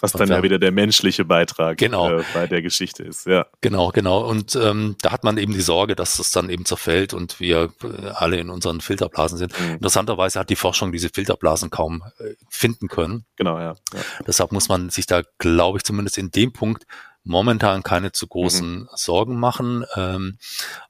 Was 0.00 0.12
dann 0.12 0.28
ja 0.28 0.42
wieder 0.42 0.58
der 0.58 0.72
menschliche 0.72 1.24
Beitrag 1.24 1.78
genau. 1.78 2.18
äh, 2.18 2.24
bei 2.34 2.46
der 2.46 2.62
Geschichte 2.62 3.02
ist, 3.02 3.26
ja. 3.26 3.46
Genau, 3.60 3.90
genau. 3.90 4.26
Und 4.28 4.56
ähm, 4.56 4.96
da 5.00 5.12
hat 5.12 5.24
man 5.24 5.38
eben 5.38 5.52
die 5.52 5.60
Sorge, 5.60 5.96
dass 5.96 6.18
es 6.18 6.32
dann 6.32 6.50
eben 6.50 6.64
zerfällt 6.64 7.14
und 7.14 7.40
wir 7.40 7.72
äh, 7.82 8.08
alle 8.14 8.38
in 8.38 8.50
unseren 8.50 8.80
Filterblasen 8.80 9.38
sind. 9.38 9.58
Mhm. 9.58 9.74
Interessanterweise 9.74 10.38
hat 10.38 10.50
die 10.50 10.56
Forschung 10.56 10.92
diese 10.92 11.08
Filterblasen 11.08 11.70
kaum 11.70 12.02
äh, 12.18 12.34
finden 12.48 12.88
können. 12.88 13.24
Genau, 13.36 13.58
ja. 13.58 13.74
ja. 13.94 14.00
Deshalb 14.26 14.52
muss 14.52 14.68
man 14.68 14.90
sich 14.90 15.06
da, 15.06 15.22
glaube 15.38 15.78
ich, 15.78 15.84
zumindest 15.84 16.18
in 16.18 16.30
dem 16.30 16.52
Punkt 16.52 16.84
momentan 17.24 17.82
keine 17.82 18.12
zu 18.12 18.26
großen 18.26 18.80
mhm. 18.80 18.88
Sorgen 18.94 19.38
machen. 19.38 19.84
Ähm, 19.94 20.38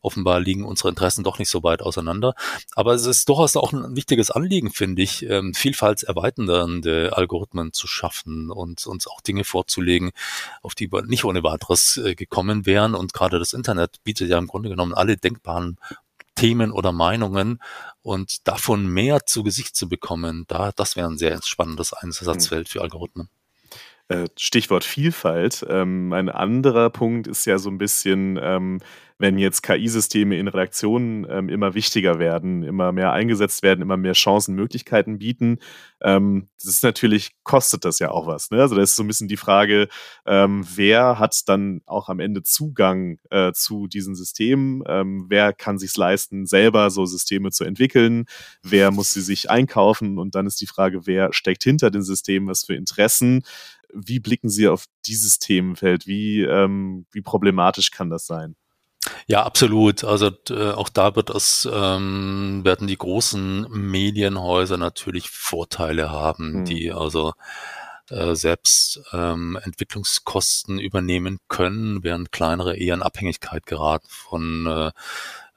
offenbar 0.01 0.41
liegen 0.41 0.64
unsere 0.64 0.89
Interessen 0.89 1.24
doch 1.24 1.39
nicht 1.39 1.51
so 1.51 1.62
weit 1.62 1.83
auseinander. 1.83 2.35
Aber 2.74 2.95
es 2.95 3.07
ist 3.07 3.28
durchaus 3.28 3.57
auch 3.57 3.72
ein 3.72 3.97
wichtiges 3.97 4.30
Anliegen, 4.30 4.70
finde 4.70 5.03
ich, 5.03 5.24
ähm, 5.28 5.55
vielfaltserweiternde 5.55 7.16
Algorithmen 7.16 7.72
zu 7.72 7.87
schaffen 7.87 8.51
und 8.51 8.87
uns 8.87 9.07
auch 9.07 9.20
Dinge 9.20 9.45
vorzulegen, 9.45 10.12
auf 10.62 10.74
die 10.74 10.91
wir 10.93 11.03
nicht 11.03 11.24
ohne 11.24 11.43
weiteres 11.43 11.97
äh, 11.99 12.14
gekommen 12.14 12.66
wären. 12.66 12.95
Und 12.95 13.12
gerade 13.12 13.39
das 13.39 13.53
Internet 13.53 14.03
bietet 14.05 14.30
ja 14.30 14.39
im 14.39 14.47
Grunde 14.47 14.68
genommen 14.68 14.95
alle 14.95 15.16
denkbaren 15.16 15.78
Themen 16.35 16.72
oder 16.72 16.93
Meinungen 16.93 17.61
und 18.01 18.49
davon 18.49 18.87
mehr 18.87 19.26
zu 19.26 19.43
Gesicht 19.43 19.76
zu 19.76 19.89
bekommen, 19.89 20.45
da, 20.49 20.72
das 20.72 20.97
wäre 20.97 21.09
ein 21.09 21.18
sehr 21.18 21.39
spannendes 21.43 21.93
Einsatzfeld 21.93 22.68
für 22.68 22.80
Algorithmen. 22.80 23.28
Äh, 24.12 24.28
Stichwort 24.36 24.84
Vielfalt. 24.84 25.64
Ähm, 25.70 26.12
ein 26.12 26.28
anderer 26.28 26.90
Punkt 26.90 27.26
ist 27.26 27.46
ja 27.46 27.56
so 27.58 27.70
ein 27.70 27.78
bisschen, 27.78 28.38
ähm, 28.42 28.80
wenn 29.16 29.38
jetzt 29.38 29.62
KI-Systeme 29.62 30.36
in 30.36 30.48
Redaktionen 30.48 31.26
ähm, 31.30 31.48
immer 31.48 31.72
wichtiger 31.72 32.18
werden, 32.18 32.62
immer 32.62 32.92
mehr 32.92 33.12
eingesetzt 33.12 33.62
werden, 33.62 33.80
immer 33.80 33.96
mehr 33.96 34.12
Chancen, 34.12 34.54
Möglichkeiten 34.54 35.18
bieten, 35.18 35.60
das 36.04 36.44
ist 36.64 36.82
natürlich, 36.82 37.30
kostet 37.44 37.84
das 37.84 38.00
ja 38.00 38.10
auch 38.10 38.26
was. 38.26 38.50
Ne? 38.50 38.60
Also 38.60 38.74
da 38.74 38.82
ist 38.82 38.96
so 38.96 39.04
ein 39.04 39.06
bisschen 39.06 39.28
die 39.28 39.36
Frage, 39.36 39.86
wer 40.24 41.20
hat 41.20 41.48
dann 41.48 41.80
auch 41.86 42.08
am 42.08 42.18
Ende 42.18 42.42
Zugang 42.42 43.20
äh, 43.30 43.52
zu 43.52 43.86
diesen 43.86 44.16
Systemen? 44.16 44.82
Wer 45.28 45.52
kann 45.52 45.78
sich 45.78 45.96
leisten, 45.96 46.44
selber 46.44 46.90
so 46.90 47.06
Systeme 47.06 47.52
zu 47.52 47.62
entwickeln? 47.62 48.24
Wer 48.64 48.90
muss 48.90 49.12
sie 49.12 49.20
sich 49.20 49.48
einkaufen? 49.48 50.18
Und 50.18 50.34
dann 50.34 50.48
ist 50.48 50.60
die 50.60 50.66
Frage, 50.66 51.06
wer 51.06 51.32
steckt 51.32 51.62
hinter 51.62 51.92
den 51.92 52.02
Systemen, 52.02 52.48
was 52.48 52.64
für 52.64 52.74
Interessen? 52.74 53.44
Wie 53.93 54.20
blicken 54.20 54.49
Sie 54.49 54.68
auf 54.68 54.86
dieses 55.07 55.38
Themenfeld? 55.38 56.07
Wie, 56.07 56.40
ähm, 56.43 57.07
wie 57.12 57.22
problematisch 57.22 57.90
kann 57.90 58.11
das 58.11 58.26
sein? 58.26 58.57
Ja, 59.26 59.43
absolut. 59.45 60.05
Also 60.05 60.30
äh, 60.51 60.70
auch 60.70 60.88
da 60.88 61.16
wird 61.16 61.30
es, 61.30 61.68
ähm, 61.70 62.61
werden 62.64 62.86
die 62.86 62.97
großen 62.97 63.66
Medienhäuser 63.70 64.76
natürlich 64.76 65.28
Vorteile 65.30 66.11
haben, 66.11 66.55
hm. 66.55 66.64
die 66.64 66.93
also 66.93 67.32
äh, 68.11 68.34
selbst 68.34 69.01
ähm, 69.12 69.59
Entwicklungskosten 69.62 70.78
übernehmen 70.78 71.38
können, 71.49 72.05
während 72.05 72.32
kleinere 72.32 72.76
eher 72.76 72.95
in 72.95 73.03
Abhängigkeit 73.03 73.66
geraten 73.66 74.09
von 74.09 74.66
äh, 74.66 74.90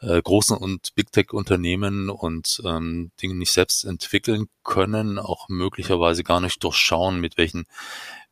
äh, 0.06 0.22
großen 0.22 0.58
und 0.58 0.94
Big 0.96 1.12
Tech 1.12 1.34
Unternehmen 1.34 2.10
und 2.10 2.62
ähm, 2.66 3.12
Dinge 3.22 3.36
nicht 3.36 3.52
selbst 3.52 3.84
entwickeln 3.84 4.48
können, 4.64 5.20
auch 5.20 5.50
möglicherweise 5.50 6.24
gar 6.24 6.40
nicht 6.40 6.64
durchschauen, 6.64 7.20
mit 7.20 7.38
welchen 7.38 7.66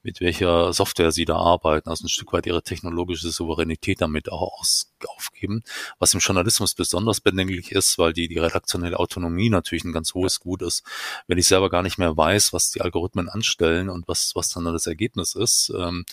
mit 0.04 0.20
welcher 0.22 0.74
Software 0.74 1.12
sie 1.12 1.26
da 1.26 1.38
arbeiten, 1.38 1.90
also 1.90 2.06
ein 2.06 2.10
Stück 2.10 2.34
weit 2.34 2.46
ihre 2.46 2.62
technologische 2.62 3.32
Souveränität 3.32 4.02
damit 4.02 4.32
auch 4.32 4.60
aus, 4.60 4.94
aufgeben, 5.08 5.64
was 6.00 6.14
im 6.14 6.20
Journalismus 6.20 6.76
besonders 6.76 7.22
bedenklich 7.22 7.72
ist, 7.72 7.98
weil 7.98 8.14
die, 8.14 8.28
die 8.28 8.38
redaktionelle 8.38 9.00
Autonomie 9.00 9.50
natürlich 9.50 9.86
ein 9.86 9.94
ganz 9.94 10.14
hohes 10.14 10.40
Gut 10.40 10.62
ist. 10.62 10.84
Wenn 11.28 11.38
ich 11.38 11.48
selber 11.48 11.70
gar 11.70 11.84
nicht 11.84 11.98
mehr 11.98 12.16
weiß, 12.16 12.54
was 12.54 12.72
die 12.72 12.82
Algorithmen 12.82 13.30
anstellen 13.30 13.90
und 13.90 14.08
was, 14.08 14.34
was 14.36 14.50
dann 14.50 14.66
das 14.66 14.88
Ergebnis 14.88 15.36
ist, 15.36 15.72
ähm, 15.76 16.06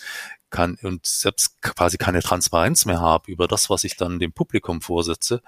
kann 0.49 0.77
und 0.83 1.05
selbst 1.05 1.61
quasi 1.61 1.97
keine 1.97 2.21
Transparenz 2.21 2.85
mehr 2.85 2.99
habe 2.99 3.31
über 3.31 3.47
das, 3.47 3.69
was 3.69 3.83
ich 3.83 3.95
dann 3.97 4.19
dem 4.19 4.33
Publikum 4.33 4.81
vorsetze, 4.81 5.41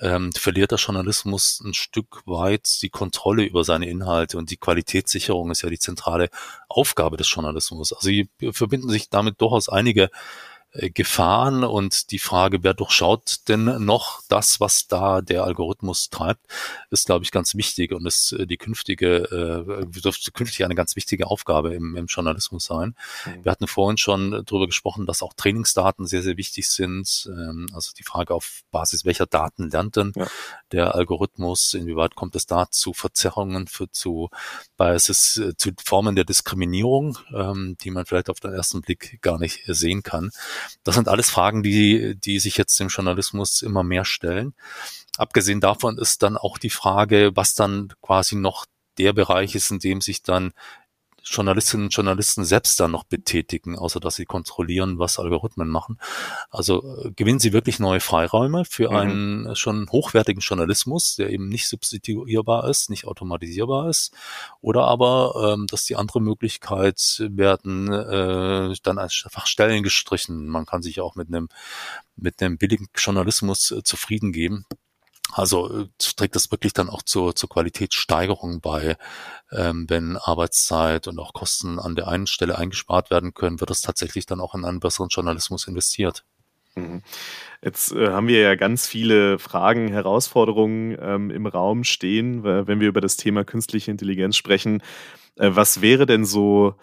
ähm, 0.00 0.32
verliert 0.32 0.70
der 0.70 0.78
Journalismus 0.78 1.62
ein 1.64 1.74
Stück 1.74 2.22
weit 2.26 2.82
die 2.82 2.90
Kontrolle 2.90 3.44
über 3.44 3.64
seine 3.64 3.88
Inhalte 3.88 4.38
und 4.38 4.50
die 4.50 4.56
Qualitätssicherung 4.56 5.50
ist 5.50 5.62
ja 5.62 5.70
die 5.70 5.78
zentrale 5.78 6.28
Aufgabe 6.68 7.16
des 7.16 7.30
Journalismus. 7.32 7.92
Also 7.92 8.10
verbinden 8.52 8.88
sich 8.88 9.10
damit 9.10 9.40
durchaus 9.40 9.68
einige 9.68 10.10
Gefahren 10.72 11.64
und 11.64 12.10
die 12.10 12.18
Frage, 12.18 12.62
wer 12.62 12.74
durchschaut 12.74 13.48
denn 13.48 13.84
noch 13.84 14.20
das, 14.28 14.60
was 14.60 14.86
da 14.86 15.22
der 15.22 15.44
Algorithmus 15.44 16.10
treibt, 16.10 16.46
ist, 16.90 17.06
glaube 17.06 17.24
ich, 17.24 17.30
ganz 17.30 17.54
wichtig 17.54 17.92
und 17.92 18.04
ist 18.06 18.32
äh, 18.32 18.46
die 18.46 18.58
künftige, 18.58 19.86
äh, 19.86 19.86
dürfte 20.00 20.32
künftig 20.32 20.64
eine 20.64 20.74
ganz 20.74 20.96
wichtige 20.96 21.28
Aufgabe 21.28 21.74
im, 21.74 21.96
im 21.96 22.06
Journalismus 22.06 22.66
sein. 22.66 22.94
Mhm. 23.24 23.44
Wir 23.44 23.52
hatten 23.52 23.66
vorhin 23.66 23.96
schon 23.96 24.30
darüber 24.44 24.66
gesprochen, 24.66 25.06
dass 25.06 25.22
auch 25.22 25.32
Trainingsdaten 25.34 26.06
sehr, 26.06 26.22
sehr 26.22 26.36
wichtig 26.36 26.68
sind. 26.68 27.28
Ähm, 27.30 27.68
also 27.72 27.92
die 27.96 28.02
Frage, 28.02 28.34
auf 28.34 28.62
Basis 28.70 29.04
welcher 29.04 29.26
Daten 29.26 29.70
lernt 29.70 29.96
denn 29.96 30.12
ja. 30.14 30.26
der 30.72 30.94
Algorithmus, 30.94 31.74
inwieweit 31.74 32.14
kommt 32.14 32.36
es 32.36 32.46
da 32.46 32.70
zu 32.70 32.92
Verzerrungen, 32.92 33.66
für, 33.66 33.90
zu 33.90 34.28
Biases, 34.76 35.38
äh, 35.38 35.56
zu 35.56 35.70
Formen 35.82 36.16
der 36.16 36.24
Diskriminierung, 36.24 37.16
ähm, 37.34 37.76
die 37.80 37.90
man 37.90 38.04
vielleicht 38.04 38.28
auf 38.28 38.40
den 38.40 38.52
ersten 38.52 38.82
Blick 38.82 39.22
gar 39.22 39.38
nicht 39.38 39.62
sehen 39.66 40.02
kann. 40.02 40.30
Das 40.84 40.94
sind 40.94 41.08
alles 41.08 41.30
Fragen, 41.30 41.62
die, 41.62 42.16
die 42.16 42.38
sich 42.38 42.56
jetzt 42.56 42.80
im 42.80 42.88
Journalismus 42.88 43.62
immer 43.62 43.82
mehr 43.82 44.04
stellen. 44.04 44.54
Abgesehen 45.16 45.60
davon 45.60 45.98
ist 45.98 46.22
dann 46.22 46.36
auch 46.36 46.58
die 46.58 46.70
Frage, 46.70 47.32
was 47.34 47.54
dann 47.54 47.92
quasi 48.02 48.36
noch 48.36 48.66
der 48.98 49.12
Bereich 49.12 49.54
ist, 49.54 49.70
in 49.70 49.78
dem 49.78 50.00
sich 50.00 50.22
dann 50.22 50.52
Journalistinnen 51.28 51.86
und 51.86 51.94
Journalisten 51.94 52.44
selbst 52.44 52.78
dann 52.78 52.92
noch 52.92 53.04
betätigen, 53.04 53.76
außer 53.76 54.00
dass 54.00 54.16
sie 54.16 54.24
kontrollieren, 54.24 54.98
was 54.98 55.18
Algorithmen 55.18 55.68
machen. 55.68 55.98
Also 56.50 57.04
äh, 57.04 57.10
gewinnen 57.10 57.40
sie 57.40 57.52
wirklich 57.52 57.78
neue 57.78 58.00
Freiräume 58.00 58.64
für 58.64 58.90
mhm. 58.90 58.96
einen 58.96 59.56
schon 59.56 59.88
hochwertigen 59.90 60.40
Journalismus, 60.40 61.16
der 61.16 61.30
eben 61.30 61.48
nicht 61.48 61.68
substituierbar 61.68 62.68
ist, 62.68 62.90
nicht 62.90 63.06
automatisierbar 63.06 63.88
ist. 63.88 64.14
Oder 64.60 64.84
aber, 64.84 65.54
ähm, 65.54 65.66
dass 65.66 65.84
die 65.84 65.96
andere 65.96 66.20
Möglichkeit 66.20 67.22
werden 67.28 67.92
äh, 67.92 68.74
dann 68.82 68.98
einfach 68.98 69.46
Stellen 69.46 69.82
gestrichen. 69.82 70.46
Man 70.46 70.64
kann 70.64 70.82
sich 70.82 71.00
auch 71.00 71.16
mit 71.16 71.28
einem 71.28 71.48
mit 72.16 72.40
einem 72.40 72.56
billigen 72.56 72.88
Journalismus 72.96 73.70
äh, 73.70 73.82
zufrieden 73.82 74.32
geben. 74.32 74.64
Also 75.32 75.82
äh, 75.82 75.88
trägt 75.98 76.36
das 76.36 76.50
wirklich 76.50 76.72
dann 76.72 76.88
auch 76.88 77.02
zur, 77.02 77.34
zur 77.34 77.48
Qualitätssteigerung 77.48 78.60
bei. 78.60 78.96
Ähm, 79.52 79.86
wenn 79.88 80.16
Arbeitszeit 80.16 81.08
und 81.08 81.18
auch 81.18 81.32
Kosten 81.32 81.78
an 81.78 81.96
der 81.96 82.08
einen 82.08 82.26
Stelle 82.26 82.58
eingespart 82.58 83.10
werden 83.10 83.34
können, 83.34 83.60
wird 83.60 83.70
das 83.70 83.80
tatsächlich 83.80 84.26
dann 84.26 84.40
auch 84.40 84.54
in 84.54 84.64
einen 84.64 84.80
besseren 84.80 85.08
Journalismus 85.08 85.66
investiert. 85.66 86.24
Mhm. 86.76 87.02
Jetzt 87.62 87.92
äh, 87.92 88.10
haben 88.10 88.28
wir 88.28 88.40
ja 88.40 88.54
ganz 88.54 88.86
viele 88.86 89.38
Fragen, 89.38 89.88
Herausforderungen 89.88 90.96
ähm, 91.00 91.30
im 91.30 91.46
Raum 91.46 91.84
stehen, 91.84 92.44
wenn 92.44 92.80
wir 92.80 92.88
über 92.88 93.00
das 93.00 93.16
Thema 93.16 93.44
künstliche 93.44 93.90
Intelligenz 93.90 94.36
sprechen. 94.36 94.82
Äh, 95.36 95.50
was 95.52 95.80
wäre 95.80 96.06
denn 96.06 96.24
so, 96.24 96.74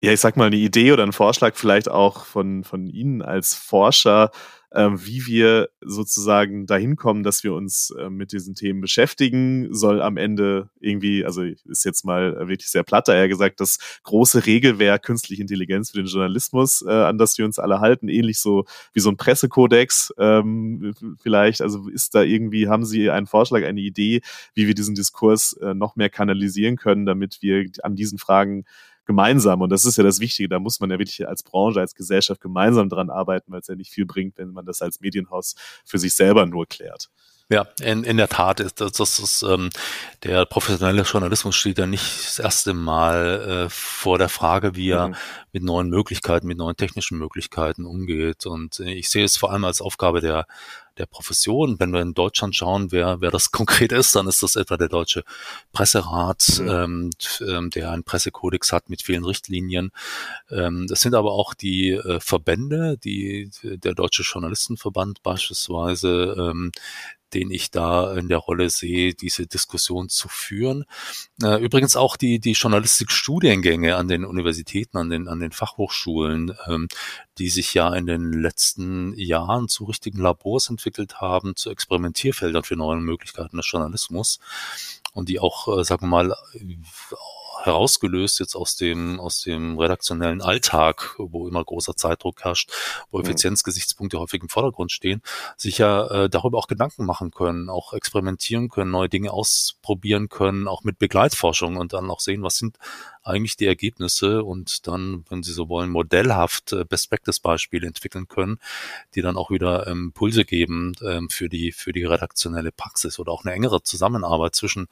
ja, 0.00 0.12
ich 0.12 0.20
sag 0.20 0.36
mal, 0.36 0.46
eine 0.46 0.56
Idee 0.56 0.92
oder 0.92 1.04
ein 1.04 1.12
Vorschlag 1.12 1.56
vielleicht 1.56 1.90
auch 1.90 2.24
von, 2.24 2.64
von 2.64 2.86
Ihnen 2.86 3.22
als 3.22 3.54
Forscher, 3.54 4.30
ähm, 4.74 4.98
wie 5.04 5.26
wir 5.26 5.70
sozusagen 5.80 6.66
dahin 6.66 6.96
kommen, 6.96 7.22
dass 7.22 7.42
wir 7.42 7.54
uns 7.54 7.90
äh, 7.98 8.10
mit 8.10 8.32
diesen 8.32 8.54
Themen 8.54 8.80
beschäftigen, 8.80 9.72
soll 9.72 10.02
am 10.02 10.16
Ende 10.18 10.68
irgendwie, 10.78 11.24
also 11.24 11.42
ist 11.42 11.84
jetzt 11.84 12.04
mal 12.04 12.48
wirklich 12.48 12.68
sehr 12.68 12.82
platt 12.82 13.08
daher 13.08 13.28
gesagt, 13.28 13.60
das 13.60 13.78
große 14.02 14.44
Regelwerk 14.44 15.04
künstliche 15.04 15.40
Intelligenz 15.40 15.90
für 15.90 15.98
den 15.98 16.06
Journalismus, 16.06 16.82
äh, 16.86 16.90
an 16.90 17.16
das 17.16 17.38
wir 17.38 17.46
uns 17.46 17.58
alle 17.58 17.80
halten, 17.80 18.08
ähnlich 18.08 18.40
so 18.40 18.66
wie 18.92 19.00
so 19.00 19.08
ein 19.08 19.16
Pressekodex 19.16 20.12
ähm, 20.18 20.94
vielleicht. 21.18 21.62
Also 21.62 21.88
ist 21.88 22.14
da 22.14 22.22
irgendwie, 22.22 22.68
haben 22.68 22.84
Sie 22.84 23.10
einen 23.10 23.26
Vorschlag, 23.26 23.64
eine 23.64 23.80
Idee, 23.80 24.20
wie 24.54 24.66
wir 24.66 24.74
diesen 24.74 24.94
Diskurs 24.94 25.54
äh, 25.54 25.72
noch 25.72 25.96
mehr 25.96 26.10
kanalisieren 26.10 26.76
können, 26.76 27.06
damit 27.06 27.38
wir 27.40 27.64
an 27.82 27.96
diesen 27.96 28.18
Fragen 28.18 28.64
gemeinsam. 29.08 29.62
Und 29.62 29.70
das 29.70 29.84
ist 29.84 29.96
ja 29.96 30.04
das 30.04 30.20
Wichtige. 30.20 30.48
Da 30.48 30.60
muss 30.60 30.78
man 30.78 30.90
ja 30.90 30.98
wirklich 30.98 31.26
als 31.26 31.42
Branche, 31.42 31.80
als 31.80 31.94
Gesellschaft 31.94 32.40
gemeinsam 32.40 32.88
dran 32.88 33.10
arbeiten, 33.10 33.50
weil 33.50 33.60
es 33.60 33.66
ja 33.66 33.74
nicht 33.74 33.90
viel 33.90 34.06
bringt, 34.06 34.38
wenn 34.38 34.52
man 34.52 34.66
das 34.66 34.82
als 34.82 35.00
Medienhaus 35.00 35.56
für 35.84 35.98
sich 35.98 36.14
selber 36.14 36.46
nur 36.46 36.66
klärt. 36.66 37.08
Ja, 37.50 37.66
in, 37.80 38.04
in 38.04 38.18
der 38.18 38.28
Tat 38.28 38.60
ist 38.60 38.78
das, 38.82 38.92
das 38.92 39.18
ist 39.18 39.42
ähm, 39.42 39.70
der 40.22 40.44
professionelle 40.44 41.00
Journalismus 41.00 41.56
steht 41.56 41.78
ja 41.78 41.86
nicht 41.86 42.26
das 42.26 42.38
erste 42.38 42.74
Mal 42.74 43.64
äh, 43.64 43.70
vor 43.70 44.18
der 44.18 44.28
Frage, 44.28 44.76
wie 44.76 44.90
er 44.90 45.08
mhm. 45.08 45.14
mit 45.52 45.62
neuen 45.62 45.88
Möglichkeiten, 45.88 46.46
mit 46.46 46.58
neuen 46.58 46.76
technischen 46.76 47.16
Möglichkeiten 47.16 47.86
umgeht. 47.86 48.44
Und 48.44 48.80
äh, 48.80 48.92
ich 48.92 49.08
sehe 49.08 49.24
es 49.24 49.38
vor 49.38 49.50
allem 49.50 49.64
als 49.64 49.80
Aufgabe 49.80 50.20
der 50.20 50.46
der 50.98 51.06
Profession. 51.06 51.78
Wenn 51.78 51.92
wir 51.92 52.00
in 52.00 52.14
Deutschland 52.14 52.54
schauen, 52.54 52.92
wer, 52.92 53.20
wer 53.20 53.30
das 53.30 53.50
konkret 53.52 53.92
ist, 53.92 54.14
dann 54.14 54.26
ist 54.26 54.42
das 54.42 54.56
etwa 54.56 54.76
der 54.76 54.88
Deutsche 54.88 55.24
Presserat, 55.72 56.60
mhm. 56.60 56.68
ähm, 56.68 57.10
ähm, 57.40 57.70
der 57.70 57.90
einen 57.90 58.04
Pressekodex 58.04 58.72
hat 58.72 58.90
mit 58.90 59.02
vielen 59.02 59.24
Richtlinien. 59.24 59.90
Ähm, 60.50 60.86
das 60.88 61.00
sind 61.00 61.14
aber 61.14 61.32
auch 61.32 61.54
die 61.54 61.90
äh, 61.90 62.20
Verbände, 62.20 62.98
die 62.98 63.50
der 63.62 63.94
Deutsche 63.94 64.22
Journalistenverband 64.22 65.22
beispielsweise, 65.22 66.34
ähm, 66.38 66.72
den 67.34 67.50
ich 67.50 67.70
da 67.70 68.14
in 68.14 68.28
der 68.28 68.38
Rolle 68.38 68.70
sehe, 68.70 69.14
diese 69.14 69.46
Diskussion 69.46 70.08
zu 70.08 70.28
führen. 70.28 70.84
Äh, 71.42 71.62
übrigens 71.62 71.96
auch 71.96 72.16
die, 72.16 72.38
die 72.38 72.52
Journalistikstudiengänge 72.52 73.96
an 73.96 74.08
den 74.08 74.24
Universitäten, 74.24 74.96
an 74.96 75.10
den, 75.10 75.28
an 75.28 75.40
den 75.40 75.52
Fachhochschulen, 75.52 76.56
ähm, 76.66 76.88
die 77.38 77.48
sich 77.48 77.74
ja 77.74 77.94
in 77.94 78.06
den 78.06 78.32
letzten 78.32 79.14
Jahren 79.14 79.68
zu 79.68 79.84
richtigen 79.84 80.20
Labors 80.20 80.70
entwickelt 80.70 81.20
haben, 81.20 81.56
zu 81.56 81.70
Experimentierfeldern 81.70 82.64
für 82.64 82.76
neue 82.76 82.98
Möglichkeiten 82.98 83.56
des 83.56 83.70
Journalismus 83.70 84.40
und 85.12 85.28
die 85.28 85.40
auch, 85.40 85.78
äh, 85.78 85.84
sagen 85.84 86.02
wir 86.02 86.08
mal, 86.08 86.34
herausgelöst 87.64 88.40
jetzt 88.40 88.54
aus 88.54 88.76
dem, 88.76 89.20
aus 89.20 89.42
dem 89.42 89.78
redaktionellen 89.78 90.42
Alltag, 90.42 91.14
wo 91.18 91.48
immer 91.48 91.64
großer 91.64 91.96
Zeitdruck 91.96 92.44
herrscht, 92.44 92.72
wo. 93.10 93.20
Effizienzgesichtspunkte 93.20 94.18
häufig 94.18 94.42
im 94.42 94.48
Vordergrund 94.48 94.92
stehen, 94.92 95.22
sich 95.56 95.78
ja 95.78 96.06
äh, 96.06 96.30
darüber 96.30 96.58
auch 96.58 96.66
Gedanken 96.68 97.04
machen 97.04 97.30
können, 97.30 97.68
auch 97.68 97.92
experimentieren 97.92 98.68
können, 98.68 98.90
neue 98.90 99.08
Dinge 99.08 99.32
ausprobieren 99.32 100.28
können, 100.28 100.68
auch 100.68 100.84
mit 100.84 100.98
Begleitforschung 100.98 101.76
und 101.76 101.92
dann 101.92 102.10
auch 102.10 102.20
sehen, 102.20 102.42
was 102.42 102.56
sind 102.56 102.78
eigentlich 103.22 103.56
die 103.56 103.66
Ergebnisse 103.66 104.42
und 104.42 104.86
dann, 104.86 105.24
wenn 105.28 105.42
Sie 105.42 105.52
so 105.52 105.68
wollen, 105.68 105.90
modellhaft 105.90 106.72
äh, 106.72 106.84
Best 106.84 107.10
Practice 107.10 107.40
Beispiele 107.40 107.86
entwickeln 107.86 108.26
können, 108.26 108.58
die 109.14 109.22
dann 109.22 109.36
auch 109.36 109.50
wieder 109.50 109.86
ähm, 109.86 110.06
Impulse 110.06 110.44
geben 110.44 110.94
ähm, 111.02 111.28
für 111.28 111.48
die 111.48 111.72
für 111.72 111.92
die 111.92 112.04
redaktionelle 112.04 112.72
Praxis 112.72 113.18
oder 113.18 113.32
auch 113.32 113.44
eine 113.44 113.54
engere 113.54 113.82
Zusammenarbeit 113.82 114.54
zwischen 114.54 114.88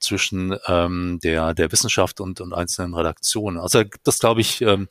zwischen 0.00 0.56
ähm, 0.66 1.20
der, 1.22 1.54
der 1.54 1.70
Wissenschaft 1.72 2.20
und, 2.20 2.40
und 2.40 2.52
einzelnen 2.52 2.94
Redaktionen. 2.94 3.58
Also 3.58 3.84
das 4.02 4.18
glaube 4.18 4.40
ich 4.40 4.60
ähm, 4.62 4.88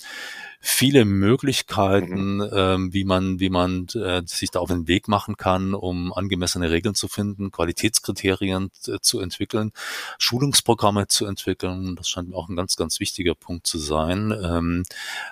viele 0.62 1.06
Möglichkeiten, 1.06 2.38
mhm. 2.38 2.50
ähm, 2.52 2.94
wie 2.94 3.06
man, 3.06 3.40
wie 3.40 3.50
man 3.50 3.88
äh, 3.96 4.22
sich 4.26 4.52
da 4.52 4.60
auf 4.60 4.70
den 4.70 4.88
Weg 4.88 5.08
machen 5.08 5.38
kann, 5.38 5.74
um 5.74 6.12
angemessene 6.14 6.70
Regeln 6.70 6.96
zu 6.96 7.08
finden, 7.08 7.52
Qualitätskriterien 7.52 8.70
äh, 8.88 8.98
zu 9.02 9.20
entwickeln, 9.20 9.72
Schulungsprogramme 10.18 11.08
zu 11.08 11.26
entwickeln. 11.26 11.96
Das 11.96 12.10
scheint 12.10 12.30
mir 12.30 12.36
auch 12.36 12.50
ein 12.50 12.58
ganz, 12.58 12.76
ganz 12.76 13.00
wichtiger 13.00 13.36
Punkt 13.36 13.68
zu 13.68 13.78
sein. 13.78 14.32
Ähm, 14.32 14.84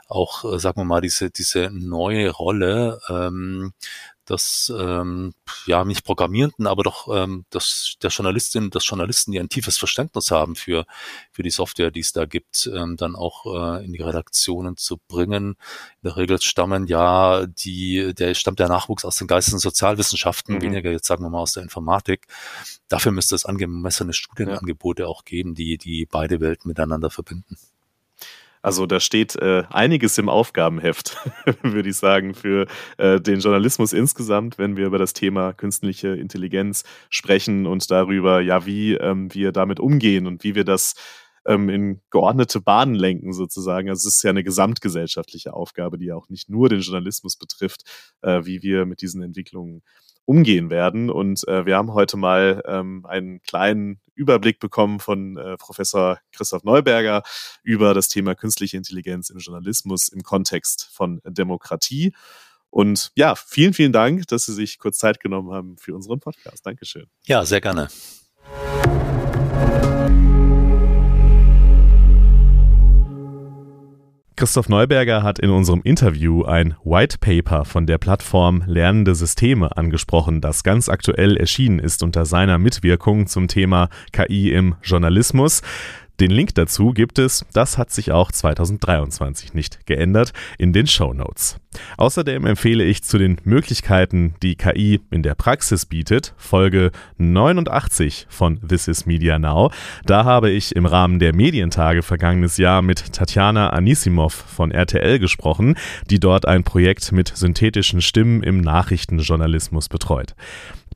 auch, 0.07 0.45
äh, 0.45 0.59
sagen 0.59 0.81
wir 0.81 0.85
mal, 0.85 1.01
diese, 1.01 1.29
diese 1.29 1.69
neue 1.71 2.29
Rolle 2.29 2.99
ähm, 3.09 3.73
dass 4.27 4.71
ähm, 4.77 5.33
ja 5.65 5.85
nicht 5.85 6.03
Programmierenden, 6.03 6.67
aber 6.67 6.83
doch 6.83 7.07
ähm, 7.15 7.45
das, 7.49 7.95
der 8.03 8.09
Journalistin, 8.09 8.69
des 8.69 8.87
Journalisten, 8.87 9.31
die 9.31 9.39
ein 9.39 9.49
tiefes 9.49 9.77
Verständnis 9.77 10.31
haben 10.31 10.55
für 10.55 10.85
für 11.31 11.43
die 11.43 11.49
Software, 11.49 11.91
die 11.91 12.01
es 12.01 12.11
da 12.11 12.25
gibt, 12.25 12.69
ähm, 12.73 12.97
dann 12.97 13.15
auch 13.15 13.45
äh, 13.45 13.85
in 13.85 13.93
die 13.93 14.01
Redaktionen 14.01 14.77
zu 14.77 14.97
bringen. 15.07 15.55
In 16.01 16.03
der 16.03 16.17
Regel 16.17 16.41
stammen 16.41 16.87
ja 16.87 17.45
die, 17.47 18.13
der 18.13 18.33
stammt 18.33 18.59
der 18.59 18.69
Nachwuchs 18.69 19.05
aus 19.05 19.15
den 19.15 19.27
Geistes- 19.27 19.53
und 19.53 19.59
Sozialwissenschaften, 19.59 20.55
mhm. 20.55 20.61
weniger 20.61 20.91
jetzt 20.91 21.07
sagen 21.07 21.23
wir 21.23 21.29
mal 21.29 21.39
aus 21.39 21.53
der 21.53 21.63
Informatik. 21.63 22.27
Dafür 22.89 23.11
müsste 23.13 23.35
es 23.35 23.45
angemessene 23.45 24.13
Studienangebote 24.13 25.03
ja. 25.03 25.07
auch 25.07 25.23
geben, 25.23 25.55
die 25.55 25.77
die 25.77 26.05
beide 26.05 26.41
Welten 26.41 26.67
miteinander 26.67 27.09
verbinden. 27.09 27.57
Also 28.67 28.85
da 28.85 28.99
steht 28.99 29.37
äh, 29.37 29.63
einiges 29.69 30.17
im 30.17 30.27
Aufgabenheft, 30.27 31.15
würde 31.61 31.87
ich 31.87 31.95
sagen, 31.95 32.33
für 32.33 32.67
äh, 32.97 33.17
den 33.21 33.39
Journalismus 33.39 33.93
insgesamt, 33.93 34.57
wenn 34.57 34.75
wir 34.75 34.87
über 34.87 34.97
das 34.97 35.13
Thema 35.13 35.53
künstliche 35.53 36.09
Intelligenz 36.09 36.83
sprechen 37.09 37.65
und 37.65 37.89
darüber, 37.89 38.41
ja, 38.41 38.65
wie 38.65 38.95
ähm, 38.95 39.33
wir 39.33 39.53
damit 39.53 39.79
umgehen 39.79 40.27
und 40.27 40.43
wie 40.43 40.53
wir 40.53 40.65
das 40.65 40.95
ähm, 41.45 41.69
in 41.69 42.01
geordnete 42.09 42.59
Bahnen 42.59 42.93
lenken 42.93 43.31
sozusagen. 43.31 43.87
Also 43.87 44.05
es 44.05 44.15
ist 44.17 44.23
ja 44.23 44.31
eine 44.31 44.43
gesamtgesellschaftliche 44.43 45.53
Aufgabe, 45.53 45.97
die 45.97 46.07
ja 46.07 46.17
auch 46.17 46.27
nicht 46.27 46.49
nur 46.49 46.67
den 46.67 46.81
Journalismus 46.81 47.37
betrifft, 47.37 47.83
äh, 48.21 48.41
wie 48.43 48.63
wir 48.63 48.85
mit 48.85 49.01
diesen 49.01 49.21
Entwicklungen 49.21 49.81
umgehen 50.27 50.69
werden. 50.69 51.09
Und 51.09 51.47
äh, 51.47 51.65
wir 51.65 51.77
haben 51.77 51.93
heute 51.93 52.17
mal 52.17 52.61
ähm, 52.67 53.05
einen 53.05 53.41
kleinen 53.41 54.01
Überblick 54.13 54.59
bekommen 54.59 54.99
von 54.99 55.37
äh, 55.37 55.55
Professor 55.57 56.19
Christoph 56.33 56.65
Neuberger 56.65 57.23
über 57.63 57.93
das 57.93 58.09
Thema 58.09 58.35
künstliche 58.35 58.75
Intelligenz 58.75 59.29
im 59.29 59.37
Journalismus 59.37 60.09
im 60.09 60.23
Kontext 60.23 60.89
von 60.91 61.21
Demokratie. 61.23 62.13
Und 62.69 63.11
ja, 63.15 63.35
vielen, 63.35 63.73
vielen 63.73 63.93
Dank, 63.93 64.27
dass 64.27 64.45
Sie 64.45 64.53
sich 64.53 64.79
kurz 64.79 64.97
Zeit 64.97 65.21
genommen 65.21 65.53
haben 65.53 65.77
für 65.77 65.95
unseren 65.95 66.19
Podcast. 66.19 66.65
Dankeschön. 66.65 67.05
Ja, 67.25 67.45
sehr 67.45 67.61
gerne. 67.61 67.87
Christoph 74.37 74.69
Neuberger 74.69 75.23
hat 75.23 75.39
in 75.39 75.49
unserem 75.49 75.81
Interview 75.81 76.43
ein 76.43 76.75
White 76.83 77.17
Paper 77.17 77.65
von 77.65 77.87
der 77.87 77.97
Plattform 77.97 78.63
Lernende 78.67 79.15
Systeme 79.15 79.75
angesprochen, 79.75 80.41
das 80.41 80.61
ganz 80.61 80.89
aktuell 80.89 81.37
erschienen 81.37 81.79
ist 81.79 82.03
unter 82.03 82.27
seiner 82.27 82.59
Mitwirkung 82.59 83.25
zum 83.25 83.47
Thema 83.47 83.89
KI 84.11 84.51
im 84.51 84.75
Journalismus. 84.83 85.63
Den 86.19 86.31
Link 86.31 86.55
dazu 86.55 86.93
gibt 86.93 87.19
es, 87.19 87.45
das 87.53 87.77
hat 87.77 87.91
sich 87.91 88.11
auch 88.11 88.31
2023 88.31 89.53
nicht 89.53 89.85
geändert, 89.85 90.33
in 90.57 90.73
den 90.73 90.87
Show 90.87 91.13
Notes. 91.13 91.57
Außerdem 91.97 92.47
empfehle 92.47 92.83
ich 92.83 93.03
zu 93.03 93.19
den 93.19 93.37
Möglichkeiten, 93.43 94.33
die 94.41 94.55
KI 94.55 94.99
in 95.11 95.21
der 95.21 95.35
Praxis 95.35 95.85
bietet, 95.85 96.33
Folge 96.37 96.91
89 97.19 98.25
von 98.29 98.59
This 98.67 98.87
is 98.87 99.05
Media 99.05 99.37
Now. 99.37 99.71
Da 100.05 100.25
habe 100.25 100.49
ich 100.49 100.75
im 100.75 100.87
Rahmen 100.87 101.19
der 101.19 101.35
Medientage 101.35 102.01
vergangenes 102.01 102.57
Jahr 102.57 102.81
mit 102.81 103.13
Tatjana 103.13 103.69
Anisimov 103.69 104.33
von 104.33 104.71
RTL 104.71 105.19
gesprochen, 105.19 105.75
die 106.09 106.19
dort 106.19 106.47
ein 106.47 106.63
Projekt 106.63 107.11
mit 107.11 107.27
synthetischen 107.35 108.01
Stimmen 108.01 108.41
im 108.41 108.61
Nachrichtenjournalismus 108.61 109.87
betreut. 109.87 110.33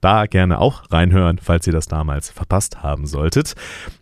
Da 0.02 0.26
gerne 0.26 0.60
auch 0.60 0.92
reinhören, 0.92 1.38
falls 1.42 1.68
ihr 1.68 1.74
das 1.74 1.88
damals 1.88 2.32
verpasst 2.32 2.82
haben 2.82 3.06
solltet. 3.06 3.54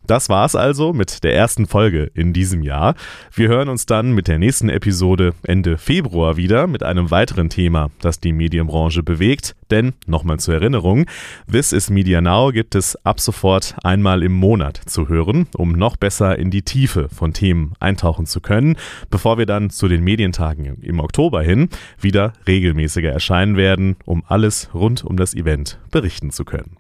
Das 0.10 0.28
war's 0.28 0.56
also 0.56 0.92
mit 0.92 1.24
der 1.24 1.36
ersten 1.36 1.68
Folge 1.68 2.10
in 2.16 2.34
diesem 2.34 2.64
Jahr. 2.64 2.96
Wir 3.32 3.48
hören 3.48 3.70
uns 3.70 3.86
dann 3.86 4.14
mit 4.14 4.28
der 4.28 4.40
nächsten 4.40 4.68
Episode 4.68 5.36
Ende 5.44 5.78
Februar 5.78 6.36
wieder 6.36 6.66
mit 6.66 6.82
einem 6.82 7.12
weiteren 7.12 7.52
Thema, 7.52 7.92
das 8.02 8.20
die 8.20 8.34
Medienbranche 8.34 9.04
bewegt. 9.04 9.56
Denn, 9.70 9.94
nochmal 10.08 10.40
zur 10.40 10.56
Erinnerung, 10.56 11.06
This 11.52 11.74
is 11.74 11.92
Media 11.92 12.22
Now 12.22 12.52
gibt 12.52 12.74
es 12.74 12.96
ab 13.06 13.20
sofort 13.20 13.76
einmal 13.84 14.24
im 14.24 14.34
Monat 14.34 14.82
zu 14.84 15.10
hören, 15.10 15.46
um 15.56 15.74
noch 15.74 15.96
besser 15.96 16.40
in 16.40 16.50
die 16.50 16.64
Tiefe 16.64 17.08
von 17.10 17.34
Themen 17.34 17.74
eintauchen 17.80 18.26
zu 18.26 18.42
können, 18.42 18.78
bevor 19.12 19.38
wir 19.38 19.46
dann 19.46 19.70
zu 19.70 19.88
den 19.88 20.04
Medientagen 20.04 20.82
im 20.82 21.02
Oktober 21.02 21.44
hin 21.44 21.70
wieder 22.02 22.34
regelmäßiger 22.48 23.12
erscheinen 23.12 23.58
werden, 23.58 23.96
um 24.06 24.24
alles 24.28 24.72
rund 24.74 25.06
um 25.06 25.18
das 25.18 25.36
Event 25.36 25.78
berichten 25.92 26.32
zu 26.32 26.46
können. 26.46 26.78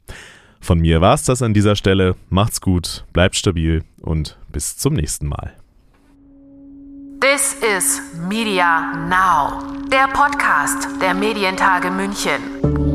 Von 0.61 0.79
mir 0.79 1.01
war 1.01 1.13
es 1.13 1.23
das 1.23 1.41
an 1.41 1.53
dieser 1.53 1.75
Stelle. 1.75 2.15
Macht's 2.29 2.61
gut, 2.61 3.05
bleibt 3.13 3.35
stabil 3.35 3.83
und 4.01 4.37
bis 4.51 4.77
zum 4.77 4.93
nächsten 4.93 5.27
Mal. 5.27 5.53
This 7.21 7.55
is 7.77 8.01
Media 8.29 8.95
Now, 9.09 9.63
der 9.91 10.07
Podcast 10.07 10.87
der 11.01 11.13
Medientage 11.13 11.91
München. 11.91 12.88